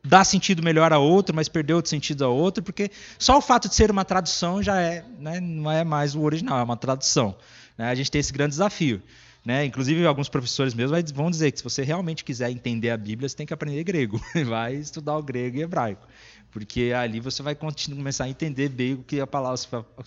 dá 0.08 0.24
sentido 0.24 0.62
melhor 0.62 0.92
a 0.92 0.98
outro, 0.98 1.36
mas 1.36 1.48
perdeu 1.48 1.76
outro 1.76 1.90
sentido 1.90 2.24
a 2.24 2.28
outro, 2.28 2.62
porque 2.62 2.90
só 3.18 3.36
o 3.36 3.40
fato 3.40 3.68
de 3.68 3.74
ser 3.74 3.90
uma 3.90 4.04
tradução 4.04 4.62
já 4.62 4.80
é, 4.80 5.04
né, 5.18 5.38
não 5.38 5.70
é 5.70 5.84
mais 5.84 6.14
o 6.14 6.22
original, 6.22 6.58
é 6.58 6.62
uma 6.62 6.76
tradução. 6.76 7.36
Né? 7.76 7.90
A 7.90 7.94
gente 7.94 8.10
tem 8.10 8.18
esse 8.18 8.32
grande 8.32 8.50
desafio. 8.50 9.02
Né? 9.44 9.64
Inclusive, 9.64 10.04
alguns 10.04 10.28
professores 10.28 10.74
mesmos 10.74 11.10
vão 11.12 11.30
dizer 11.30 11.52
que 11.52 11.58
se 11.58 11.64
você 11.64 11.82
realmente 11.82 12.24
quiser 12.24 12.50
entender 12.50 12.90
a 12.90 12.96
Bíblia, 12.96 13.28
você 13.28 13.36
tem 13.36 13.46
que 13.46 13.54
aprender 13.54 13.84
grego. 13.84 14.20
Vai 14.46 14.74
estudar 14.74 15.16
o 15.16 15.22
grego 15.22 15.58
e 15.58 15.62
hebraico. 15.62 16.06
Porque 16.50 16.92
ali 16.92 17.20
você 17.20 17.42
vai 17.42 17.54
começar 17.54 18.24
a 18.24 18.28
entender 18.28 18.68
bem 18.68 18.94
o 18.94 19.04
que, 19.06 19.24
palavra, 19.26 19.58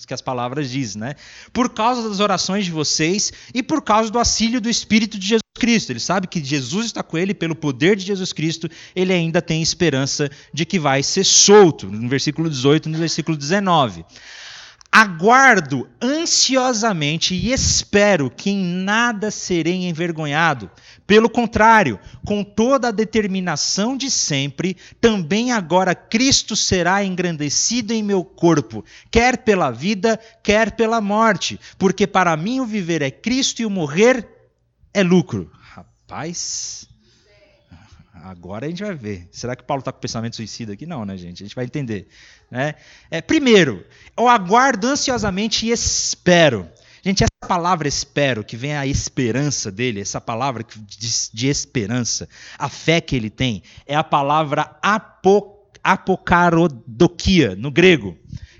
que 0.05 0.13
as 0.13 0.21
palavras 0.21 0.69
dizem. 0.69 1.01
Né? 1.01 1.15
Por 1.53 1.69
causa 1.69 2.07
das 2.09 2.19
orações 2.19 2.65
de 2.65 2.71
vocês 2.71 3.31
e 3.53 3.61
por 3.61 3.81
causa 3.81 4.09
do 4.09 4.17
auxílio 4.17 4.59
do 4.59 4.69
Espírito 4.69 5.17
de 5.19 5.27
Jesus 5.27 5.41
Cristo. 5.57 5.91
Ele 5.91 5.99
sabe 5.99 6.27
que 6.27 6.43
Jesus 6.43 6.87
está 6.87 7.03
com 7.03 7.17
ele, 7.17 7.33
pelo 7.33 7.55
poder 7.55 7.95
de 7.95 8.05
Jesus 8.05 8.33
Cristo, 8.33 8.67
ele 8.95 9.13
ainda 9.13 9.41
tem 9.41 9.61
esperança 9.61 10.29
de 10.53 10.65
que 10.65 10.79
vai 10.79 11.03
ser 11.03 11.23
solto, 11.23 11.87
no 11.87 12.09
versículo 12.09 12.49
18 12.49 12.89
e 12.89 12.91
no 12.91 12.97
versículo 12.97 13.37
19. 13.37 14.03
Aguardo 14.93 15.87
ansiosamente 16.01 17.33
e 17.33 17.53
espero 17.53 18.29
que 18.29 18.49
em 18.49 18.61
nada 18.61 19.31
serei 19.31 19.87
envergonhado. 19.87 20.69
Pelo 21.07 21.29
contrário, 21.29 21.97
com 22.25 22.43
toda 22.43 22.89
a 22.89 22.91
determinação 22.91 23.95
de 23.95 24.11
sempre, 24.11 24.75
também 24.99 25.53
agora 25.53 25.95
Cristo 25.95 26.57
será 26.57 27.05
engrandecido 27.05 27.93
em 27.93 28.03
meu 28.03 28.21
corpo, 28.21 28.83
quer 29.09 29.37
pela 29.37 29.71
vida, 29.71 30.19
quer 30.43 30.71
pela 30.71 30.99
morte, 30.99 31.57
porque 31.77 32.05
para 32.05 32.35
mim 32.35 32.59
o 32.59 32.65
viver 32.65 33.01
é 33.01 33.09
Cristo 33.09 33.61
e 33.61 33.65
o 33.65 33.69
morrer 33.69 34.27
é 34.93 35.01
lucro. 35.03 35.49
Rapaz, 35.61 36.85
agora 38.23 38.65
a 38.65 38.69
gente 38.69 38.83
vai 38.83 38.95
ver. 38.95 39.27
Será 39.31 39.55
que 39.55 39.63
Paulo 39.63 39.81
está 39.81 39.91
com 39.91 39.99
pensamento 39.99 40.35
suicida 40.35 40.73
aqui? 40.73 40.85
Não, 40.85 41.05
né, 41.05 41.17
gente? 41.17 41.43
A 41.43 41.45
gente 41.45 41.55
vai 41.55 41.65
entender. 41.65 42.07
Né? 42.49 42.75
É, 43.09 43.21
primeiro, 43.21 43.85
eu 44.17 44.27
aguardo 44.27 44.87
ansiosamente 44.87 45.65
e 45.65 45.71
espero. 45.71 46.69
Gente, 47.03 47.23
essa 47.23 47.47
palavra 47.47 47.87
espero, 47.87 48.43
que 48.43 48.55
vem 48.55 48.75
a 48.75 48.85
esperança 48.85 49.71
dele, 49.71 50.01
essa 50.01 50.21
palavra 50.21 50.63
de, 50.63 51.09
de 51.33 51.47
esperança, 51.47 52.29
a 52.59 52.69
fé 52.69 53.01
que 53.01 53.15
ele 53.15 53.29
tem, 53.29 53.63
é 53.87 53.95
a 53.95 54.03
palavra 54.03 54.77
apo, 54.83 55.57
apocarodokia, 55.83 57.55
no 57.55 57.71
grego, 57.71 58.15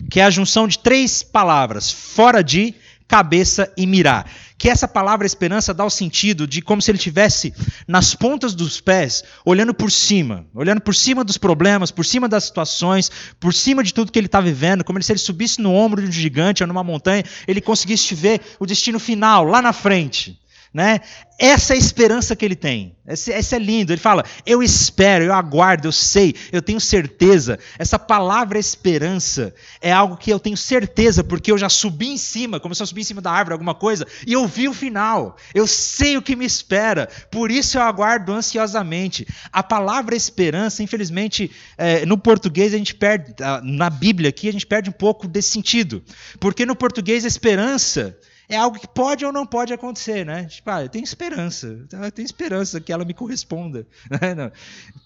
que 0.09 0.19
é 0.19 0.23
a 0.23 0.31
junção 0.31 0.67
de 0.67 0.79
três 0.79 1.21
palavras: 1.21 1.91
fora 1.91 2.43
de, 2.43 2.73
cabeça 3.11 3.69
e 3.75 3.85
mirar 3.85 4.25
que 4.57 4.69
essa 4.69 4.87
palavra 4.87 5.27
esperança 5.27 5.73
dá 5.73 5.83
o 5.83 5.89
sentido 5.89 6.47
de 6.47 6.61
como 6.61 6.81
se 6.81 6.89
ele 6.89 6.97
tivesse 6.97 7.53
nas 7.85 8.15
pontas 8.15 8.53
dos 8.53 8.79
pés, 8.79 9.21
olhando 9.43 9.73
por 9.73 9.91
cima, 9.91 10.45
olhando 10.55 10.79
por 10.79 10.95
cima 10.95 11.25
dos 11.25 11.37
problemas, 11.37 11.91
por 11.91 12.05
cima 12.05 12.29
das 12.29 12.45
situações, 12.45 13.11
por 13.37 13.53
cima 13.53 13.83
de 13.83 13.93
tudo 13.93 14.13
que 14.13 14.17
ele 14.17 14.27
está 14.27 14.39
vivendo, 14.39 14.83
como 14.85 15.01
se 15.03 15.11
ele 15.11 15.19
subisse 15.19 15.59
no 15.59 15.73
ombro 15.73 16.01
de 16.01 16.07
um 16.07 16.11
gigante 16.11 16.63
ou 16.63 16.67
numa 16.67 16.85
montanha, 16.85 17.25
ele 17.45 17.59
conseguisse 17.59 18.15
ver 18.15 18.39
o 18.59 18.65
destino 18.65 18.97
final 18.97 19.43
lá 19.43 19.61
na 19.61 19.73
frente. 19.73 20.39
Né? 20.73 21.01
Essa 21.37 21.73
é 21.73 21.75
a 21.75 21.79
esperança 21.79 22.33
que 22.33 22.45
ele 22.45 22.55
tem. 22.55 22.95
Esse, 23.05 23.29
esse, 23.31 23.53
é 23.53 23.59
lindo. 23.59 23.91
Ele 23.91 23.99
fala: 23.99 24.23
Eu 24.45 24.63
espero, 24.63 25.25
eu 25.25 25.33
aguardo, 25.33 25.85
eu 25.85 25.91
sei, 25.91 26.33
eu 26.49 26.61
tenho 26.61 26.79
certeza. 26.79 27.59
Essa 27.77 27.99
palavra 27.99 28.57
esperança 28.57 29.53
é 29.81 29.91
algo 29.91 30.15
que 30.15 30.31
eu 30.31 30.39
tenho 30.39 30.55
certeza, 30.55 31.25
porque 31.25 31.51
eu 31.51 31.57
já 31.57 31.67
subi 31.67 32.07
em 32.07 32.17
cima, 32.17 32.61
se 32.73 32.81
eu 32.81 32.85
subisse 32.85 33.07
em 33.07 33.13
cima 33.15 33.21
da 33.21 33.31
árvore, 33.31 33.51
alguma 33.51 33.75
coisa, 33.75 34.07
e 34.25 34.31
eu 34.31 34.47
vi 34.47 34.69
o 34.69 34.73
final. 34.73 35.35
Eu 35.53 35.67
sei 35.67 36.15
o 36.15 36.21
que 36.21 36.37
me 36.37 36.45
espera. 36.45 37.09
Por 37.29 37.51
isso 37.51 37.77
eu 37.77 37.81
aguardo 37.81 38.31
ansiosamente. 38.31 39.27
A 39.51 39.61
palavra 39.61 40.15
esperança, 40.15 40.81
infelizmente, 40.81 41.51
é, 41.77 42.05
no 42.05 42.17
português 42.17 42.73
a 42.73 42.77
gente 42.77 42.95
perde, 42.95 43.35
na 43.61 43.89
Bíblia 43.89 44.29
aqui, 44.29 44.47
a 44.47 44.53
gente 44.53 44.65
perde 44.65 44.89
um 44.89 44.93
pouco 44.93 45.27
desse 45.27 45.49
sentido. 45.49 46.01
Porque 46.39 46.65
no 46.65 46.77
português, 46.77 47.25
esperança 47.25 48.15
é 48.51 48.57
algo 48.57 48.77
que 48.77 48.87
pode 48.87 49.25
ou 49.25 49.31
não 49.31 49.45
pode 49.45 49.71
acontecer, 49.71 50.25
né? 50.25 50.43
Tipo, 50.43 50.69
ah, 50.69 50.83
eu 50.83 50.89
tenho 50.89 51.03
esperança, 51.03 51.67
eu 51.89 52.11
tenho 52.11 52.25
esperança 52.25 52.81
que 52.81 52.91
ela 52.91 53.05
me 53.05 53.13
corresponda. 53.13 53.87
Né? 54.11 54.51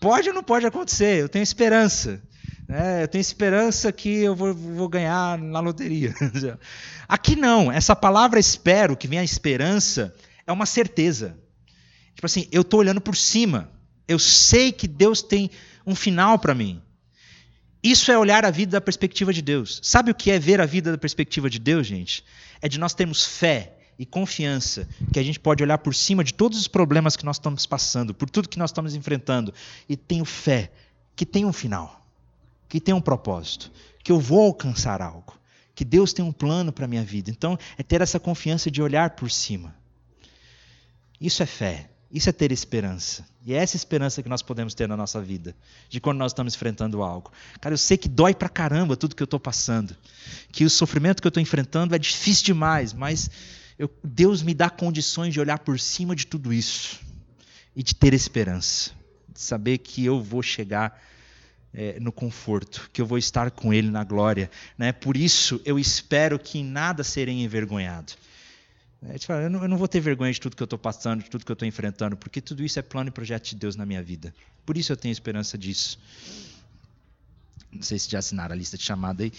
Pode 0.02 0.30
ou 0.30 0.36
não 0.36 0.44
pode 0.44 0.66
acontecer, 0.66 1.22
eu 1.22 1.30
tenho 1.30 1.44
esperança. 1.44 2.22
Né? 2.68 3.04
Eu 3.04 3.08
tenho 3.08 3.22
esperança 3.22 3.92
que 3.92 4.24
eu 4.24 4.36
vou, 4.36 4.54
vou 4.54 4.90
ganhar 4.90 5.38
na 5.38 5.60
loteria. 5.60 6.14
Aqui 7.08 7.36
não, 7.36 7.72
essa 7.72 7.96
palavra 7.96 8.40
espero, 8.40 8.98
que 8.98 9.08
vem 9.08 9.20
a 9.20 9.24
esperança, 9.24 10.14
é 10.48 10.52
uma 10.52 10.66
certeza. 10.66 11.38
Tipo 12.16 12.26
assim, 12.26 12.48
eu 12.52 12.64
estou 12.64 12.80
olhando 12.80 13.00
por 13.00 13.16
cima. 13.16 13.70
Eu 14.08 14.18
sei 14.18 14.72
que 14.72 14.88
Deus 14.88 15.22
tem 15.22 15.52
um 15.86 15.94
final 15.94 16.40
para 16.40 16.56
mim. 16.56 16.82
Isso 17.86 18.12
é 18.12 18.18
olhar 18.18 18.44
a 18.44 18.50
vida 18.50 18.72
da 18.72 18.82
perspectiva 18.82 19.32
de 19.32 19.44
Deus. 19.44 19.80
Sabe 19.84 20.10
o 20.10 20.16
que 20.16 20.32
é 20.32 20.40
ver 20.40 20.60
a 20.60 20.66
vida 20.66 20.92
da 20.92 20.98
perspectiva 20.98 21.48
de 21.48 21.60
Deus, 21.60 21.86
gente? 21.86 22.26
É 22.60 22.68
de 22.68 22.80
nós 22.80 22.96
termos 22.96 23.24
fé 23.24 23.78
e 24.00 24.08
confiança 24.08 24.90
que 25.14 25.20
a 25.20 25.24
gente 25.24 25.40
pode 25.40 25.62
olhar 25.62 25.78
por 25.78 25.94
cima 25.94 26.24
de 26.24 26.34
todos 26.34 26.60
os 26.60 26.68
problemas 26.68 27.16
que 27.16 27.24
nós 27.24 27.36
estamos 27.36 27.68
passando, 27.68 28.12
por 28.12 28.28
tudo 28.28 28.50
que 28.50 28.58
nós 28.58 28.72
estamos 28.72 28.96
enfrentando, 28.96 29.54
e 29.88 29.96
tenho 29.96 30.26
fé 30.26 30.72
que 31.16 31.28
tem 31.28 31.46
um 31.46 31.54
final, 31.54 32.04
que 32.68 32.82
tem 32.82 32.92
um 32.92 33.00
propósito, 33.00 33.72
que 34.04 34.12
eu 34.12 34.20
vou 34.20 34.48
alcançar 34.48 35.00
algo, 35.00 35.38
que 35.76 35.86
Deus 35.86 36.12
tem 36.12 36.26
um 36.26 36.32
plano 36.32 36.72
para 36.72 36.86
a 36.86 36.88
minha 36.88 37.04
vida. 37.04 37.30
Então, 37.30 37.56
é 37.78 37.84
ter 37.84 38.02
essa 38.02 38.20
confiança 38.20 38.72
de 38.72 38.82
olhar 38.82 39.12
por 39.12 39.30
cima. 39.30 39.76
Isso 41.22 41.44
é 41.44 41.46
fé. 41.46 41.92
Isso 42.16 42.30
é 42.30 42.32
ter 42.32 42.50
esperança. 42.54 43.26
E 43.46 43.54
é 43.54 43.58
essa 43.58 43.76
esperança 43.76 44.24
que 44.24 44.30
nós 44.30 44.42
podemos 44.42 44.74
ter 44.74 44.88
na 44.88 44.96
nossa 44.96 45.22
vida, 45.22 45.54
de 45.90 46.00
quando 46.00 46.18
nós 46.18 46.32
estamos 46.32 46.56
enfrentando 46.56 47.04
algo. 47.04 47.30
Cara, 47.60 47.74
eu 47.74 47.78
sei 47.78 47.98
que 47.98 48.08
dói 48.08 48.34
pra 48.34 48.48
caramba 48.48 48.96
tudo 48.96 49.14
que 49.14 49.22
eu 49.22 49.26
estou 49.26 49.38
passando, 49.38 49.94
que 50.50 50.64
o 50.64 50.70
sofrimento 50.70 51.22
que 51.22 51.28
eu 51.28 51.30
estou 51.30 51.44
enfrentando 51.44 51.94
é 51.94 52.00
difícil 52.00 52.46
demais, 52.46 52.94
mas 52.94 53.30
eu, 53.78 53.92
Deus 54.02 54.42
me 54.42 54.54
dá 54.54 54.70
condições 54.70 55.34
de 55.34 55.42
olhar 55.42 55.60
por 55.60 55.78
cima 55.78 56.16
de 56.16 56.26
tudo 56.26 56.54
isso 56.54 57.02
e 57.76 57.84
de 57.84 57.94
ter 57.94 58.14
esperança, 58.14 58.92
de 59.28 59.42
saber 59.42 59.80
que 59.80 60.06
eu 60.06 60.24
vou 60.24 60.42
chegar 60.42 60.98
é, 61.74 62.00
no 62.00 62.14
conforto, 62.14 62.90
que 62.94 63.02
eu 63.02 63.06
vou 63.06 63.18
estar 63.18 63.52
com 63.52 63.74
Ele 63.74 63.90
na 63.90 64.06
glória. 64.06 64.50
Né? 64.78 64.94
Por 64.94 65.18
isso 65.18 65.60
eu 65.66 65.78
espero 65.78 66.40
que 66.40 66.60
em 66.60 66.64
nada 66.64 67.04
serei 67.04 67.44
envergonhado. 67.44 68.14
É, 69.04 69.46
eu, 69.46 69.50
não, 69.50 69.62
eu 69.64 69.68
não 69.68 69.78
vou 69.78 69.88
ter 69.88 70.00
vergonha 70.00 70.32
de 70.32 70.40
tudo 70.40 70.56
que 70.56 70.64
eu 70.64 70.66
estou 70.66 70.80
passando, 70.80 71.24
de 71.24 71.30
tudo 71.30 71.46
que 71.46 71.52
eu 71.52 71.54
estou 71.54 71.68
enfrentando, 71.68 72.18
porque 72.18 72.42
tudo 72.42 72.64
isso 72.64 72.80
é 72.80 72.82
plano 72.82 73.10
e 73.10 73.12
projeto 73.12 73.50
de 73.50 73.56
Deus 73.56 73.76
na 73.76 73.86
minha 73.86 74.02
vida. 74.02 74.34
Por 74.66 74.78
isso 74.78 74.92
eu 74.92 74.98
tenho 74.98 75.12
esperança 75.12 75.58
disso. 75.58 76.00
Não 77.72 77.84
sei 77.84 78.00
se 78.00 78.10
já 78.10 78.20
assinaram 78.20 78.54
a 78.54 78.58
lista 78.58 78.78
de 78.78 78.84
chamada 78.84 79.24
aí. 79.24 79.32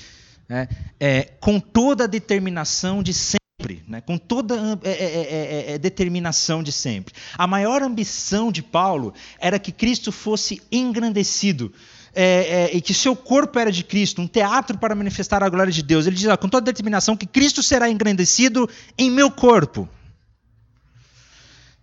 É, 0.48 0.68
é, 1.00 1.22
com 1.40 1.58
toda 1.58 2.04
a 2.04 2.06
determinação 2.06 3.02
de 3.02 3.12
sempre, 3.12 3.82
né? 3.88 4.00
com 4.00 4.16
toda 4.16 4.54
a 4.54 4.78
é, 4.84 4.90
é, 4.90 5.72
é, 5.72 5.78
determinação 5.78 6.62
de 6.62 6.70
sempre. 6.70 7.14
A 7.36 7.46
maior 7.46 7.82
ambição 7.82 8.52
de 8.52 8.62
Paulo 8.62 9.12
era 9.40 9.58
que 9.58 9.72
Cristo 9.72 10.12
fosse 10.12 10.62
engrandecido 10.70 11.72
é, 12.16 12.70
é, 12.72 12.76
e 12.76 12.80
que 12.80 12.94
seu 12.94 13.14
corpo 13.14 13.58
era 13.58 13.70
de 13.70 13.84
Cristo, 13.84 14.22
um 14.22 14.26
teatro 14.26 14.78
para 14.78 14.94
manifestar 14.94 15.42
a 15.42 15.48
glória 15.50 15.70
de 15.70 15.82
Deus. 15.82 16.06
Ele 16.06 16.16
diz 16.16 16.26
com 16.40 16.48
toda 16.48 16.64
determinação 16.64 17.14
que 17.14 17.26
Cristo 17.26 17.62
será 17.62 17.90
engrandecido 17.90 18.68
em 18.96 19.10
meu 19.10 19.30
corpo. 19.30 19.86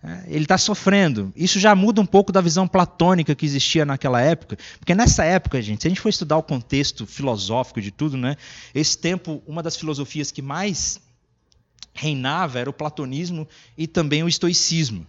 É, 0.03 0.23
ele 0.25 0.43
está 0.45 0.57
sofrendo. 0.57 1.31
Isso 1.36 1.59
já 1.59 1.75
muda 1.75 2.01
um 2.01 2.05
pouco 2.05 2.31
da 2.31 2.41
visão 2.41 2.67
platônica 2.67 3.36
que 3.36 3.45
existia 3.45 3.86
naquela 3.86 4.19
época, 4.19 4.57
porque 4.79 4.95
nessa 4.95 5.23
época, 5.23 5.61
gente, 5.61 5.84
se 5.84 5.88
a 5.88 5.89
gente 5.89 6.01
for 6.01 6.09
estudar 6.09 6.38
o 6.38 6.43
contexto 6.43 7.05
filosófico 7.05 7.79
de 7.79 7.91
tudo, 7.91 8.17
né, 8.17 8.36
esse 8.73 8.97
tempo, 8.97 9.43
uma 9.45 9.61
das 9.61 9.77
filosofias 9.77 10.31
que 10.31 10.41
mais 10.41 10.99
reinava 11.93 12.59
era 12.59 12.69
o 12.69 12.73
platonismo 12.73 13.47
e 13.77 13.86
também 13.86 14.23
o 14.23 14.27
estoicismo 14.27 15.05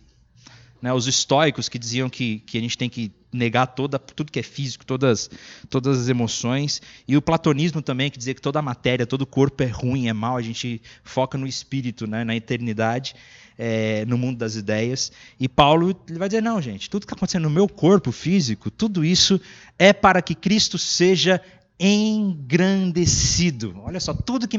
né, 0.84 0.92
os 0.92 1.06
estoicos 1.06 1.66
que 1.66 1.78
diziam 1.78 2.10
que, 2.10 2.40
que 2.40 2.58
a 2.58 2.60
gente 2.60 2.76
tem 2.76 2.90
que 2.90 3.10
negar 3.32 3.68
toda, 3.68 3.98
tudo 3.98 4.30
que 4.30 4.38
é 4.38 4.42
físico, 4.42 4.84
todas, 4.84 5.30
todas 5.70 5.98
as 5.98 6.08
emoções, 6.10 6.82
e 7.08 7.16
o 7.16 7.22
platonismo 7.22 7.80
também, 7.80 8.10
que 8.10 8.18
dizia 8.18 8.34
que 8.34 8.40
toda 8.42 8.58
a 8.58 8.62
matéria, 8.62 9.06
todo 9.06 9.22
o 9.22 9.26
corpo 9.26 9.62
é 9.62 9.66
ruim, 9.66 10.08
é 10.08 10.12
mal, 10.12 10.36
a 10.36 10.42
gente 10.42 10.82
foca 11.02 11.38
no 11.38 11.46
espírito, 11.46 12.06
né, 12.06 12.22
na 12.22 12.36
eternidade, 12.36 13.16
é, 13.56 14.04
no 14.04 14.18
mundo 14.18 14.36
das 14.36 14.56
ideias. 14.56 15.10
E 15.40 15.48
Paulo 15.48 15.98
ele 16.06 16.18
vai 16.18 16.28
dizer: 16.28 16.42
não, 16.42 16.60
gente, 16.60 16.90
tudo 16.90 17.00
que 17.00 17.06
está 17.06 17.16
acontecendo 17.16 17.44
no 17.44 17.50
meu 17.50 17.66
corpo 17.66 18.12
físico, 18.12 18.70
tudo 18.70 19.02
isso 19.02 19.40
é 19.78 19.90
para 19.90 20.20
que 20.20 20.34
Cristo 20.34 20.76
seja 20.76 21.40
engrandecido. 21.78 23.74
Olha 23.82 23.98
só, 23.98 24.14
tudo 24.14 24.46
que 24.46 24.56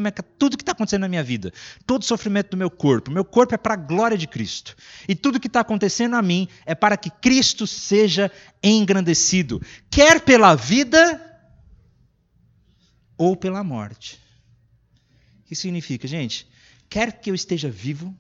que 0.58 0.64
está 0.64 0.74
acontecendo 0.74 1.02
na 1.02 1.08
minha 1.08 1.24
vida, 1.24 1.54
todo 1.86 2.04
sofrimento 2.04 2.52
do 2.52 2.58
meu 2.58 2.70
corpo, 2.70 3.10
meu 3.12 3.24
corpo 3.24 3.56
é 3.56 3.58
para 3.58 3.74
a 3.74 3.78
glória 3.78 4.18
de 4.18 4.28
Cristo. 4.28 4.76
E 5.08 5.16
tudo 5.16 5.40
que 5.40 5.48
está 5.48 5.62
acontecendo 5.62 6.16
a 6.16 6.22
mim 6.22 6.48
é 6.66 6.76
para 6.76 6.98
que 6.98 7.10
Cristo 7.10 7.66
seja 7.66 8.32
engrandecido, 8.62 9.62
quer 9.90 10.22
pela 10.22 10.56
vida 10.56 11.22
ou 13.18 13.36
pela 13.36 13.64
morte. 13.64 14.20
O 15.42 15.48
que 15.48 15.56
significa, 15.56 16.08
gente? 16.08 16.48
Quer 16.90 17.20
que 17.20 17.30
eu 17.30 17.36
esteja 17.36 17.70
vivo, 17.70 18.16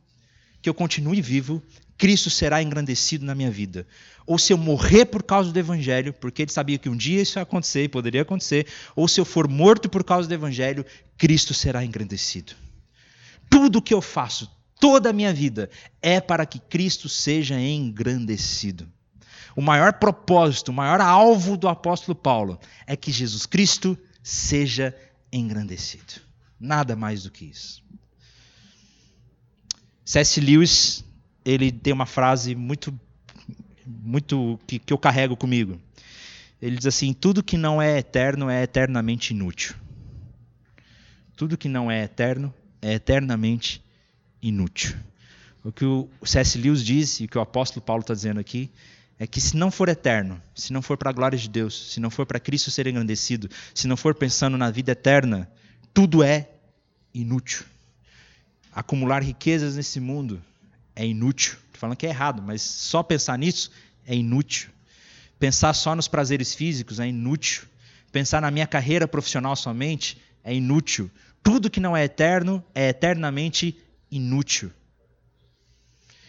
que 0.62 0.70
eu 0.70 0.74
continue 0.74 1.22
vivo, 1.22 1.62
Cristo 1.98 2.30
será 2.30 2.62
engrandecido 2.62 3.26
na 3.26 3.34
minha 3.34 3.50
vida. 3.50 3.88
Ou 4.26 4.38
se 4.38 4.52
eu 4.52 4.58
morrer 4.58 5.06
por 5.06 5.24
causa 5.24 5.52
do 5.52 5.60
Evangelho, 5.60 6.14
porque 6.14 6.42
ele 6.42 6.52
sabia 6.52 6.78
que 6.78 6.90
um 6.90 6.96
dia 6.96 7.22
isso 7.22 7.40
ia 7.40 7.44
acontecer 7.44 7.84
e 7.84 7.90
poderia 7.90 8.24
acontecer, 8.24 8.68
ou 8.96 9.08
se 9.08 9.20
eu 9.22 9.26
for 9.26 9.48
morto 9.48 9.88
por 9.88 10.04
causa 10.04 10.28
do 10.28 10.34
Evangelho, 10.34 10.86
Cristo 11.18 11.54
será 11.54 11.86
engrandecido. 11.86 12.54
Tudo 13.50 13.82
que 13.82 13.94
eu 13.94 14.02
faço, 14.02 14.50
toda 14.80 15.10
a 15.10 15.14
minha 15.14 15.34
vida, 15.34 15.70
é 16.02 16.20
para 16.20 16.46
que 16.46 16.60
Cristo 16.60 17.08
seja 17.08 17.60
engrandecido. 17.60 18.88
O 19.56 19.62
maior 19.62 19.94
propósito, 19.94 20.70
o 20.70 20.74
maior 20.74 21.00
alvo 21.00 21.56
do 21.56 21.70
apóstolo 21.70 22.14
Paulo 22.14 22.60
é 22.86 22.96
que 22.96 23.12
Jesus 23.12 23.46
Cristo 23.46 23.98
seja 24.22 24.94
engrandecido. 25.32 26.22
Nada 26.60 26.96
mais 26.96 27.24
do 27.24 27.32
que 27.32 27.46
isso. 27.46 27.84
C.S. 30.04 30.42
Lewis 30.42 31.06
ele 31.46 31.72
tem 31.72 31.94
uma 31.94 32.08
frase 32.08 32.56
muito, 32.56 32.98
muito 33.86 34.60
que, 34.66 34.80
que 34.80 34.92
eu 34.92 34.98
carrego 34.98 35.38
comigo. 35.38 35.80
Ele 36.60 36.76
diz 36.76 36.88
assim: 36.88 37.14
tudo 37.14 37.44
que 37.44 37.56
não 37.56 37.80
é 37.80 38.00
eterno 38.00 38.50
é 38.50 38.64
eternamente 38.64 39.34
inútil. 39.34 39.76
Tudo 41.38 41.58
que 41.58 41.70
não 41.70 41.92
é 41.92 42.04
eterno 42.04 42.54
é 42.82 42.94
eternamente 42.94 43.84
inútil. 44.42 44.96
O 45.64 45.72
que 45.72 45.86
o 45.86 46.10
C.S. 46.24 46.58
Lewis 46.58 46.84
diz 46.84 47.20
e 47.20 47.26
o 47.26 47.28
que 47.28 47.38
o 47.38 47.42
apóstolo 47.42 47.86
Paulo 47.86 48.02
está 48.02 48.14
dizendo 48.14 48.40
aqui 48.40 48.72
é 49.18 49.26
que 49.26 49.40
se 49.40 49.56
não 49.56 49.72
for 49.72 49.90
eterno, 49.90 50.42
se 50.54 50.72
não 50.74 50.82
for 50.82 50.98
para 50.98 51.10
a 51.10 51.14
glória 51.14 51.38
de 51.38 51.50
Deus, 51.50 51.92
se 51.94 52.00
não 52.00 52.10
for 52.10 52.26
para 52.26 52.40
Cristo 52.40 52.70
ser 52.70 52.86
engrandecido, 52.88 53.50
se 53.74 53.88
não 53.88 53.98
for 53.98 54.14
pensando 54.14 54.58
na 54.58 54.70
vida 54.70 54.92
eterna, 54.92 55.50
tudo 55.94 56.22
é 56.22 56.50
inútil. 57.14 57.66
Acumular 58.72 59.24
riquezas 59.24 59.76
nesse 59.76 60.00
mundo 60.00 60.42
é 60.96 61.06
inútil. 61.06 61.54
Estou 61.66 61.80
falando 61.80 61.98
que 61.98 62.06
é 62.06 62.10
errado, 62.10 62.42
mas 62.42 62.62
só 62.62 63.04
pensar 63.04 63.38
nisso 63.38 63.72
é 64.06 64.16
inútil. 64.16 64.70
Pensar 65.38 65.74
só 65.74 65.96
nos 65.96 66.08
prazeres 66.08 66.56
físicos 66.56 67.00
é 67.00 67.08
inútil. 67.08 67.64
Pensar 68.12 68.42
na 68.42 68.50
minha 68.50 68.66
carreira 68.66 69.08
profissional 69.08 69.56
somente 69.56 70.18
é 70.44 70.54
inútil. 70.54 71.12
Tudo 71.44 71.70
que 71.70 71.80
não 71.80 71.96
é 71.96 72.06
eterno 72.06 72.64
é 72.74 72.90
eternamente 72.90 73.78
inútil. 74.10 74.72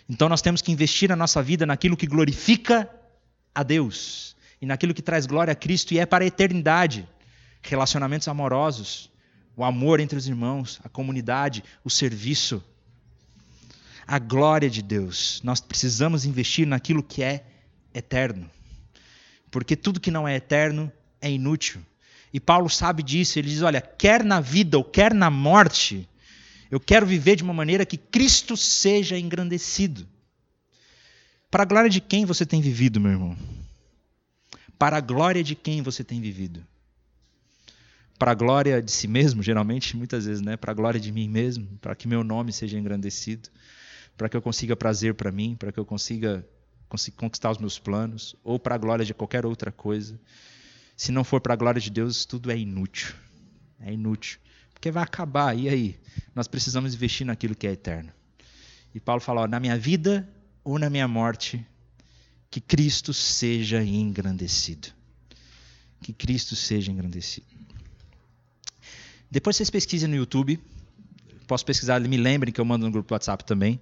Então 0.08 0.28
nós 0.28 0.42
temos 0.42 0.62
que 0.62 0.72
investir 0.72 1.12
a 1.12 1.16
nossa 1.16 1.42
vida 1.42 1.64
naquilo 1.64 1.96
que 1.96 2.06
glorifica 2.06 2.90
a 3.54 3.62
Deus 3.62 4.36
e 4.60 4.66
naquilo 4.66 4.94
que 4.94 5.02
traz 5.02 5.26
glória 5.26 5.52
a 5.52 5.56
Cristo 5.56 5.92
e 5.92 5.98
é 5.98 6.06
para 6.06 6.24
a 6.24 6.26
eternidade. 6.26 7.08
Relacionamentos 7.62 8.28
amorosos, 8.28 9.10
o 9.56 9.64
amor 9.64 9.98
entre 9.98 10.18
os 10.18 10.28
irmãos, 10.28 10.80
a 10.84 10.88
comunidade, 10.88 11.64
o 11.84 11.90
serviço 11.90 12.62
a 14.06 14.18
glória 14.18 14.70
de 14.70 14.82
Deus. 14.82 15.40
Nós 15.42 15.60
precisamos 15.60 16.24
investir 16.24 16.66
naquilo 16.66 17.02
que 17.02 17.22
é 17.22 17.44
eterno. 17.92 18.48
Porque 19.50 19.74
tudo 19.74 20.00
que 20.00 20.10
não 20.10 20.28
é 20.28 20.36
eterno 20.36 20.92
é 21.20 21.30
inútil. 21.30 21.80
E 22.32 22.38
Paulo 22.38 22.68
sabe 22.70 23.02
disso. 23.02 23.38
Ele 23.38 23.48
diz: 23.48 23.62
olha, 23.62 23.80
quer 23.80 24.22
na 24.22 24.40
vida 24.40 24.76
ou 24.78 24.84
quer 24.84 25.12
na 25.12 25.30
morte, 25.30 26.08
eu 26.70 26.78
quero 26.78 27.06
viver 27.06 27.36
de 27.36 27.42
uma 27.42 27.54
maneira 27.54 27.86
que 27.86 27.96
Cristo 27.96 28.56
seja 28.56 29.18
engrandecido. 29.18 30.06
Para 31.50 31.62
a 31.62 31.66
glória 31.66 31.90
de 31.90 32.00
quem 32.00 32.24
você 32.24 32.44
tem 32.44 32.60
vivido, 32.60 33.00
meu 33.00 33.12
irmão? 33.12 33.36
Para 34.78 34.98
a 34.98 35.00
glória 35.00 35.42
de 35.42 35.54
quem 35.54 35.80
você 35.80 36.04
tem 36.04 36.20
vivido? 36.20 36.64
Para 38.18 38.32
a 38.32 38.34
glória 38.34 38.82
de 38.82 38.90
si 38.90 39.06
mesmo, 39.06 39.42
geralmente, 39.42 39.96
muitas 39.96 40.26
vezes, 40.26 40.42
né? 40.42 40.56
Para 40.56 40.72
a 40.72 40.74
glória 40.74 40.98
de 40.98 41.12
mim 41.12 41.28
mesmo, 41.28 41.66
para 41.80 41.94
que 41.94 42.08
meu 42.08 42.24
nome 42.24 42.52
seja 42.52 42.78
engrandecido 42.78 43.48
para 44.16 44.28
que 44.28 44.36
eu 44.36 44.42
consiga 44.42 44.74
prazer 44.74 45.14
para 45.14 45.30
mim, 45.30 45.54
para 45.54 45.70
que 45.70 45.78
eu 45.78 45.84
consiga, 45.84 46.46
conquistar 47.16 47.50
os 47.50 47.58
meus 47.58 47.78
planos, 47.78 48.34
ou 48.42 48.58
para 48.58 48.74
a 48.74 48.78
glória 48.78 49.04
de 49.04 49.12
qualquer 49.12 49.44
outra 49.44 49.70
coisa. 49.70 50.18
Se 50.96 51.12
não 51.12 51.22
for 51.22 51.40
para 51.40 51.52
a 51.52 51.56
glória 51.56 51.80
de 51.80 51.90
Deus, 51.90 52.24
tudo 52.24 52.50
é 52.50 52.56
inútil. 52.56 53.14
É 53.80 53.92
inútil. 53.92 54.38
Porque 54.72 54.90
vai 54.90 55.02
acabar, 55.02 55.56
e 55.56 55.68
aí? 55.68 56.00
Nós 56.34 56.48
precisamos 56.48 56.94
investir 56.94 57.26
naquilo 57.26 57.54
que 57.54 57.66
é 57.66 57.72
eterno. 57.72 58.12
E 58.94 59.00
Paulo 59.00 59.20
fala: 59.20 59.42
ó, 59.42 59.46
na 59.46 59.60
minha 59.60 59.76
vida 59.76 60.28
ou 60.64 60.78
na 60.78 60.88
minha 60.88 61.06
morte, 61.06 61.64
que 62.50 62.60
Cristo 62.60 63.12
seja 63.12 63.82
engrandecido. 63.82 64.88
Que 66.00 66.12
Cristo 66.12 66.56
seja 66.56 66.90
engrandecido. 66.90 67.46
Depois 69.30 69.56
vocês 69.56 69.70
pesquisem 69.70 70.08
no 70.08 70.16
YouTube. 70.16 70.58
Posso 71.46 71.64
pesquisar, 71.64 72.00
me 72.00 72.16
lembrem 72.16 72.52
que 72.52 72.60
eu 72.60 72.64
mando 72.64 72.86
no 72.86 72.92
grupo 72.92 73.08
do 73.08 73.12
WhatsApp 73.12 73.44
também. 73.44 73.80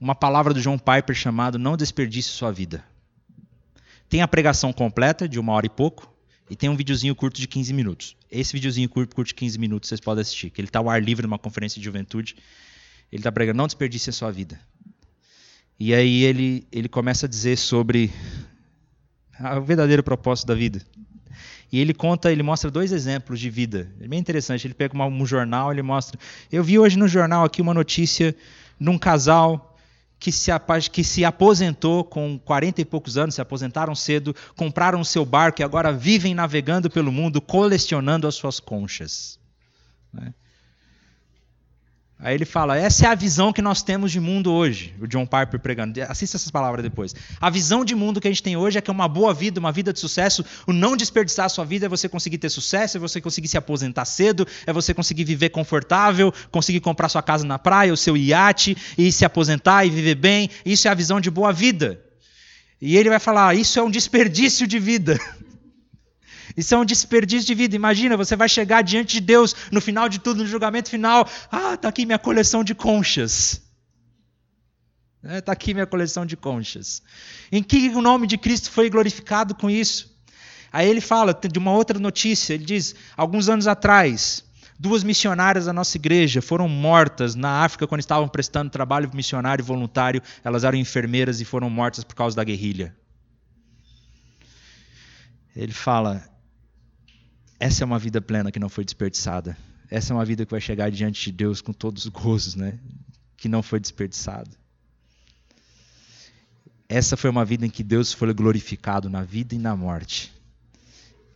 Uma 0.00 0.14
palavra 0.14 0.54
do 0.54 0.60
John 0.60 0.78
Piper 0.78 1.14
chamado 1.14 1.58
Não 1.58 1.76
Desperdice 1.76 2.28
Sua 2.28 2.52
Vida. 2.52 2.84
Tem 4.08 4.22
a 4.22 4.28
pregação 4.28 4.72
completa, 4.72 5.28
de 5.28 5.38
uma 5.38 5.52
hora 5.52 5.66
e 5.66 5.70
pouco, 5.70 6.12
e 6.48 6.56
tem 6.56 6.68
um 6.68 6.76
videozinho 6.76 7.14
curto 7.14 7.40
de 7.40 7.46
15 7.46 7.72
minutos. 7.72 8.16
Esse 8.30 8.52
videozinho 8.52 8.88
curto, 8.88 9.14
curto 9.14 9.28
de 9.28 9.34
15 9.34 9.58
minutos, 9.58 9.88
vocês 9.88 10.00
podem 10.00 10.22
assistir, 10.22 10.50
que 10.50 10.60
ele 10.60 10.68
está 10.68 10.78
ao 10.78 10.88
ar 10.88 11.02
livre 11.02 11.26
numa 11.26 11.38
conferência 11.38 11.78
de 11.78 11.84
juventude. 11.84 12.36
Ele 13.10 13.20
está 13.20 13.30
pregando, 13.30 13.58
não 13.58 13.66
desperdice 13.66 14.10
a 14.10 14.12
sua 14.12 14.30
vida. 14.30 14.60
E 15.78 15.94
aí 15.94 16.22
ele, 16.22 16.66
ele 16.70 16.88
começa 16.88 17.26
a 17.26 17.28
dizer 17.28 17.56
sobre 17.56 18.12
o 19.56 19.60
verdadeiro 19.62 20.02
propósito 20.02 20.46
da 20.46 20.54
vida. 20.54 20.84
E 21.72 21.78
ele 21.78 21.94
conta, 21.94 22.32
ele 22.32 22.42
mostra 22.42 22.70
dois 22.70 22.90
exemplos 22.90 23.38
de 23.38 23.48
vida. 23.48 23.88
É 24.00 24.08
bem 24.08 24.18
interessante. 24.18 24.66
Ele 24.66 24.74
pega 24.74 24.94
uma, 24.94 25.06
um 25.06 25.24
jornal, 25.24 25.70
ele 25.70 25.82
mostra. 25.82 26.18
Eu 26.50 26.64
vi 26.64 26.78
hoje 26.78 26.98
no 26.98 27.06
jornal 27.06 27.44
aqui 27.44 27.62
uma 27.62 27.74
notícia 27.74 28.34
de 28.80 28.90
um 28.90 28.98
casal 28.98 29.76
que 30.18 30.30
se, 30.30 30.50
que 30.92 31.02
se 31.02 31.24
aposentou 31.24 32.04
com 32.04 32.38
40 32.38 32.82
e 32.82 32.84
poucos 32.84 33.16
anos, 33.16 33.36
se 33.36 33.40
aposentaram 33.40 33.94
cedo, 33.94 34.36
compraram 34.54 35.00
o 35.00 35.04
seu 35.04 35.24
barco 35.24 35.62
e 35.62 35.64
agora 35.64 35.92
vivem 35.92 36.34
navegando 36.34 36.90
pelo 36.90 37.10
mundo, 37.10 37.40
colecionando 37.40 38.26
as 38.26 38.34
suas 38.34 38.60
conchas. 38.60 39.38
Né? 40.12 40.34
Aí 42.22 42.34
ele 42.34 42.44
fala: 42.44 42.76
essa 42.76 43.06
é 43.06 43.08
a 43.08 43.14
visão 43.14 43.52
que 43.52 43.62
nós 43.62 43.82
temos 43.82 44.12
de 44.12 44.20
mundo 44.20 44.52
hoje. 44.52 44.94
O 45.00 45.06
John 45.06 45.24
Piper 45.24 45.58
pregando. 45.58 46.00
Assista 46.02 46.36
essas 46.36 46.50
palavras 46.50 46.82
depois. 46.82 47.14
A 47.40 47.48
visão 47.48 47.82
de 47.82 47.94
mundo 47.94 48.20
que 48.20 48.28
a 48.28 48.30
gente 48.30 48.42
tem 48.42 48.56
hoje 48.56 48.76
é 48.76 48.80
que 48.80 48.90
é 48.90 48.92
uma 48.92 49.08
boa 49.08 49.32
vida, 49.32 49.58
uma 49.58 49.72
vida 49.72 49.90
de 49.92 49.98
sucesso. 49.98 50.44
O 50.66 50.72
não 50.72 50.96
desperdiçar 50.96 51.46
a 51.46 51.48
sua 51.48 51.64
vida 51.64 51.86
é 51.86 51.88
você 51.88 52.08
conseguir 52.08 52.36
ter 52.36 52.50
sucesso, 52.50 52.98
é 52.98 53.00
você 53.00 53.20
conseguir 53.20 53.48
se 53.48 53.56
aposentar 53.56 54.04
cedo, 54.04 54.46
é 54.66 54.72
você 54.72 54.92
conseguir 54.92 55.24
viver 55.24 55.48
confortável, 55.48 56.32
conseguir 56.50 56.80
comprar 56.80 57.08
sua 57.08 57.22
casa 57.22 57.46
na 57.46 57.58
praia, 57.58 57.92
o 57.92 57.96
seu 57.96 58.16
iate, 58.16 58.76
e 58.98 59.10
se 59.10 59.24
aposentar 59.24 59.86
e 59.86 59.90
viver 59.90 60.14
bem. 60.14 60.50
Isso 60.64 60.88
é 60.88 60.90
a 60.90 60.94
visão 60.94 61.20
de 61.20 61.30
boa 61.30 61.52
vida. 61.54 62.00
E 62.82 62.98
ele 62.98 63.08
vai 63.08 63.18
falar: 63.18 63.56
isso 63.56 63.78
é 63.78 63.82
um 63.82 63.90
desperdício 63.90 64.66
de 64.66 64.78
vida. 64.78 65.18
Isso 66.60 66.74
é 66.74 66.78
um 66.78 66.84
desperdício 66.84 67.46
de 67.46 67.54
vida. 67.54 67.74
Imagina, 67.74 68.18
você 68.18 68.36
vai 68.36 68.46
chegar 68.46 68.82
diante 68.82 69.14
de 69.14 69.20
Deus 69.20 69.56
no 69.72 69.80
final 69.80 70.10
de 70.10 70.18
tudo, 70.18 70.42
no 70.42 70.46
julgamento 70.46 70.90
final. 70.90 71.26
Ah, 71.50 71.72
está 71.72 71.88
aqui 71.88 72.04
minha 72.04 72.18
coleção 72.18 72.62
de 72.62 72.74
conchas. 72.74 73.62
Está 75.22 75.36
é, 75.36 75.40
tá 75.40 75.52
aqui 75.52 75.72
minha 75.72 75.86
coleção 75.86 76.26
de 76.26 76.36
conchas. 76.36 77.02
Em 77.50 77.62
que 77.62 77.88
o 77.88 78.02
nome 78.02 78.26
de 78.26 78.36
Cristo 78.36 78.70
foi 78.70 78.90
glorificado 78.90 79.54
com 79.54 79.70
isso? 79.70 80.14
Aí 80.70 80.86
ele 80.86 81.00
fala 81.00 81.32
de 81.32 81.58
uma 81.58 81.72
outra 81.72 81.98
notícia. 81.98 82.52
Ele 82.52 82.64
diz: 82.66 82.94
alguns 83.16 83.48
anos 83.48 83.66
atrás, 83.66 84.44
duas 84.78 85.02
missionárias 85.02 85.64
da 85.64 85.72
nossa 85.72 85.96
igreja 85.96 86.42
foram 86.42 86.68
mortas 86.68 87.34
na 87.34 87.64
África 87.64 87.86
quando 87.86 88.00
estavam 88.00 88.28
prestando 88.28 88.68
trabalho 88.68 89.10
missionário 89.14 89.64
voluntário. 89.64 90.22
Elas 90.44 90.62
eram 90.62 90.76
enfermeiras 90.76 91.40
e 91.40 91.44
foram 91.46 91.70
mortas 91.70 92.04
por 92.04 92.14
causa 92.14 92.36
da 92.36 92.44
guerrilha. 92.44 92.94
Ele 95.56 95.72
fala: 95.72 96.29
essa 97.60 97.84
é 97.84 97.86
uma 97.86 97.98
vida 97.98 98.22
plena 98.22 98.50
que 98.50 98.58
não 98.58 98.70
foi 98.70 98.86
desperdiçada. 98.86 99.54
Essa 99.90 100.14
é 100.14 100.16
uma 100.16 100.24
vida 100.24 100.46
que 100.46 100.50
vai 100.50 100.62
chegar 100.62 100.90
diante 100.90 101.24
de 101.24 101.30
Deus 101.30 101.60
com 101.60 101.74
todos 101.74 102.06
os 102.06 102.10
gozos, 102.10 102.54
né? 102.54 102.78
Que 103.36 103.50
não 103.50 103.62
foi 103.62 103.78
desperdiçada. 103.78 104.50
Essa 106.88 107.18
foi 107.18 107.28
uma 107.28 107.44
vida 107.44 107.66
em 107.66 107.70
que 107.70 107.84
Deus 107.84 108.14
foi 108.14 108.32
glorificado 108.32 109.10
na 109.10 109.22
vida 109.22 109.54
e 109.54 109.58
na 109.58 109.76
morte. 109.76 110.32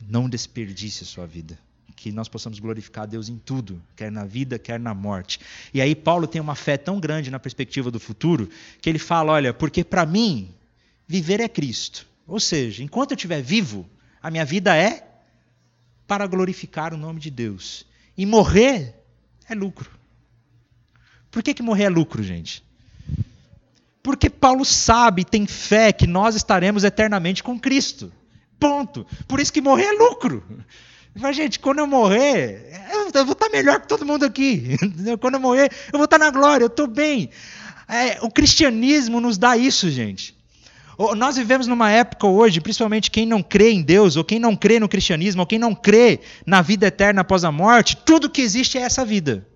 Não 0.00 0.26
desperdice 0.26 1.04
a 1.04 1.06
sua 1.06 1.26
vida. 1.26 1.58
Que 1.94 2.10
nós 2.10 2.26
possamos 2.26 2.58
glorificar 2.58 3.06
Deus 3.06 3.28
em 3.28 3.36
tudo, 3.36 3.80
quer 3.94 4.10
na 4.10 4.24
vida, 4.24 4.58
quer 4.58 4.80
na 4.80 4.94
morte. 4.94 5.38
E 5.74 5.80
aí 5.80 5.94
Paulo 5.94 6.26
tem 6.26 6.40
uma 6.40 6.54
fé 6.54 6.78
tão 6.78 6.98
grande 6.98 7.30
na 7.30 7.38
perspectiva 7.38 7.90
do 7.90 8.00
futuro, 8.00 8.48
que 8.80 8.88
ele 8.88 8.98
fala: 8.98 9.32
olha, 9.32 9.52
porque 9.52 9.84
para 9.84 10.06
mim, 10.06 10.50
viver 11.06 11.40
é 11.40 11.48
Cristo. 11.48 12.06
Ou 12.26 12.40
seja, 12.40 12.82
enquanto 12.82 13.10
eu 13.10 13.14
estiver 13.14 13.42
vivo, 13.42 13.86
a 14.22 14.30
minha 14.30 14.44
vida 14.44 14.74
é 14.74 15.13
para 16.06 16.26
glorificar 16.26 16.92
o 16.92 16.96
nome 16.96 17.20
de 17.20 17.30
Deus. 17.30 17.86
E 18.16 18.24
morrer 18.26 18.94
é 19.48 19.54
lucro. 19.54 19.90
Por 21.30 21.42
que, 21.42 21.54
que 21.54 21.62
morrer 21.62 21.84
é 21.84 21.88
lucro, 21.88 22.22
gente? 22.22 22.62
Porque 24.02 24.28
Paulo 24.28 24.64
sabe, 24.64 25.24
tem 25.24 25.46
fé 25.46 25.92
que 25.92 26.06
nós 26.06 26.34
estaremos 26.34 26.84
eternamente 26.84 27.42
com 27.42 27.58
Cristo. 27.58 28.12
Ponto. 28.60 29.06
Por 29.26 29.40
isso 29.40 29.52
que 29.52 29.60
morrer 29.60 29.86
é 29.86 29.92
lucro. 29.92 30.44
Mas, 31.14 31.36
gente, 31.36 31.58
quando 31.58 31.78
eu 31.78 31.86
morrer, 31.86 32.70
eu 33.14 33.24
vou 33.24 33.32
estar 33.32 33.48
melhor 33.48 33.80
que 33.80 33.88
todo 33.88 34.04
mundo 34.04 34.24
aqui. 34.24 34.76
Quando 35.20 35.34
eu 35.34 35.40
morrer, 35.40 35.70
eu 35.92 35.98
vou 35.98 36.04
estar 36.04 36.18
na 36.18 36.28
glória, 36.30 36.64
eu 36.64 36.68
estou 36.68 36.88
bem. 36.88 37.30
É, 37.88 38.18
o 38.20 38.30
cristianismo 38.30 39.20
nos 39.20 39.38
dá 39.38 39.56
isso, 39.56 39.88
gente. 39.90 40.36
Nós 41.16 41.36
vivemos 41.36 41.66
numa 41.66 41.90
época 41.90 42.26
hoje, 42.26 42.60
principalmente 42.60 43.10
quem 43.10 43.26
não 43.26 43.42
crê 43.42 43.70
em 43.70 43.82
Deus, 43.82 44.16
ou 44.16 44.24
quem 44.24 44.38
não 44.38 44.54
crê 44.54 44.78
no 44.78 44.88
cristianismo, 44.88 45.42
ou 45.42 45.46
quem 45.46 45.58
não 45.58 45.74
crê 45.74 46.20
na 46.46 46.62
vida 46.62 46.86
eterna 46.86 47.22
após 47.22 47.44
a 47.44 47.50
morte, 47.50 47.96
tudo 47.96 48.30
que 48.30 48.42
existe 48.42 48.78
é 48.78 48.82
essa 48.82 49.04
vida. 49.04 49.46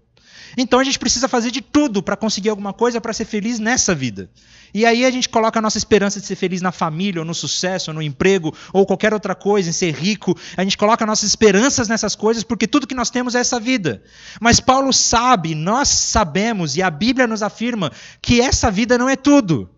Então 0.57 0.81
a 0.81 0.85
gente 0.85 0.99
precisa 0.99 1.29
fazer 1.29 1.51
de 1.51 1.61
tudo 1.61 2.03
para 2.03 2.17
conseguir 2.17 2.49
alguma 2.49 2.73
coisa 2.73 3.01
para 3.01 3.13
ser 3.13 3.25
feliz 3.25 3.59
nessa 3.59 3.95
vida. 3.95 4.31
E 4.73 4.85
aí 4.85 5.05
a 5.05 5.11
gente 5.11 5.29
coloca 5.29 5.59
a 5.59 5.63
nossa 5.63 5.79
esperança 5.79 6.21
de 6.21 6.27
ser 6.27 6.37
feliz 6.37 6.61
na 6.61 6.73
família, 6.73 7.21
ou 7.21 7.25
no 7.25 7.35
sucesso, 7.35 7.91
ou 7.91 7.95
no 7.95 8.03
emprego, 8.03 8.55
ou 8.73 8.85
qualquer 8.85 9.15
outra 9.15 9.35
coisa, 9.35 9.71
em 9.71 9.73
ser 9.73 9.95
rico. 9.95 10.37
A 10.57 10.63
gente 10.63 10.77
coloca 10.77 11.07
nossas 11.07 11.29
esperanças 11.29 11.89
nessas 11.89 12.15
coisas 12.15 12.43
porque 12.43 12.67
tudo 12.67 12.87
que 12.87 12.95
nós 12.95 13.11
temos 13.11 13.35
é 13.35 13.41
essa 13.41 13.61
vida. 13.61 14.03
Mas 14.41 14.61
Paulo 14.61 14.93
sabe, 14.93 15.55
nós 15.55 15.89
sabemos, 15.89 16.77
e 16.77 16.83
a 16.83 16.91
Bíblia 16.91 17.27
nos 17.27 17.43
afirma 17.43 17.93
que 18.21 18.41
essa 18.41 18.71
vida 18.71 18.99
não 18.99 19.09
é 19.09 19.17
tudo 19.17 19.71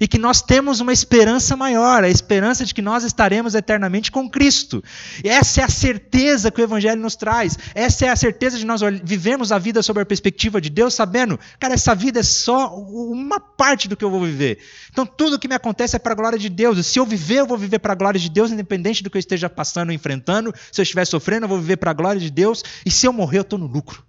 e 0.00 0.08
que 0.08 0.18
nós 0.18 0.42
temos 0.42 0.80
uma 0.80 0.92
esperança 0.92 1.56
maior, 1.56 2.04
a 2.04 2.08
esperança 2.08 2.64
de 2.64 2.74
que 2.74 2.82
nós 2.82 3.04
estaremos 3.04 3.54
eternamente 3.54 4.10
com 4.10 4.28
Cristo. 4.28 4.82
E 5.24 5.28
essa 5.28 5.60
é 5.60 5.64
a 5.64 5.68
certeza 5.68 6.50
que 6.50 6.60
o 6.60 6.64
Evangelho 6.64 7.00
nos 7.00 7.16
traz, 7.16 7.58
essa 7.74 8.06
é 8.06 8.08
a 8.08 8.16
certeza 8.16 8.58
de 8.58 8.64
nós 8.64 8.80
vivemos 9.02 9.52
a 9.52 9.58
vida 9.58 9.82
sob 9.82 10.00
a 10.00 10.06
perspectiva 10.06 10.60
de 10.60 10.70
Deus, 10.70 10.94
sabendo, 10.94 11.38
cara, 11.58 11.74
essa 11.74 11.94
vida 11.94 12.20
é 12.20 12.22
só 12.22 12.74
uma 12.76 13.40
parte 13.40 13.88
do 13.88 13.96
que 13.96 14.04
eu 14.04 14.10
vou 14.10 14.24
viver. 14.24 14.58
Então 14.90 15.06
tudo 15.06 15.38
que 15.38 15.48
me 15.48 15.54
acontece 15.54 15.96
é 15.96 15.98
para 15.98 16.12
a 16.12 16.16
glória 16.16 16.38
de 16.38 16.48
Deus, 16.48 16.78
e 16.78 16.84
se 16.84 16.98
eu 16.98 17.06
viver, 17.06 17.40
eu 17.40 17.46
vou 17.46 17.58
viver 17.58 17.78
para 17.78 17.92
a 17.92 17.96
glória 17.96 18.20
de 18.20 18.28
Deus, 18.28 18.50
independente 18.50 19.02
do 19.02 19.10
que 19.10 19.16
eu 19.16 19.20
esteja 19.20 19.48
passando 19.48 19.92
enfrentando, 19.92 20.52
se 20.70 20.80
eu 20.80 20.82
estiver 20.82 21.06
sofrendo, 21.06 21.44
eu 21.44 21.48
vou 21.48 21.58
viver 21.58 21.76
para 21.76 21.90
a 21.90 21.94
glória 21.94 22.20
de 22.20 22.30
Deus, 22.30 22.62
e 22.84 22.90
se 22.90 23.06
eu 23.06 23.12
morrer, 23.12 23.38
eu 23.38 23.42
estou 23.42 23.58
no 23.58 23.66
lucro. 23.66 24.04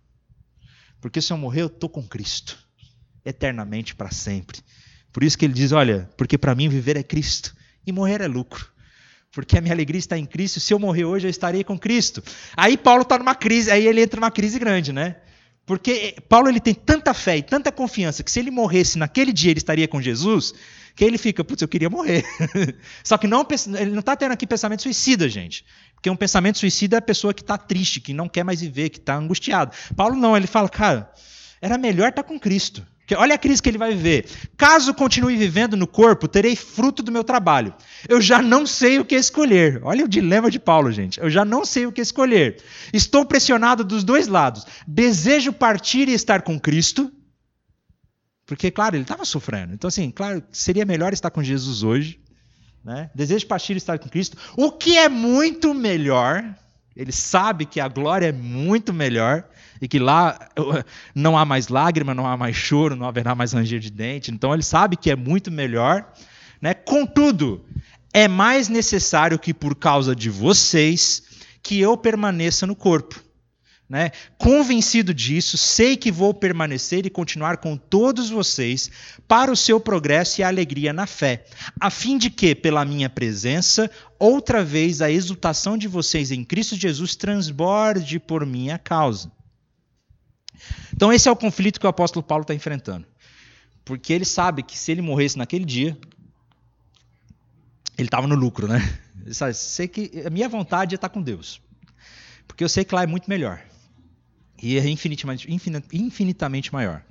Porque 1.02 1.22
se 1.22 1.34
eu 1.34 1.38
morrer, 1.38 1.64
eu 1.64 1.68
estou 1.68 1.90
com 1.90 2.02
Cristo, 2.02 2.58
eternamente 3.26 3.94
para 3.94 4.10
sempre. 4.10 4.60
Por 5.14 5.24
isso 5.24 5.38
que 5.38 5.46
ele 5.46 5.54
diz: 5.54 5.72
olha, 5.72 6.10
porque 6.18 6.38
para 6.38 6.56
mim 6.56 6.68
viver 6.68 6.98
é 6.98 7.04
Cristo 7.04 7.56
e 7.86 7.92
morrer 7.92 8.20
é 8.20 8.28
lucro. 8.28 8.74
Porque 9.32 9.58
a 9.58 9.62
minha 9.62 9.74
alegria 9.74 10.00
está 10.00 10.18
em 10.18 10.26
Cristo, 10.26 10.60
se 10.60 10.74
eu 10.74 10.80
morrer 10.80 11.06
hoje, 11.06 11.26
eu 11.26 11.30
estarei 11.32 11.64
com 11.64 11.78
Cristo. 11.78 12.22
Aí 12.56 12.78
Paulo 12.78 13.02
está 13.04 13.18
numa 13.18 13.34
crise, 13.34 13.72
aí 13.72 13.88
ele 13.88 14.02
entra 14.02 14.20
numa 14.20 14.30
crise 14.30 14.60
grande, 14.60 14.92
né? 14.92 15.16
Porque 15.66 16.16
Paulo 16.28 16.50
ele 16.50 16.60
tem 16.60 16.74
tanta 16.74 17.14
fé 17.14 17.38
e 17.38 17.42
tanta 17.42 17.72
confiança 17.72 18.22
que 18.22 18.30
se 18.30 18.40
ele 18.40 18.52
morresse 18.52 18.98
naquele 18.98 19.32
dia 19.32 19.52
ele 19.52 19.60
estaria 19.60 19.88
com 19.88 20.02
Jesus, 20.02 20.54
que 20.96 21.04
ele 21.04 21.18
fica, 21.18 21.44
putz, 21.44 21.62
eu 21.62 21.68
queria 21.68 21.90
morrer. 21.90 22.24
Só 23.04 23.18
que 23.18 23.28
não, 23.28 23.48
ele 23.80 23.92
não 23.92 24.02
está 24.02 24.16
tendo 24.16 24.34
aqui 24.34 24.46
pensamento 24.46 24.84
suicida, 24.84 25.28
gente. 25.30 25.66
Porque 25.96 26.10
um 26.10 26.16
pensamento 26.16 26.60
suicida 26.60 26.98
é 26.98 27.00
a 27.00 27.02
pessoa 27.02 27.34
que 27.34 27.42
está 27.42 27.58
triste, 27.58 28.02
que 28.02 28.14
não 28.14 28.28
quer 28.28 28.44
mais 28.44 28.62
viver, 28.62 28.90
que 28.90 29.00
está 29.00 29.16
angustiado. 29.16 29.72
Paulo 29.96 30.16
não, 30.16 30.36
ele 30.36 30.48
fala, 30.48 30.70
cara, 30.70 31.12
era 31.62 31.78
melhor 31.78 32.10
estar 32.10 32.24
tá 32.24 32.28
com 32.28 32.38
Cristo. 32.38 32.86
Olha 33.18 33.36
a 33.36 33.38
crise 33.38 33.62
que 33.62 33.70
ele 33.70 33.78
vai 33.78 33.94
viver. 33.94 34.26
Caso 34.56 34.94
continue 34.94 35.36
vivendo 35.36 35.76
no 35.76 35.86
corpo, 35.86 36.28
terei 36.28 36.56
fruto 36.56 37.04
do 37.04 37.12
meu 37.12 37.24
trabalho. 37.24 37.74
Eu 38.08 38.22
já 38.22 38.42
não 38.42 38.66
sei 38.66 38.98
o 38.98 39.06
que 39.06 39.16
escolher. 39.16 39.82
Olha 39.84 40.06
o 40.06 40.08
dilema 40.08 40.50
de 40.50 40.60
Paulo, 40.60 40.92
gente. 40.92 41.20
Eu 41.20 41.30
já 41.30 41.44
não 41.44 41.66
sei 41.66 41.86
o 41.86 41.92
que 41.92 42.00
escolher. 42.00 42.62
Estou 42.94 43.26
pressionado 43.26 43.84
dos 43.84 44.04
dois 44.04 44.28
lados. 44.28 44.66
Desejo 44.88 45.52
partir 45.52 46.08
e 46.08 46.14
estar 46.14 46.44
com 46.44 46.58
Cristo. 46.58 47.12
Porque, 48.46 48.72
claro, 48.72 48.96
ele 48.96 49.04
estava 49.04 49.26
sofrendo. 49.26 49.74
Então, 49.74 49.90
assim, 49.90 50.10
claro, 50.10 50.42
seria 50.52 50.86
melhor 50.86 51.12
estar 51.12 51.30
com 51.30 51.44
Jesus 51.44 51.84
hoje. 51.84 52.22
Né? 52.84 53.10
Desejo 53.14 53.48
partir 53.48 53.74
e 53.74 53.78
estar 53.78 54.00
com 54.00 54.08
Cristo. 54.08 54.38
O 54.56 54.72
que 54.72 54.98
é 54.98 55.10
muito 55.10 55.74
melhor. 55.74 56.44
Ele 56.96 57.12
sabe 57.12 57.66
que 57.66 57.80
a 57.80 57.88
glória 57.88 58.28
é 58.28 58.32
muito 58.32 58.94
melhor 58.94 59.46
e 59.84 59.88
que 59.90 60.00
lá 60.00 60.40
não 61.14 61.38
há 61.38 61.44
mais 61.44 61.68
lágrima, 61.68 62.14
não 62.14 62.26
há 62.26 62.38
mais 62.38 62.56
choro, 62.56 62.96
não 62.96 63.06
haverá 63.06 63.36
mais 63.36 63.52
ranger 63.52 63.82
de 63.82 63.92
dente. 63.92 64.32
Então 64.32 64.54
ele 64.54 64.64
sabe 64.64 64.96
que 64.96 65.12
é 65.12 65.16
muito 65.16 65.52
melhor. 65.52 66.10
Né? 66.62 66.74
Contudo, 66.74 67.66
é 68.14 68.26
mais 68.26 68.70
necessário 68.70 69.38
que 69.38 69.54
por 69.54 69.76
causa 69.76 70.16
de 70.16 70.30
vocês 70.30 71.24
que 71.62 71.82
eu 71.82 71.98
permaneça 71.98 72.66
no 72.66 72.78
corpo. 72.78 73.22
né? 73.90 74.12
Convencido 74.38 75.14
disso, 75.14 75.58
sei 75.58 75.98
que 75.98 76.10
vou 76.10 76.34
permanecer 76.34 77.06
e 77.06 77.10
continuar 77.10 77.58
com 77.58 77.76
todos 77.76 78.30
vocês 78.30 78.90
para 79.28 79.52
o 79.52 79.58
seu 79.58 79.82
progresso 79.82 80.40
e 80.40 80.46
a 80.46 80.48
alegria 80.48 80.94
na 80.94 81.06
fé, 81.06 81.44
a 81.78 81.90
fim 81.90 82.18
de 82.18 82.30
que, 82.30 82.56
pela 82.56 82.86
minha 82.86 83.10
presença, 83.10 83.92
outra 84.18 84.64
vez 84.64 85.02
a 85.02 85.12
exultação 85.12 85.78
de 85.78 85.90
vocês 85.90 86.32
em 86.32 86.42
Cristo 86.42 86.78
Jesus 86.78 87.18
transborde 87.18 88.18
por 88.18 88.46
minha 88.46 88.78
causa. 88.78 89.30
Então, 90.94 91.12
esse 91.12 91.28
é 91.28 91.32
o 91.32 91.36
conflito 91.36 91.80
que 91.80 91.86
o 91.86 91.90
apóstolo 91.90 92.24
Paulo 92.24 92.44
está 92.44 92.54
enfrentando. 92.54 93.06
Porque 93.84 94.14
ele 94.14 94.26
sabe 94.26 94.64
que 94.64 94.78
se 94.78 94.92
ele 94.92 95.02
morresse 95.02 95.38
naquele 95.38 95.66
dia, 95.66 95.98
ele 97.98 98.08
estava 98.08 98.28
no 98.28 98.36
lucro, 98.36 98.68
né? 98.68 98.80
Sabe, 99.32 99.54
sei 99.54 99.88
que 99.88 100.24
a 100.26 100.30
minha 100.30 100.48
vontade 100.50 100.94
é 100.94 100.98
estar 100.98 101.10
com 101.10 101.22
Deus. 101.22 101.62
Porque 102.48 102.64
eu 102.64 102.70
sei 102.70 102.84
que 102.84 102.94
lá 102.94 103.04
é 103.04 103.08
muito 103.08 103.30
melhor. 103.30 103.62
E 104.62 104.78
é 104.78 104.88
infinitamente, 104.88 105.48
infinitamente 105.92 106.72
maior. 106.72 107.04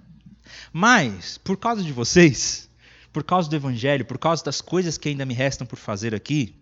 Mas, 0.72 1.38
por 1.38 1.57
causa 1.57 1.82
de 1.82 1.92
vocês, 1.92 2.68
por 3.12 3.22
causa 3.22 3.48
do 3.48 3.57
Evangelho, 3.57 4.05
por 4.05 4.18
causa 4.18 4.42
das 4.44 4.61
coisas 4.61 4.96
que 4.96 5.09
ainda 5.09 5.26
me 5.26 5.34
restam 5.34 5.66
por 5.66 5.78
fazer 5.78 6.14
aqui, 6.14 6.55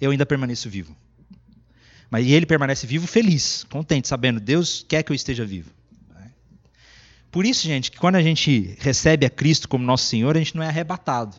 eu 0.00 0.10
ainda 0.10 0.24
permaneço 0.24 0.70
vivo. 0.70 0.96
Mas 2.10 2.26
ele 2.26 2.46
permanece 2.46 2.86
vivo 2.86 3.06
feliz, 3.06 3.64
contente, 3.64 4.08
sabendo 4.08 4.40
Deus 4.40 4.84
quer 4.88 5.02
que 5.02 5.12
eu 5.12 5.16
esteja 5.16 5.44
vivo. 5.44 5.70
Por 7.30 7.44
isso, 7.44 7.66
gente, 7.66 7.90
que 7.90 7.98
quando 7.98 8.16
a 8.16 8.22
gente 8.22 8.76
recebe 8.78 9.26
a 9.26 9.30
Cristo 9.30 9.68
como 9.68 9.84
nosso 9.84 10.06
Senhor, 10.06 10.36
a 10.36 10.38
gente 10.38 10.56
não 10.56 10.62
é 10.62 10.68
arrebatado. 10.68 11.36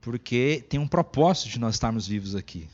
Porque 0.00 0.64
tem 0.68 0.80
um 0.80 0.88
propósito 0.88 1.48
de 1.48 1.60
nós 1.60 1.74
estarmos 1.74 2.06
vivos 2.08 2.34
aqui 2.34 2.68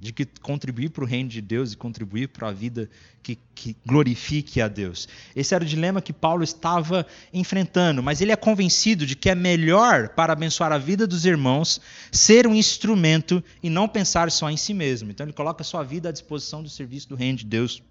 de 0.00 0.14
que 0.14 0.24
contribuir 0.40 0.88
para 0.88 1.04
o 1.04 1.06
reino 1.06 1.28
de 1.28 1.42
Deus 1.42 1.72
e 1.72 1.76
contribuir 1.76 2.28
para 2.28 2.48
a 2.48 2.52
vida 2.52 2.88
que, 3.22 3.38
que, 3.54 3.76
glorifique 3.84 4.58
a 4.58 4.66
Deus. 4.66 5.06
Esse 5.36 5.54
era 5.54 5.62
o 5.62 5.66
dilema 5.66 6.00
que 6.00 6.12
Paulo 6.12 6.42
estava 6.42 7.06
enfrentando, 7.34 8.02
mas 8.02 8.22
ele 8.22 8.32
é 8.32 8.36
convencido 8.36 9.04
de 9.04 9.14
que 9.14 9.28
é 9.28 9.34
melhor 9.34 10.08
para 10.08 10.32
abençoar 10.32 10.72
a 10.72 10.78
vida 10.78 11.06
dos 11.06 11.26
irmãos 11.26 11.82
ser 12.10 12.46
um 12.46 12.54
instrumento 12.54 13.44
e 13.62 13.68
não 13.68 13.86
pensar 13.86 14.30
só 14.30 14.50
em 14.50 14.56
si 14.56 14.72
mesmo. 14.72 15.10
Então 15.10 15.26
ele 15.26 15.34
coloca 15.34 15.60
a 15.60 15.66
sua 15.66 15.82
vida 15.82 16.08
à 16.08 16.12
disposição 16.12 16.62
do 16.62 16.70
serviço 16.70 17.10
do 17.10 17.14
reino 17.14 17.36
de 17.36 17.44
Deus 17.44 17.82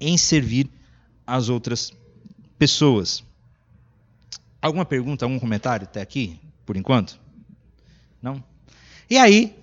em 0.00 0.16
servir 0.16 0.70
as 1.26 1.48
outras 1.48 1.90
pessoas. 1.90 2.01
Alguma 4.60 4.84
pergunta, 4.84 5.24
algum 5.24 5.38
comentário 5.38 5.84
até 5.84 6.00
aqui, 6.00 6.38
por 6.64 6.76
enquanto? 6.76 7.18
Não? 8.22 8.42
E 9.10 9.18
aí, 9.18 9.56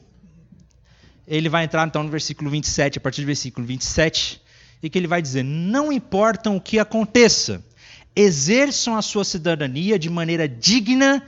ele 1.28 1.48
vai 1.48 1.64
entrar 1.64 1.88
então 1.88 2.04
no 2.04 2.10
versículo 2.10 2.50
27, 2.50 2.98
a 2.98 3.02
partir 3.02 3.22
do 3.22 3.28
versículo 3.28 3.66
27, 3.66 4.42
e 4.84 4.90
que 4.90 4.98
ele 4.98 5.08
vai 5.08 5.22
dizer: 5.22 5.44
Não 5.44 5.92
importa 5.92 6.50
o 6.50 6.60
que 6.60 6.80
aconteça, 6.80 7.64
exerçam 8.16 8.98
a 8.98 9.02
sua 9.02 9.24
cidadania 9.24 9.98
de 9.98 10.10
maneira 10.10 10.48
digna 10.48 11.26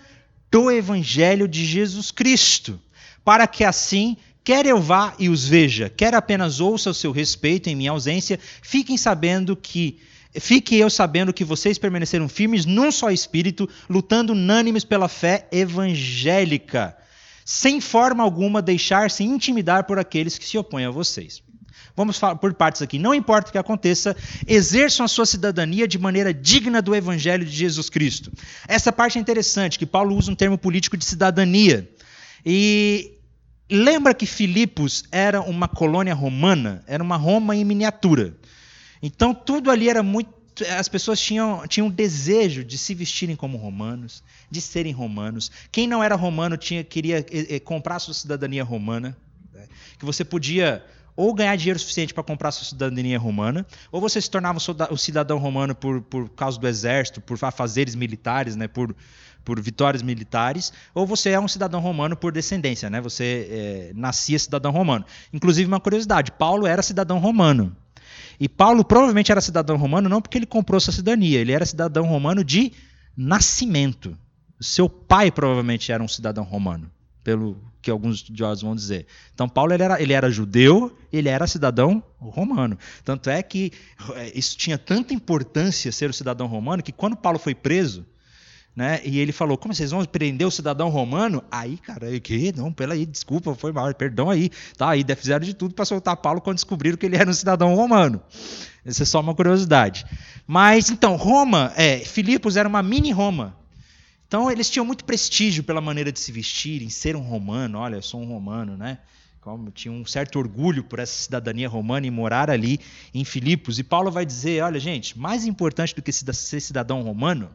do 0.51 0.69
evangelho 0.69 1.47
de 1.47 1.65
Jesus 1.65 2.11
Cristo, 2.11 2.79
para 3.23 3.47
que 3.47 3.63
assim 3.63 4.17
quer 4.43 4.65
eu 4.65 4.81
vá 4.81 5.13
e 5.19 5.29
os 5.29 5.47
veja, 5.47 5.89
quer 5.89 6.13
apenas 6.15 6.59
ouça 6.59 6.89
o 6.89 6.93
seu 6.93 7.11
respeito 7.11 7.69
em 7.69 7.75
minha 7.75 7.91
ausência, 7.91 8.39
fiquem 8.61 8.97
sabendo 8.97 9.55
que 9.55 9.99
fique 10.39 10.75
eu 10.75 10.89
sabendo 10.89 11.33
que 11.33 11.43
vocês 11.43 11.77
permaneceram 11.77 12.29
firmes 12.29 12.65
num 12.65 12.91
só 12.91 13.09
espírito, 13.11 13.67
lutando 13.89 14.33
unânimes 14.33 14.83
pela 14.83 15.07
fé 15.07 15.47
evangélica 15.51 16.95
sem 17.51 17.81
forma 17.81 18.23
alguma 18.23 18.61
deixar-se 18.61 19.23
intimidar 19.23 19.83
por 19.83 19.99
aqueles 19.99 20.37
que 20.37 20.45
se 20.45 20.57
opõem 20.57 20.85
a 20.85 20.89
vocês. 20.89 21.43
Vamos 21.95 22.17
falar 22.17 22.35
por 22.35 22.53
partes 22.53 22.81
aqui. 22.81 22.97
Não 22.97 23.13
importa 23.13 23.49
o 23.49 23.51
que 23.51 23.57
aconteça, 23.57 24.15
exerçam 24.47 25.05
a 25.05 25.09
sua 25.09 25.25
cidadania 25.25 25.85
de 25.85 25.99
maneira 25.99 26.33
digna 26.33 26.81
do 26.81 26.95
evangelho 26.95 27.43
de 27.43 27.51
Jesus 27.51 27.89
Cristo. 27.89 28.31
Essa 28.67 28.91
parte 28.91 29.17
é 29.17 29.21
interessante, 29.21 29.77
que 29.77 29.85
Paulo 29.85 30.15
usa 30.15 30.31
um 30.31 30.35
termo 30.35 30.57
político 30.57 30.95
de 30.95 31.03
cidadania. 31.03 31.89
E 32.45 33.17
lembra 33.69 34.13
que 34.13 34.25
Filipos 34.25 35.03
era 35.11 35.41
uma 35.41 35.67
colônia 35.67 36.13
romana, 36.13 36.83
era 36.87 37.03
uma 37.03 37.17
Roma 37.17 37.55
em 37.55 37.65
miniatura. 37.65 38.33
Então 39.01 39.33
tudo 39.33 39.71
ali 39.71 39.89
era 39.89 40.03
muito 40.03 40.41
as 40.77 40.89
pessoas 40.89 41.19
tinham, 41.19 41.65
tinham 41.67 41.89
desejo 41.89 42.63
de 42.63 42.77
se 42.77 42.93
vestirem 42.93 43.35
como 43.35 43.57
romanos, 43.57 44.23
de 44.49 44.59
serem 44.61 44.91
romanos. 44.91 45.49
Quem 45.71 45.87
não 45.87 46.03
era 46.03 46.15
romano 46.15 46.57
tinha 46.57 46.83
queria 46.83 47.19
eh, 47.19 47.55
eh, 47.55 47.59
comprar 47.59 47.99
sua 47.99 48.13
cidadania 48.13 48.63
romana, 48.63 49.17
né? 49.53 49.67
que 49.97 50.05
você 50.05 50.23
podia 50.25 50.83
ou 51.15 51.33
ganhar 51.33 51.55
dinheiro 51.55 51.79
suficiente 51.79 52.13
para 52.13 52.23
comprar 52.23 52.51
sua 52.51 52.65
cidadania 52.65 53.19
romana, 53.19 53.65
ou 53.91 53.99
você 53.99 54.19
se 54.21 54.29
tornava 54.29 54.59
um 54.91 54.97
cidadão 54.97 55.37
romano 55.37 55.75
por, 55.75 56.01
por 56.01 56.29
causa 56.29 56.59
do 56.59 56.67
exército, 56.67 57.21
por 57.21 57.37
fazeres 57.37 57.95
militares, 57.95 58.55
né? 58.55 58.67
por, 58.67 58.95
por 59.43 59.59
vitórias 59.59 60.01
militares, 60.01 60.71
ou 60.93 61.05
você 61.05 61.31
é 61.31 61.39
um 61.39 61.47
cidadão 61.47 61.79
romano 61.79 62.15
por 62.15 62.31
descendência, 62.31 62.89
né? 62.89 63.01
você 63.01 63.47
é, 63.49 63.91
nascia 63.93 64.39
cidadão 64.39 64.71
romano. 64.71 65.05
Inclusive, 65.33 65.67
uma 65.67 65.79
curiosidade: 65.79 66.31
Paulo 66.31 66.65
era 66.65 66.81
cidadão 66.81 67.19
romano. 67.19 67.75
E 68.41 68.49
Paulo 68.49 68.83
provavelmente 68.83 69.31
era 69.31 69.39
cidadão 69.39 69.77
romano 69.77 70.09
não 70.09 70.19
porque 70.19 70.35
ele 70.35 70.47
comprou 70.47 70.79
sua 70.79 70.91
cidadania, 70.91 71.39
ele 71.39 71.51
era 71.51 71.63
cidadão 71.63 72.07
romano 72.07 72.43
de 72.43 72.73
nascimento. 73.15 74.17
Seu 74.59 74.89
pai 74.89 75.29
provavelmente 75.29 75.91
era 75.91 76.01
um 76.01 76.07
cidadão 76.07 76.43
romano, 76.43 76.89
pelo 77.23 77.55
que 77.83 77.91
alguns 77.91 78.15
estudiosos 78.15 78.63
vão 78.63 78.75
dizer. 78.75 79.05
Então 79.31 79.47
Paulo 79.47 79.73
ele 79.75 79.83
era, 79.83 80.01
ele 80.01 80.13
era 80.13 80.31
judeu, 80.31 80.97
ele 81.13 81.29
era 81.29 81.45
cidadão 81.45 82.03
romano. 82.17 82.79
Tanto 83.05 83.29
é 83.29 83.43
que 83.43 83.71
eh, 84.15 84.31
isso 84.33 84.57
tinha 84.57 84.75
tanta 84.75 85.13
importância 85.13 85.91
ser 85.91 86.09
o 86.09 86.13
cidadão 86.13 86.47
romano 86.47 86.81
que 86.81 86.91
quando 86.91 87.15
Paulo 87.15 87.37
foi 87.37 87.53
preso, 87.53 88.07
né? 88.75 89.01
E 89.03 89.19
ele 89.19 89.31
falou: 89.31 89.57
Como 89.57 89.73
vocês 89.73 89.91
vão 89.91 90.03
prender 90.05 90.47
o 90.47 90.51
cidadão 90.51 90.89
romano? 90.89 91.43
Aí, 91.51 91.77
cara, 91.77 92.19
que? 92.19 92.53
Não, 92.55 92.71
peraí, 92.71 93.05
desculpa, 93.05 93.53
foi 93.55 93.71
mal, 93.71 93.93
perdão 93.93 94.29
aí. 94.29 94.49
Tá, 94.77 94.89
aí 94.89 95.05
fizeram 95.15 95.45
de 95.45 95.53
tudo 95.53 95.73
para 95.73 95.85
soltar 95.85 96.15
Paulo 96.17 96.41
quando 96.41 96.55
descobriram 96.55 96.97
que 96.97 97.05
ele 97.05 97.17
era 97.17 97.29
um 97.29 97.33
cidadão 97.33 97.75
romano. 97.75 98.21
Isso 98.85 99.03
é 99.03 99.05
só 99.05 99.19
uma 99.19 99.35
curiosidade. 99.35 100.05
Mas 100.47 100.89
então, 100.89 101.15
Roma, 101.15 101.71
é, 101.75 101.99
Filipos 101.99 102.55
era 102.57 102.67
uma 102.67 102.81
mini 102.81 103.11
Roma. 103.11 103.55
Então 104.27 104.49
eles 104.49 104.69
tinham 104.69 104.85
muito 104.85 105.03
prestígio 105.03 105.63
pela 105.63 105.81
maneira 105.81 106.11
de 106.11 106.19
se 106.19 106.31
vestir, 106.31 106.81
em 106.81 106.89
ser 106.89 107.15
um 107.17 107.21
romano. 107.21 107.77
Olha, 107.77 107.97
eu 107.97 108.01
sou 108.01 108.21
um 108.21 108.25
romano, 108.25 108.77
né? 108.77 108.99
Como 109.41 109.71
tinha 109.71 109.91
um 109.91 110.05
certo 110.05 110.39
orgulho 110.39 110.83
por 110.83 110.99
essa 110.99 111.23
cidadania 111.23 111.67
romana 111.67 112.07
e 112.07 112.11
morar 112.11 112.49
ali 112.49 112.79
em 113.13 113.25
Filipos. 113.25 113.77
E 113.77 113.83
Paulo 113.83 114.09
vai 114.09 114.25
dizer: 114.25 114.63
olha, 114.63 114.79
gente, 114.79 115.19
mais 115.19 115.45
importante 115.45 115.93
do 115.93 116.01
que 116.01 116.13
ser 116.13 116.61
cidadão 116.61 117.01
romano 117.01 117.53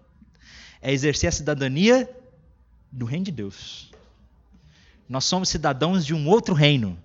é 0.80 0.92
exercer 0.92 1.28
a 1.28 1.32
cidadania 1.32 2.08
do 2.90 3.04
reino 3.04 3.24
de 3.24 3.32
Deus. 3.32 3.90
Nós 5.08 5.24
somos 5.24 5.48
cidadãos 5.48 6.04
de 6.04 6.14
um 6.14 6.28
outro 6.28 6.54
reino. 6.54 6.98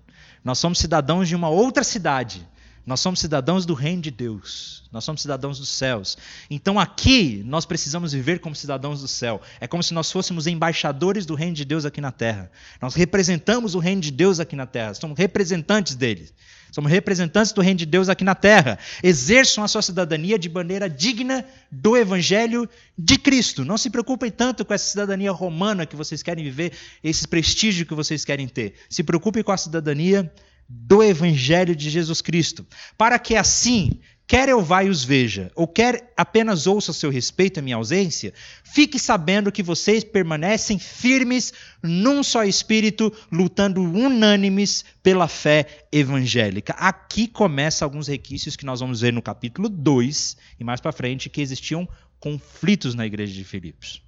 Nós 0.44 0.58
somos 0.58 0.78
cidadãos 0.78 1.28
de 1.28 1.36
uma 1.36 1.48
outra 1.48 1.84
cidade. 1.84 2.46
Nós 2.84 2.98
somos 2.98 3.20
cidadãos 3.20 3.64
do 3.64 3.74
reino 3.74 4.02
de 4.02 4.10
Deus. 4.10 4.82
Nós 4.90 5.04
somos 5.04 5.22
cidadãos 5.22 5.58
dos 5.58 5.68
céus. 5.68 6.18
Então 6.50 6.80
aqui 6.80 7.42
nós 7.46 7.64
precisamos 7.64 8.12
viver 8.12 8.40
como 8.40 8.56
cidadãos 8.56 9.00
do 9.00 9.08
céu. 9.08 9.40
É 9.60 9.68
como 9.68 9.82
se 9.82 9.94
nós 9.94 10.10
fôssemos 10.10 10.48
embaixadores 10.48 11.24
do 11.24 11.36
reino 11.36 11.54
de 11.54 11.64
Deus 11.64 11.84
aqui 11.84 12.00
na 12.00 12.10
terra. 12.10 12.50
Nós 12.80 12.94
representamos 12.94 13.76
o 13.76 13.78
reino 13.78 14.00
de 14.00 14.10
Deus 14.10 14.40
aqui 14.40 14.56
na 14.56 14.66
terra. 14.66 14.94
Somos 14.94 15.16
representantes 15.16 15.94
dele. 15.94 16.28
Somos 16.72 16.90
representantes 16.90 17.52
do 17.52 17.60
reino 17.60 17.78
de 17.78 17.86
Deus 17.86 18.08
aqui 18.08 18.24
na 18.24 18.34
terra. 18.34 18.78
Exerçam 19.02 19.62
a 19.62 19.68
sua 19.68 19.82
cidadania 19.82 20.38
de 20.38 20.48
maneira 20.48 20.88
digna 20.88 21.44
do 21.70 21.96
evangelho 21.96 22.68
de 22.98 23.18
Cristo. 23.18 23.64
Não 23.64 23.76
se 23.76 23.90
preocupem 23.90 24.30
tanto 24.30 24.64
com 24.64 24.72
essa 24.72 24.90
cidadania 24.90 25.30
romana 25.30 25.84
que 25.84 25.94
vocês 25.94 26.22
querem 26.22 26.42
viver, 26.42 26.72
esse 27.04 27.28
prestígio 27.28 27.84
que 27.84 27.94
vocês 27.94 28.24
querem 28.24 28.48
ter. 28.48 28.74
Se 28.88 29.02
preocupem 29.02 29.42
com 29.42 29.52
a 29.52 29.56
cidadania 29.56 30.32
do 30.68 31.02
Evangelho 31.02 31.76
de 31.76 31.90
Jesus 31.90 32.22
Cristo, 32.22 32.66
para 32.96 33.18
que 33.18 33.36
assim, 33.36 34.00
quer 34.32 34.48
eu 34.48 34.62
vá 34.62 34.82
e 34.82 34.88
os 34.88 35.04
veja, 35.04 35.52
ou 35.54 35.68
quer 35.68 36.10
apenas 36.16 36.66
ouça 36.66 36.90
seu 36.94 37.10
respeito 37.10 37.60
à 37.60 37.62
minha 37.62 37.76
ausência, 37.76 38.32
fique 38.64 38.98
sabendo 38.98 39.52
que 39.52 39.62
vocês 39.62 40.02
permanecem 40.02 40.78
firmes 40.78 41.52
num 41.82 42.22
só 42.22 42.42
espírito, 42.42 43.12
lutando 43.30 43.82
unânimes 43.82 44.86
pela 45.02 45.28
fé 45.28 45.84
evangélica. 45.92 46.72
Aqui 46.78 47.28
começa 47.28 47.84
alguns 47.84 48.08
requisitos 48.08 48.56
que 48.56 48.64
nós 48.64 48.80
vamos 48.80 49.02
ver 49.02 49.12
no 49.12 49.20
capítulo 49.20 49.68
2 49.68 50.38
e 50.58 50.64
mais 50.64 50.80
para 50.80 50.92
frente 50.92 51.28
que 51.28 51.42
existiam 51.42 51.86
conflitos 52.18 52.94
na 52.94 53.04
igreja 53.04 53.34
de 53.34 53.44
Filipos. 53.44 54.02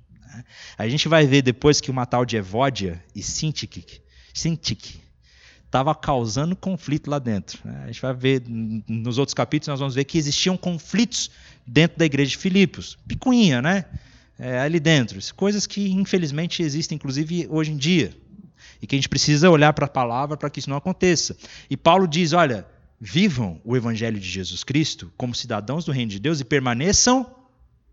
A 0.79 0.89
gente 0.89 1.07
vai 1.07 1.27
ver 1.27 1.43
depois 1.43 1.83
que 1.83 1.91
uma 1.91 2.07
tal 2.07 2.25
de 2.25 2.39
Evódia 2.39 3.05
e 3.15 3.23
Sintique 3.23 4.01
estava 5.75 5.93
causando 5.93 6.55
conflito 6.55 7.11
lá 7.11 7.19
dentro. 7.19 7.59
Né? 7.65 7.83
A 7.83 7.87
gente 7.87 8.01
vai 8.01 8.15
ver 8.15 8.45
nos 8.47 9.19
outros 9.19 9.35
capítulos, 9.35 9.69
nós 9.69 9.81
vamos 9.81 9.95
ver 9.97 10.05
que 10.05 10.17
existiam 10.17 10.57
conflitos 10.57 11.33
dentro 11.67 11.99
da 11.99 12.05
igreja 12.05 12.31
de 12.31 12.37
Filipos. 12.37 12.97
Picuinha, 13.09 13.61
né? 13.61 13.85
É, 14.39 14.61
ali 14.61 14.79
dentro. 14.79 15.19
Coisas 15.35 15.67
que, 15.67 15.91
infelizmente, 15.91 16.63
existem, 16.63 16.95
inclusive, 16.95 17.49
hoje 17.51 17.73
em 17.73 17.77
dia. 17.77 18.17
E 18.81 18.87
que 18.87 18.95
a 18.95 18.99
gente 18.99 19.09
precisa 19.09 19.51
olhar 19.51 19.73
para 19.73 19.87
a 19.87 19.89
palavra 19.89 20.37
para 20.37 20.49
que 20.49 20.61
isso 20.61 20.71
não 20.71 20.77
aconteça. 20.77 21.37
E 21.69 21.77
Paulo 21.77 22.07
diz: 22.07 22.33
olha, 22.33 22.67
Vivam 23.01 23.61
o 23.65 23.77
evangelho 23.77 24.19
de 24.19 24.27
Jesus 24.27 24.65
Cristo 24.65 25.13
como 25.17 25.35
cidadãos 25.35 25.85
do 25.85 25.93
reino 25.93 26.11
de 26.11 26.19
Deus 26.19 26.41
e 26.41 26.45
permaneçam 26.45 27.27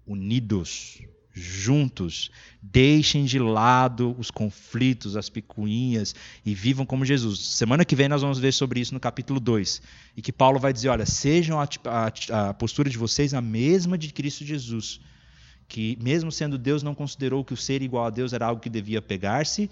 unidos, 0.07 1.01
juntos. 1.33 2.31
Deixem 2.61 3.25
de 3.25 3.39
lado 3.39 4.15
os 4.19 4.29
conflitos, 4.29 5.15
as 5.15 5.29
picuinhas 5.29 6.13
e 6.45 6.53
vivam 6.53 6.85
como 6.85 7.05
Jesus. 7.05 7.39
Semana 7.39 7.85
que 7.85 7.95
vem 7.95 8.07
nós 8.07 8.21
vamos 8.21 8.39
ver 8.39 8.51
sobre 8.51 8.79
isso 8.79 8.93
no 8.93 8.99
capítulo 8.99 9.39
2. 9.39 9.81
E 10.15 10.21
que 10.21 10.31
Paulo 10.31 10.59
vai 10.59 10.71
dizer: 10.71 10.89
olha, 10.89 11.05
sejam 11.05 11.59
a, 11.59 11.67
a, 11.85 12.49
a 12.49 12.53
postura 12.53 12.89
de 12.89 12.97
vocês 12.97 13.33
a 13.33 13.41
mesma 13.41 13.97
de 13.97 14.13
Cristo 14.13 14.45
Jesus. 14.45 14.99
Que, 15.67 15.97
mesmo 16.01 16.31
sendo 16.31 16.57
Deus, 16.57 16.83
não 16.83 16.93
considerou 16.93 17.45
que 17.45 17.53
o 17.53 17.57
ser 17.57 17.81
igual 17.81 18.05
a 18.05 18.09
Deus 18.09 18.33
era 18.33 18.45
algo 18.45 18.61
que 18.61 18.69
devia 18.69 19.01
pegar-se, 19.01 19.69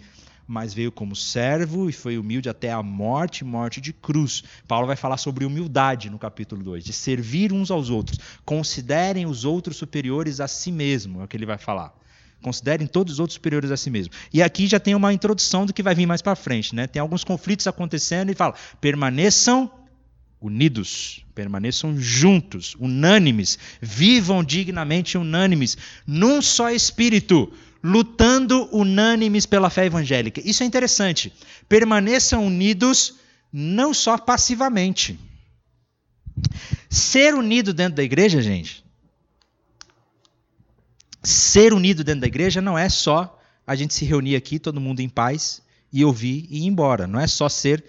mas 0.49 0.73
veio 0.73 0.91
como 0.91 1.15
servo 1.15 1.91
e 1.91 1.93
foi 1.93 2.17
humilde 2.17 2.49
até 2.49 2.71
a 2.71 2.81
morte, 2.81 3.45
morte 3.45 3.79
de 3.79 3.93
cruz. 3.93 4.43
Paulo 4.67 4.87
vai 4.87 4.95
falar 4.95 5.17
sobre 5.17 5.45
humildade 5.45 6.09
no 6.09 6.17
capítulo 6.17 6.63
2, 6.63 6.83
de 6.83 6.91
servir 6.91 7.53
uns 7.53 7.69
aos 7.69 7.91
outros. 7.91 8.17
Considerem 8.43 9.27
os 9.27 9.45
outros 9.45 9.77
superiores 9.77 10.39
a 10.39 10.47
si 10.47 10.71
mesmo, 10.71 11.21
é 11.21 11.25
o 11.25 11.27
que 11.27 11.37
ele 11.37 11.45
vai 11.45 11.59
falar. 11.59 11.93
Considerem 12.41 12.87
todos 12.87 13.13
os 13.13 13.19
outros 13.19 13.35
superiores 13.35 13.69
a 13.69 13.77
si 13.77 13.91
mesmo. 13.91 14.11
E 14.33 14.41
aqui 14.41 14.65
já 14.65 14.79
tem 14.79 14.95
uma 14.95 15.13
introdução 15.13 15.67
do 15.67 15.73
que 15.73 15.83
vai 15.83 15.93
vir 15.93 16.07
mais 16.07 16.21
para 16.21 16.35
frente, 16.35 16.73
né? 16.73 16.87
Tem 16.87 16.99
alguns 16.99 17.23
conflitos 17.23 17.67
acontecendo 17.67 18.31
e 18.31 18.33
fala: 18.33 18.55
permaneçam 18.81 19.71
unidos, 20.41 21.23
permaneçam 21.35 21.95
juntos, 21.95 22.75
unânimes, 22.79 23.59
vivam 23.79 24.43
dignamente 24.43 25.15
unânimes, 25.15 25.77
num 26.07 26.41
só 26.41 26.71
espírito, 26.71 27.53
lutando 27.83 28.67
unânimes 28.75 29.45
pela 29.45 29.69
fé 29.69 29.85
evangélica. 29.85 30.41
Isso 30.43 30.63
é 30.63 30.65
interessante. 30.65 31.33
Permaneçam 31.67 32.45
unidos 32.45 33.15
não 33.51 33.93
só 33.93 34.17
passivamente. 34.17 35.19
Ser 36.89 37.33
unido 37.33 37.73
dentro 37.73 37.95
da 37.95 38.03
igreja, 38.03 38.41
gente, 38.41 38.83
ser 41.21 41.73
unido 41.73 42.03
dentro 42.03 42.21
da 42.21 42.27
igreja 42.27 42.61
não 42.61 42.77
é 42.77 42.89
só 42.89 43.37
a 43.65 43.75
gente 43.75 43.93
se 43.93 44.05
reunir 44.05 44.35
aqui, 44.35 44.57
todo 44.57 44.81
mundo 44.81 44.99
em 44.99 45.09
paz, 45.09 45.61
e 45.91 46.03
ouvir 46.03 46.47
e 46.49 46.59
ir 46.59 46.65
embora. 46.65 47.05
Não 47.07 47.19
é 47.19 47.27
só 47.27 47.47
ser 47.47 47.83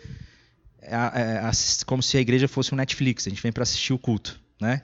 é, 0.83 0.95
é, 0.95 1.51
como 1.87 2.03
se 2.03 2.17
a 2.17 2.21
igreja 2.21 2.49
fosse 2.49 2.75
um 2.75 2.77
Netflix, 2.77 3.27
a 3.27 3.31
gente 3.31 3.43
vem 3.43 3.53
para 3.53 3.63
assistir 3.63 3.93
o 3.93 3.99
culto, 3.99 4.41
né? 4.61 4.83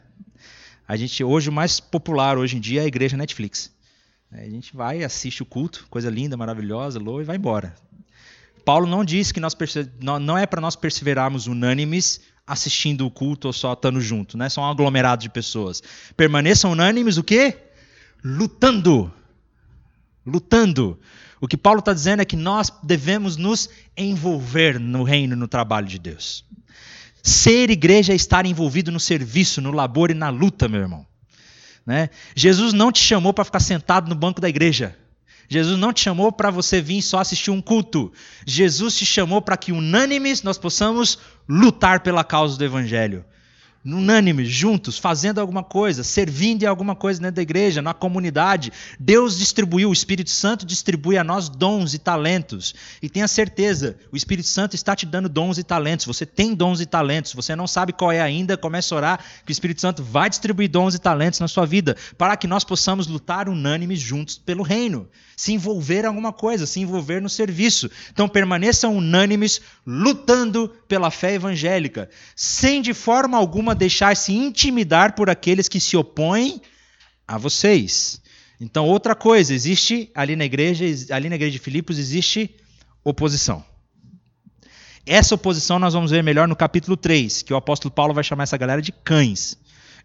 A 0.88 0.96
gente 0.96 1.22
hoje 1.24 1.48
o 1.48 1.52
mais 1.52 1.80
popular 1.80 2.38
hoje 2.38 2.56
em 2.56 2.60
dia 2.60 2.82
é 2.82 2.84
a 2.84 2.86
igreja 2.86 3.16
Netflix. 3.16 3.72
A 4.32 4.44
gente 4.44 4.74
vai, 4.76 5.02
assiste 5.04 5.42
o 5.42 5.46
culto, 5.46 5.86
coisa 5.88 6.10
linda, 6.10 6.36
maravilhosa, 6.36 6.98
loa 6.98 7.22
e 7.22 7.24
vai 7.24 7.36
embora. 7.36 7.74
Paulo 8.64 8.86
não 8.86 9.04
diz 9.04 9.30
que 9.30 9.38
nós 9.38 9.56
não 10.20 10.36
é 10.36 10.44
para 10.44 10.60
nós 10.60 10.74
perseverarmos 10.74 11.46
unânimes 11.46 12.20
assistindo 12.46 13.06
o 13.06 13.10
culto 13.10 13.48
ou 13.48 13.52
só 13.52 13.72
estando 13.72 14.00
junto, 14.00 14.36
né? 14.36 14.48
São 14.48 14.64
um 14.64 14.68
aglomerado 14.68 15.22
de 15.22 15.28
pessoas. 15.28 15.82
Permaneçam 16.16 16.72
unânimes 16.72 17.16
o 17.16 17.24
quê? 17.24 17.56
Lutando. 18.24 19.12
Lutando. 20.24 20.98
O 21.40 21.46
que 21.46 21.56
Paulo 21.56 21.80
está 21.80 21.92
dizendo 21.92 22.22
é 22.22 22.24
que 22.24 22.36
nós 22.36 22.72
devemos 22.82 23.36
nos 23.36 23.68
envolver 23.96 24.80
no 24.80 25.02
reino, 25.02 25.36
no 25.36 25.46
trabalho 25.46 25.86
de 25.86 25.98
Deus. 25.98 26.44
Ser 27.22 27.70
igreja 27.70 28.12
é 28.12 28.16
estar 28.16 28.46
envolvido 28.46 28.90
no 28.90 29.00
serviço, 29.00 29.60
no 29.60 29.72
labor 29.72 30.10
e 30.10 30.14
na 30.14 30.28
luta, 30.28 30.68
meu 30.68 30.80
irmão. 30.80 31.06
Né? 31.86 32.10
Jesus 32.34 32.72
não 32.72 32.90
te 32.90 32.98
chamou 32.98 33.32
para 33.32 33.44
ficar 33.44 33.60
sentado 33.60 34.08
no 34.08 34.14
banco 34.14 34.40
da 34.40 34.48
igreja. 34.48 34.96
Jesus 35.48 35.78
não 35.78 35.92
te 35.92 36.00
chamou 36.00 36.32
para 36.32 36.50
você 36.50 36.80
vir 36.80 37.00
só 37.00 37.20
assistir 37.20 37.52
um 37.52 37.62
culto. 37.62 38.12
Jesus 38.44 38.96
te 38.96 39.06
chamou 39.06 39.40
para 39.40 39.56
que 39.56 39.70
unânimes 39.70 40.42
nós 40.42 40.58
possamos 40.58 41.18
lutar 41.48 42.00
pela 42.00 42.24
causa 42.24 42.58
do 42.58 42.64
evangelho 42.64 43.24
unânimes, 43.94 44.48
juntos, 44.48 44.98
fazendo 44.98 45.40
alguma 45.40 45.62
coisa, 45.62 46.02
servindo 46.02 46.62
em 46.62 46.66
alguma 46.66 46.94
coisa 46.94 47.20
dentro 47.20 47.36
da 47.36 47.42
igreja, 47.42 47.80
na 47.80 47.94
comunidade. 47.94 48.72
Deus 48.98 49.38
distribuiu, 49.38 49.90
o 49.90 49.92
Espírito 49.92 50.30
Santo 50.30 50.66
distribui 50.66 51.16
a 51.16 51.24
nós 51.24 51.48
dons 51.48 51.94
e 51.94 51.98
talentos. 51.98 52.74
E 53.00 53.08
tenha 53.08 53.28
certeza, 53.28 53.96
o 54.10 54.16
Espírito 54.16 54.48
Santo 54.48 54.74
está 54.74 54.96
te 54.96 55.06
dando 55.06 55.28
dons 55.28 55.58
e 55.58 55.64
talentos. 55.64 56.06
Você 56.06 56.26
tem 56.26 56.54
dons 56.54 56.80
e 56.80 56.86
talentos. 56.86 57.32
Você 57.32 57.54
não 57.54 57.66
sabe 57.66 57.92
qual 57.92 58.10
é 58.10 58.20
ainda, 58.20 58.56
comece 58.56 58.92
a 58.92 58.96
orar 58.96 59.20
que 59.44 59.50
o 59.50 59.52
Espírito 59.52 59.80
Santo 59.80 60.02
vai 60.02 60.28
distribuir 60.28 60.68
dons 60.68 60.94
e 60.94 60.98
talentos 60.98 61.40
na 61.40 61.48
sua 61.48 61.66
vida, 61.66 61.96
para 62.18 62.36
que 62.36 62.46
nós 62.46 62.64
possamos 62.64 63.06
lutar 63.06 63.48
unânimes 63.48 64.00
juntos 64.00 64.38
pelo 64.38 64.62
reino. 64.62 65.08
Se 65.36 65.52
envolver 65.52 66.04
em 66.04 66.08
alguma 66.08 66.32
coisa, 66.32 66.66
se 66.66 66.80
envolver 66.80 67.20
no 67.20 67.28
serviço. 67.28 67.90
Então 68.10 68.26
permaneçam 68.26 68.96
unânimes, 68.96 69.60
lutando 69.86 70.68
pela 70.88 71.10
fé 71.10 71.34
evangélica, 71.34 72.08
sem 72.34 72.80
de 72.80 72.94
forma 72.94 73.36
alguma 73.36 73.74
deixar-se 73.74 74.32
intimidar 74.32 75.14
por 75.14 75.28
aqueles 75.28 75.68
que 75.68 75.78
se 75.78 75.96
opõem 75.96 76.62
a 77.28 77.36
vocês. 77.36 78.20
Então, 78.60 78.86
outra 78.86 79.14
coisa, 79.14 79.52
existe 79.52 80.10
ali 80.14 80.34
na 80.34 80.44
igreja, 80.44 80.84
ali 81.14 81.28
na 81.28 81.34
igreja 81.34 81.52
de 81.52 81.58
Filipos 81.58 81.98
existe 81.98 82.54
oposição. 83.04 83.64
Essa 85.04 85.34
oposição 85.34 85.78
nós 85.78 85.94
vamos 85.94 86.10
ver 86.10 86.22
melhor 86.22 86.48
no 86.48 86.56
capítulo 86.56 86.96
3, 86.96 87.42
que 87.42 87.52
o 87.52 87.56
apóstolo 87.56 87.92
Paulo 87.94 88.14
vai 88.14 88.24
chamar 88.24 88.44
essa 88.44 88.56
galera 88.56 88.80
de 88.80 88.90
cães, 88.90 89.56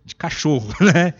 de 0.05 0.15
cachorro, 0.15 0.67
né? 0.81 1.13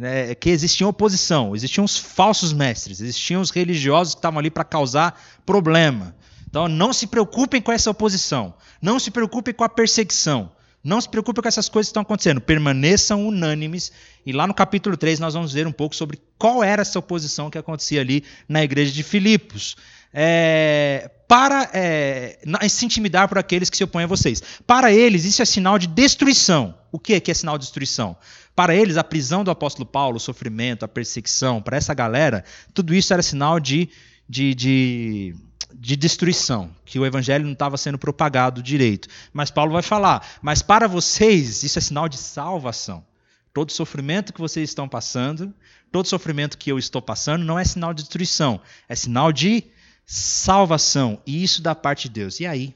É, 0.00 0.32
que 0.34 0.48
existiam 0.50 0.88
oposição, 0.88 1.56
existiam 1.56 1.84
os 1.84 1.96
falsos 1.96 2.52
mestres, 2.52 3.00
existiam 3.00 3.40
os 3.40 3.50
religiosos 3.50 4.14
que 4.14 4.18
estavam 4.18 4.38
ali 4.38 4.50
para 4.50 4.62
causar 4.62 5.20
problema. 5.44 6.14
Então 6.48 6.68
não 6.68 6.92
se 6.92 7.06
preocupem 7.06 7.60
com 7.60 7.72
essa 7.72 7.90
oposição, 7.90 8.54
não 8.80 9.00
se 9.00 9.10
preocupem 9.10 9.52
com 9.52 9.64
a 9.64 9.68
perseguição, 9.68 10.52
não 10.82 11.00
se 11.00 11.08
preocupe 11.08 11.42
com 11.42 11.48
essas 11.48 11.68
coisas 11.68 11.88
que 11.88 11.90
estão 11.90 12.02
acontecendo. 12.02 12.40
Permaneçam 12.40 13.26
unânimes. 13.26 13.92
E 14.24 14.32
lá 14.32 14.46
no 14.46 14.54
capítulo 14.54 14.96
3 14.96 15.18
nós 15.18 15.34
vamos 15.34 15.52
ver 15.52 15.66
um 15.66 15.72
pouco 15.72 15.94
sobre 15.94 16.18
qual 16.38 16.62
era 16.62 16.82
essa 16.82 16.98
oposição 16.98 17.50
que 17.50 17.58
acontecia 17.58 18.00
ali 18.00 18.24
na 18.48 18.62
igreja 18.62 18.92
de 18.92 19.02
Filipos. 19.02 19.76
É, 20.20 21.08
para 21.28 21.70
é, 21.72 22.40
se 22.68 22.84
intimidar 22.84 23.28
por 23.28 23.38
aqueles 23.38 23.70
que 23.70 23.76
se 23.76 23.84
opõem 23.84 24.02
a 24.02 24.08
vocês. 24.08 24.42
Para 24.66 24.92
eles, 24.92 25.24
isso 25.24 25.40
é 25.40 25.44
sinal 25.44 25.78
de 25.78 25.86
destruição. 25.86 26.74
O 26.90 26.98
que 26.98 27.14
é, 27.14 27.20
que 27.20 27.30
é 27.30 27.34
sinal 27.34 27.56
de 27.56 27.62
destruição? 27.66 28.16
Para 28.56 28.74
eles, 28.74 28.96
a 28.96 29.04
prisão 29.04 29.44
do 29.44 29.50
apóstolo 29.52 29.86
Paulo, 29.86 30.16
o 30.16 30.20
sofrimento, 30.20 30.84
a 30.84 30.88
perseguição, 30.88 31.62
para 31.62 31.76
essa 31.76 31.94
galera, 31.94 32.44
tudo 32.74 32.92
isso 32.92 33.12
era 33.12 33.22
sinal 33.22 33.60
de, 33.60 33.88
de, 34.28 34.54
de 34.56 35.36
de 35.72 35.94
destruição, 35.94 36.70
que 36.84 36.98
o 36.98 37.06
evangelho 37.06 37.44
não 37.44 37.52
estava 37.52 37.76
sendo 37.76 37.98
propagado 37.98 38.60
direito. 38.60 39.06
Mas 39.32 39.52
Paulo 39.52 39.70
vai 39.70 39.82
falar: 39.82 40.26
mas 40.42 40.62
para 40.62 40.88
vocês 40.88 41.62
isso 41.62 41.78
é 41.78 41.82
sinal 41.82 42.08
de 42.08 42.16
salvação. 42.16 43.04
Todo 43.52 43.70
sofrimento 43.70 44.32
que 44.32 44.40
vocês 44.40 44.68
estão 44.68 44.88
passando, 44.88 45.54
todo 45.92 46.08
sofrimento 46.08 46.58
que 46.58 46.72
eu 46.72 46.78
estou 46.78 47.00
passando, 47.00 47.44
não 47.44 47.58
é 47.58 47.64
sinal 47.64 47.94
de 47.94 48.02
destruição, 48.02 48.60
é 48.88 48.96
sinal 48.96 49.30
de 49.30 49.64
salvação. 50.08 51.20
E 51.26 51.44
isso 51.44 51.60
da 51.60 51.74
parte 51.74 52.08
de 52.08 52.14
Deus. 52.14 52.40
E 52.40 52.46
aí? 52.46 52.74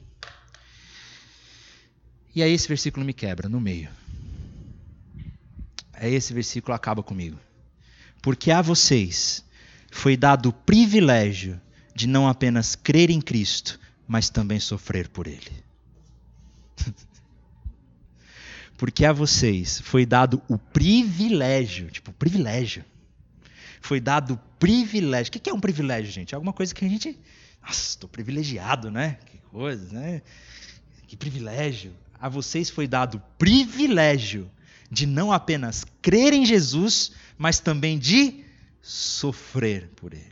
E 2.35 2.43
aí 2.43 2.53
esse 2.53 2.67
versículo 2.67 3.03
me 3.03 3.13
quebra 3.13 3.49
no 3.49 3.59
meio. 3.59 3.89
Aí 5.93 6.13
esse 6.13 6.31
versículo 6.31 6.75
acaba 6.75 7.01
comigo. 7.01 7.39
Porque 8.21 8.51
a 8.51 8.61
vocês 8.61 9.43
foi 9.91 10.15
dado 10.15 10.49
o 10.49 10.53
privilégio 10.53 11.59
de 11.95 12.07
não 12.07 12.27
apenas 12.27 12.75
crer 12.75 13.09
em 13.09 13.19
Cristo, 13.19 13.79
mas 14.07 14.29
também 14.29 14.59
sofrer 14.59 15.09
por 15.09 15.25
Ele. 15.25 15.63
Porque 18.77 19.05
a 19.05 19.13
vocês 19.13 19.79
foi 19.81 20.05
dado 20.05 20.41
o 20.47 20.57
privilégio, 20.57 21.89
tipo, 21.89 22.11
privilégio. 22.11 22.83
Foi 23.83 23.99
dado 23.99 24.39
privilégio. 24.57 25.29
O 25.29 25.31
que 25.33 25.49
é 25.49 25.53
um 25.53 25.59
privilégio, 25.59 26.09
gente? 26.09 26.33
É 26.33 26.35
alguma 26.35 26.53
coisa 26.53 26.73
que 26.73 26.85
a 26.85 26.87
gente. 26.87 27.19
Nossa, 27.61 27.89
estou 27.89 28.09
privilegiado, 28.09 28.89
né? 28.89 29.17
Que 29.25 29.37
coisa, 29.51 29.93
né? 29.93 30.21
Que 31.05 31.17
privilégio. 31.17 31.91
A 32.17 32.29
vocês 32.29 32.69
foi 32.69 32.87
dado 32.87 33.21
privilégio 33.37 34.49
de 34.89 35.05
não 35.05 35.33
apenas 35.33 35.85
crer 36.01 36.31
em 36.31 36.45
Jesus, 36.45 37.11
mas 37.37 37.59
também 37.59 37.99
de 37.99 38.45
sofrer 38.81 39.89
por 39.97 40.13
Ele. 40.13 40.31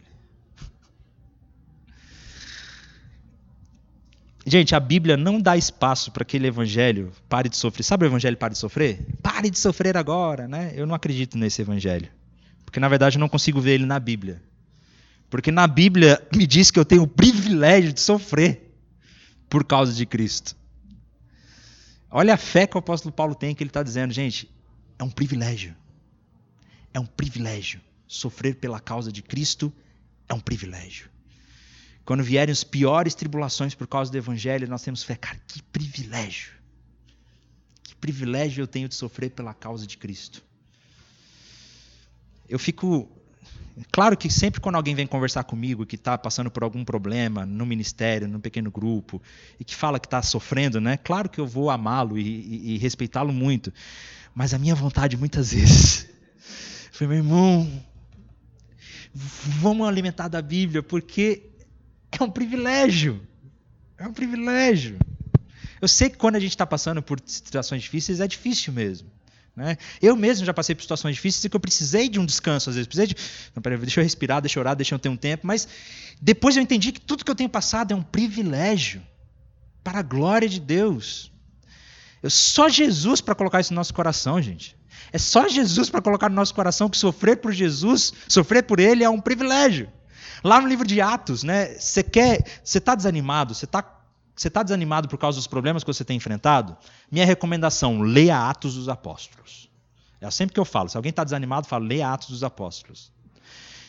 Gente, 4.45 4.73
a 4.73 4.79
Bíblia 4.79 5.17
não 5.17 5.41
dá 5.41 5.57
espaço 5.57 6.09
para 6.09 6.23
aquele 6.23 6.47
evangelho 6.47 7.11
pare 7.27 7.49
de 7.49 7.57
sofrer. 7.57 7.83
Sabe 7.83 8.05
o 8.05 8.07
evangelho 8.07 8.37
pare 8.37 8.53
de 8.53 8.59
sofrer? 8.59 9.05
Pare 9.21 9.49
de 9.49 9.59
sofrer 9.59 9.97
agora, 9.97 10.47
né? 10.47 10.71
Eu 10.73 10.87
não 10.87 10.95
acredito 10.95 11.37
nesse 11.37 11.61
evangelho. 11.61 12.09
Porque 12.71 12.79
na 12.79 12.87
verdade 12.87 13.17
eu 13.17 13.19
não 13.19 13.27
consigo 13.27 13.59
ver 13.59 13.73
ele 13.73 13.85
na 13.85 13.99
Bíblia. 13.99 14.41
Porque 15.29 15.51
na 15.51 15.67
Bíblia 15.67 16.25
me 16.33 16.47
diz 16.47 16.71
que 16.71 16.79
eu 16.79 16.85
tenho 16.85 17.03
o 17.03 17.07
privilégio 17.07 17.91
de 17.91 17.99
sofrer 17.99 18.73
por 19.49 19.65
causa 19.65 19.93
de 19.93 20.05
Cristo. 20.05 20.55
Olha 22.09 22.33
a 22.35 22.37
fé 22.37 22.65
que 22.65 22.77
o 22.77 22.79
apóstolo 22.79 23.13
Paulo 23.13 23.35
tem, 23.35 23.53
que 23.53 23.61
ele 23.61 23.69
está 23.69 23.83
dizendo, 23.83 24.13
gente, 24.13 24.49
é 24.97 25.03
um 25.03 25.09
privilégio. 25.09 25.75
É 26.93 26.99
um 26.99 27.05
privilégio. 27.05 27.81
Sofrer 28.07 28.55
pela 28.55 28.79
causa 28.79 29.11
de 29.11 29.21
Cristo 29.21 29.71
é 30.29 30.33
um 30.33 30.39
privilégio. 30.39 31.09
Quando 32.05 32.23
vierem 32.23 32.53
as 32.53 32.63
piores 32.63 33.13
tribulações 33.13 33.75
por 33.75 33.85
causa 33.85 34.09
do 34.09 34.17
Evangelho, 34.17 34.67
nós 34.69 34.81
temos 34.81 35.03
fé. 35.03 35.15
Cara, 35.15 35.37
que 35.45 35.61
privilégio. 35.61 36.53
privilégio 37.99 38.61
eu 38.61 38.67
tenho 38.67 38.87
de 38.87 38.95
sofrer 38.95 39.31
pela 39.31 39.53
causa 39.53 39.85
de 39.85 39.97
Cristo. 39.97 40.41
Eu 42.51 42.59
fico. 42.59 43.09
Claro 43.91 44.17
que 44.17 44.29
sempre 44.29 44.59
quando 44.59 44.75
alguém 44.75 44.93
vem 44.93 45.07
conversar 45.07 45.45
comigo 45.45 45.85
que 45.85 45.95
está 45.95 46.17
passando 46.17 46.51
por 46.51 46.61
algum 46.61 46.83
problema 46.83 47.45
no 47.45 47.65
ministério, 47.65 48.27
no 48.27 48.39
pequeno 48.39 48.69
grupo, 48.69 49.21
e 49.57 49.63
que 49.63 49.73
fala 49.73 49.97
que 49.97 50.05
está 50.05 50.21
sofrendo, 50.21 50.81
né? 50.81 50.97
Claro 50.97 51.29
que 51.29 51.39
eu 51.39 51.47
vou 51.47 51.69
amá-lo 51.69 52.19
e, 52.19 52.21
e, 52.21 52.75
e 52.75 52.77
respeitá-lo 52.77 53.31
muito. 53.31 53.73
Mas 54.35 54.53
a 54.53 54.59
minha 54.59 54.75
vontade 54.75 55.15
muitas 55.15 55.53
vezes 55.55 56.09
foi, 56.91 57.07
meu 57.07 57.17
irmão, 57.17 57.67
vamos 59.13 59.87
alimentar 59.87 60.27
da 60.27 60.41
Bíblia, 60.41 60.83
porque 60.83 61.49
é 62.11 62.21
um 62.21 62.29
privilégio. 62.29 63.21
É 63.97 64.05
um 64.05 64.13
privilégio. 64.13 64.99
Eu 65.79 65.87
sei 65.87 66.09
que 66.09 66.17
quando 66.17 66.35
a 66.35 66.39
gente 66.39 66.51
está 66.51 66.65
passando 66.65 67.01
por 67.01 67.19
situações 67.25 67.81
difíceis, 67.81 68.19
é 68.19 68.27
difícil 68.27 68.73
mesmo. 68.73 69.09
Né? 69.55 69.77
Eu 70.01 70.15
mesmo 70.15 70.45
já 70.45 70.53
passei 70.53 70.73
por 70.73 70.81
situações 70.81 71.15
difíceis 71.15 71.43
e 71.43 71.49
que 71.49 71.55
eu 71.55 71.59
precisei 71.59 72.07
de 72.07 72.19
um 72.19 72.25
descanso, 72.25 72.69
às 72.69 72.75
vezes. 72.75 72.87
Precisei 72.87 73.07
de. 73.07 73.15
Não, 73.55 73.61
peraí, 73.61 73.77
deixa 73.77 73.99
eu 73.99 74.03
respirar, 74.03 74.41
deixa 74.41 74.57
eu 74.57 74.61
orar, 74.61 74.75
deixa 74.75 74.95
eu 74.95 74.99
ter 74.99 75.09
um 75.09 75.17
tempo. 75.17 75.45
Mas 75.45 75.67
depois 76.21 76.55
eu 76.55 76.63
entendi 76.63 76.91
que 76.91 77.01
tudo 77.01 77.25
que 77.25 77.31
eu 77.31 77.35
tenho 77.35 77.49
passado 77.49 77.91
é 77.91 77.95
um 77.95 78.03
privilégio 78.03 79.01
para 79.83 79.99
a 79.99 80.03
glória 80.03 80.47
de 80.47 80.59
Deus. 80.59 81.31
Eu, 82.23 82.29
só 82.29 82.69
Jesus 82.69 83.19
para 83.19 83.35
colocar 83.35 83.59
isso 83.59 83.73
no 83.73 83.77
nosso 83.77 83.93
coração, 83.93 84.41
gente. 84.41 84.75
É 85.11 85.17
só 85.17 85.47
Jesus 85.47 85.89
para 85.89 86.01
colocar 86.01 86.29
no 86.29 86.35
nosso 86.35 86.53
coração 86.53 86.89
que 86.89 86.97
sofrer 86.97 87.37
por 87.37 87.51
Jesus, 87.51 88.13
sofrer 88.27 88.63
por 88.63 88.79
Ele 88.79 89.03
é 89.03 89.09
um 89.09 89.19
privilégio. 89.19 89.89
Lá 90.43 90.61
no 90.61 90.67
livro 90.67 90.87
de 90.87 91.01
Atos, 91.01 91.43
né? 91.43 91.75
Você 91.77 92.01
quer, 92.01 92.43
você 92.63 92.77
está 92.77 92.95
desanimado, 92.95 93.53
você 93.53 93.65
está 93.65 94.00
você 94.35 94.47
está 94.47 94.63
desanimado 94.63 95.07
por 95.07 95.17
causa 95.17 95.37
dos 95.37 95.47
problemas 95.47 95.83
que 95.83 95.93
você 95.93 96.03
tem 96.03 96.17
enfrentado? 96.17 96.75
Minha 97.11 97.25
recomendação: 97.25 98.01
leia 98.01 98.49
Atos 98.49 98.75
dos 98.75 98.89
Apóstolos. 98.89 99.69
É 100.19 100.29
sempre 100.29 100.53
que 100.53 100.59
eu 100.59 100.65
falo. 100.65 100.87
Se 100.87 100.95
alguém 100.95 101.09
está 101.09 101.23
desanimado, 101.23 101.67
fala, 101.67 101.85
leia 101.85 102.13
Atos 102.13 102.29
dos 102.29 102.43
Apóstolos. 102.43 103.11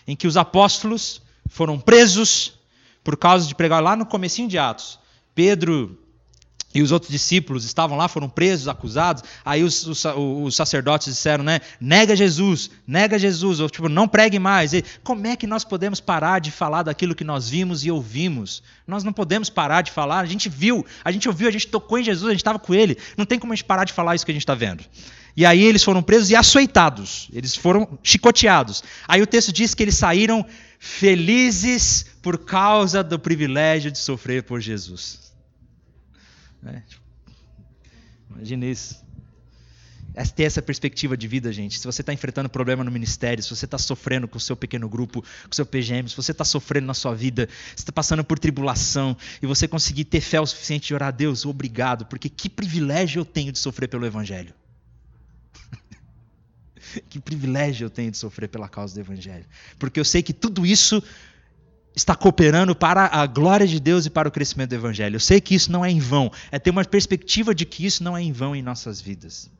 Em 0.07 0.16
que 0.16 0.26
os 0.26 0.36
apóstolos 0.36 1.20
foram 1.47 1.78
presos 1.78 2.55
por 3.05 3.16
causa 3.16 3.47
de 3.47 3.55
pregar 3.55 3.82
lá 3.82 3.95
no 3.95 4.07
comecinho 4.07 4.49
de 4.49 4.59
Atos. 4.59 4.99
Pedro 5.34 6.01
e 6.74 6.82
os 6.82 6.90
outros 6.90 7.10
discípulos 7.10 7.64
estavam 7.64 7.96
lá, 7.96 8.08
foram 8.08 8.28
presos, 8.28 8.66
acusados. 8.68 9.22
Aí 9.44 9.62
os, 9.62 9.86
os, 9.86 10.04
os, 10.04 10.56
sacerdotes 10.56 11.08
disseram, 11.08 11.44
né? 11.44 11.60
Nega 11.80 12.16
Jesus, 12.16 12.70
nega 12.86 13.18
Jesus, 13.18 13.60
ou 13.60 13.68
tipo, 13.68 13.88
não 13.88 14.08
pregue 14.08 14.38
mais. 14.38 14.72
E 14.72 14.82
como 15.04 15.26
é 15.26 15.36
que 15.36 15.46
nós 15.46 15.64
podemos 15.64 16.00
parar 16.00 16.40
de 16.40 16.50
falar 16.50 16.82
daquilo 16.82 17.14
que 17.14 17.24
nós 17.24 17.48
vimos 17.48 17.84
e 17.84 17.90
ouvimos? 17.90 18.62
Nós 18.86 19.04
não 19.04 19.12
podemos 19.12 19.50
parar 19.50 19.82
de 19.82 19.90
falar. 19.90 20.20
A 20.20 20.26
gente 20.26 20.48
viu, 20.48 20.84
a 21.04 21.12
gente 21.12 21.28
ouviu, 21.28 21.48
a 21.48 21.52
gente 21.52 21.66
tocou 21.66 21.98
em 21.98 22.04
Jesus, 22.04 22.26
a 22.26 22.32
gente 22.32 22.40
estava 22.40 22.58
com 22.58 22.74
ele. 22.74 22.96
Não 23.16 23.26
tem 23.26 23.38
como 23.38 23.52
a 23.52 23.56
gente 23.56 23.64
parar 23.64 23.84
de 23.84 23.92
falar 23.92 24.14
isso 24.14 24.24
que 24.24 24.32
a 24.32 24.34
gente 24.34 24.42
está 24.42 24.54
vendo. 24.54 24.82
E 25.36 25.46
aí 25.46 25.62
eles 25.62 25.82
foram 25.82 26.02
presos 26.02 26.30
e 26.30 26.36
açoitados. 26.36 27.28
Eles 27.32 27.54
foram 27.54 27.98
chicoteados. 28.02 28.82
Aí 29.06 29.20
o 29.20 29.26
texto 29.26 29.52
diz 29.52 29.74
que 29.74 29.82
eles 29.82 29.96
saíram 29.96 30.44
felizes 30.78 32.06
por 32.22 32.38
causa 32.38 33.02
do 33.02 33.18
privilégio 33.18 33.90
de 33.90 33.98
sofrer 33.98 34.42
por 34.42 34.60
Jesus. 34.60 35.21
Né? 36.62 36.82
Imagina 38.30 38.66
isso. 38.66 39.02
É 40.14 40.24
ter 40.24 40.42
essa 40.42 40.60
perspectiva 40.60 41.16
de 41.16 41.26
vida, 41.26 41.50
gente. 41.52 41.78
Se 41.78 41.86
você 41.86 42.02
está 42.02 42.12
enfrentando 42.12 42.48
problema 42.48 42.84
no 42.84 42.90
ministério, 42.90 43.42
se 43.42 43.48
você 43.48 43.64
está 43.64 43.78
sofrendo 43.78 44.28
com 44.28 44.36
o 44.36 44.40
seu 44.40 44.54
pequeno 44.54 44.86
grupo, 44.86 45.22
com 45.22 45.50
o 45.50 45.54
seu 45.54 45.64
PGM, 45.64 46.08
se 46.08 46.16
você 46.16 46.32
está 46.32 46.44
sofrendo 46.44 46.86
na 46.86 46.92
sua 46.92 47.14
vida, 47.14 47.48
se 47.70 47.80
está 47.80 47.92
passando 47.92 48.22
por 48.22 48.38
tribulação, 48.38 49.16
e 49.40 49.46
você 49.46 49.66
conseguir 49.66 50.04
ter 50.04 50.20
fé 50.20 50.38
o 50.38 50.46
suficiente 50.46 50.88
de 50.88 50.94
orar 50.94 51.08
a 51.08 51.12
Deus, 51.12 51.46
obrigado, 51.46 52.04
porque 52.04 52.28
que 52.28 52.50
privilégio 52.50 53.20
eu 53.20 53.24
tenho 53.24 53.50
de 53.52 53.58
sofrer 53.58 53.88
pelo 53.88 54.04
Evangelho. 54.04 54.52
que 57.08 57.18
privilégio 57.18 57.86
eu 57.86 57.90
tenho 57.90 58.10
de 58.10 58.18
sofrer 58.18 58.48
pela 58.48 58.68
causa 58.68 58.94
do 58.94 59.00
Evangelho. 59.00 59.46
Porque 59.78 59.98
eu 59.98 60.04
sei 60.04 60.22
que 60.22 60.34
tudo 60.34 60.66
isso 60.66 61.02
está 61.95 62.14
cooperando 62.14 62.74
para 62.74 63.07
a 63.07 63.26
glória 63.26 63.66
de 63.66 63.78
Deus 63.78 64.07
e 64.07 64.11
para 64.11 64.28
o 64.28 64.32
crescimento 64.32 64.70
do 64.70 64.74
Evangelho. 64.74 65.16
Eu 65.16 65.20
sei 65.20 65.40
que 65.40 65.55
isso 65.55 65.70
não 65.70 65.84
é 65.84 65.90
em 65.90 65.99
vão, 65.99 66.30
é 66.51 66.59
ter 66.59 66.70
uma 66.70 66.84
perspectiva 66.84 67.55
de 67.55 67.64
que 67.64 67.84
isso 67.84 68.03
não 68.03 68.16
é 68.16 68.22
em 68.22 68.32
vão 68.32 68.57
em 68.57 68.62
nossas 68.62 69.01
vidas. 69.01 69.51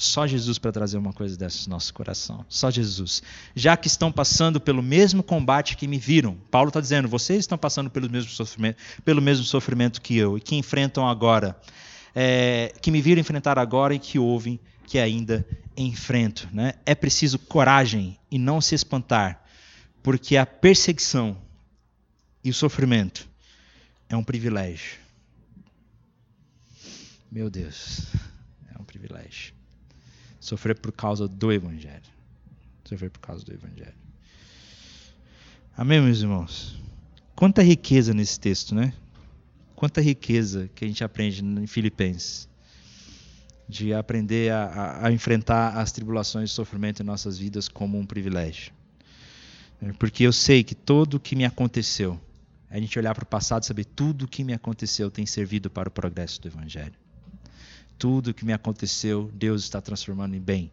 Só 0.00 0.26
Jesus 0.26 0.56
para 0.56 0.72
trazer 0.72 0.96
uma 0.96 1.12
coisa 1.12 1.36
dessas 1.36 1.66
no 1.66 1.74
nosso 1.74 1.92
coração. 1.92 2.42
Só 2.48 2.70
Jesus. 2.70 3.22
Já 3.54 3.76
que 3.76 3.86
estão 3.86 4.10
passando 4.10 4.58
pelo 4.58 4.82
mesmo 4.82 5.22
combate 5.22 5.76
que 5.76 5.86
me 5.86 5.98
viram. 5.98 6.38
Paulo 6.50 6.68
está 6.68 6.80
dizendo, 6.80 7.06
vocês 7.06 7.40
estão 7.40 7.58
passando 7.58 7.90
pelo 7.90 8.08
mesmo 8.08 8.30
sofrimento, 8.30 8.78
pelo 9.04 9.20
mesmo 9.20 9.44
sofrimento 9.44 10.00
que 10.00 10.16
eu 10.16 10.38
e 10.38 10.40
que 10.40 10.56
enfrentam 10.56 11.06
agora. 11.06 11.54
É, 12.14 12.72
que 12.80 12.90
me 12.90 13.02
viram 13.02 13.20
enfrentar 13.20 13.58
agora 13.58 13.94
e 13.94 13.98
que 13.98 14.18
ouvem 14.18 14.58
que 14.86 14.98
ainda 14.98 15.46
enfrento. 15.76 16.48
Né? 16.50 16.72
É 16.86 16.94
preciso 16.94 17.38
coragem 17.38 18.18
e 18.30 18.38
não 18.38 18.58
se 18.60 18.74
espantar, 18.74 19.44
porque 20.02 20.38
a 20.38 20.46
perseguição 20.46 21.36
e 22.42 22.50
o 22.50 22.54
sofrimento 22.54 23.28
é 24.08 24.16
um 24.16 24.24
privilégio. 24.24 24.98
Meu 27.30 27.48
Deus, 27.48 28.06
é 28.74 28.80
um 28.80 28.84
privilégio. 28.84 29.54
Sofrer 30.40 30.78
por 30.78 30.90
causa 30.90 31.28
do 31.28 31.52
Evangelho. 31.52 32.02
Sofrer 32.84 33.10
por 33.10 33.20
causa 33.20 33.44
do 33.44 33.52
Evangelho. 33.52 33.94
Amém, 35.76 36.00
meus 36.00 36.20
irmãos? 36.20 36.76
Quanta 37.36 37.62
riqueza 37.62 38.12
nesse 38.12 38.40
texto, 38.40 38.74
né? 38.74 38.92
Quanta 39.76 40.00
riqueza 40.00 40.68
que 40.74 40.84
a 40.84 40.88
gente 40.88 41.04
aprende 41.04 41.44
em 41.44 41.66
Filipenses. 41.66 42.48
De 43.68 43.94
aprender 43.94 44.50
a, 44.50 44.64
a, 44.64 45.06
a 45.06 45.12
enfrentar 45.12 45.78
as 45.78 45.92
tribulações 45.92 46.50
e 46.50 46.52
sofrimento 46.52 47.02
em 47.02 47.06
nossas 47.06 47.38
vidas 47.38 47.68
como 47.68 47.96
um 47.96 48.04
privilégio. 48.04 48.72
Porque 49.98 50.24
eu 50.24 50.32
sei 50.32 50.64
que 50.64 50.74
tudo 50.74 51.16
o 51.16 51.20
que 51.20 51.36
me 51.36 51.44
aconteceu 51.44 52.20
a 52.70 52.78
gente 52.78 52.96
olhar 52.98 53.14
para 53.14 53.24
o 53.24 53.26
passado 53.26 53.64
e 53.64 53.66
saber 53.66 53.84
tudo 53.84 54.24
o 54.24 54.28
que 54.28 54.44
me 54.44 54.52
aconteceu 54.52 55.10
tem 55.10 55.26
servido 55.26 55.68
para 55.68 55.88
o 55.88 55.92
progresso 55.92 56.40
do 56.40 56.46
Evangelho. 56.46 56.94
Tudo 57.98 58.30
o 58.30 58.34
que 58.34 58.44
me 58.44 58.52
aconteceu, 58.52 59.30
Deus 59.34 59.64
está 59.64 59.80
transformando 59.80 60.36
em 60.36 60.40
bem. 60.40 60.72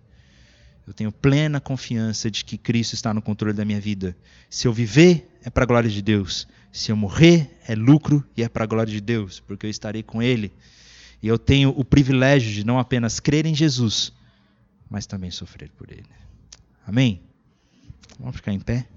Eu 0.86 0.94
tenho 0.94 1.12
plena 1.12 1.60
confiança 1.60 2.32
de 2.32 2.46
que 2.46 2.58
Cristo 2.58 2.94
está 2.94 3.14
no 3.14 3.22
controle 3.22 3.54
da 3.54 3.66
minha 3.66 3.82
vida. 3.82 4.16
Se 4.50 4.68
eu 4.68 4.72
viver, 4.72 5.30
é 5.44 5.50
para 5.50 5.64
a 5.64 5.66
glória 5.66 5.90
de 5.90 6.02
Deus. 6.02 6.48
Se 6.72 6.92
eu 6.92 6.96
morrer, 6.96 7.60
é 7.68 7.76
lucro 7.76 8.24
e 8.38 8.44
é 8.44 8.48
para 8.48 8.64
a 8.64 8.68
glória 8.68 8.94
de 8.94 9.02
Deus, 9.02 9.40
porque 9.40 9.66
eu 9.66 9.70
estarei 9.70 10.04
com 10.04 10.22
Ele. 10.22 10.54
E 11.22 11.28
eu 11.28 11.38
tenho 11.38 11.74
o 11.76 11.84
privilégio 11.84 12.54
de 12.54 12.64
não 12.64 12.78
apenas 12.78 13.20
crer 13.20 13.46
em 13.46 13.56
Jesus, 13.56 14.14
mas 14.90 15.06
também 15.08 15.32
sofrer 15.32 15.72
por 15.72 15.92
Ele. 15.92 16.06
Amém? 16.86 17.22
Vamos 18.20 18.36
ficar 18.36 18.54
em 18.54 18.60
pé? 18.60 18.88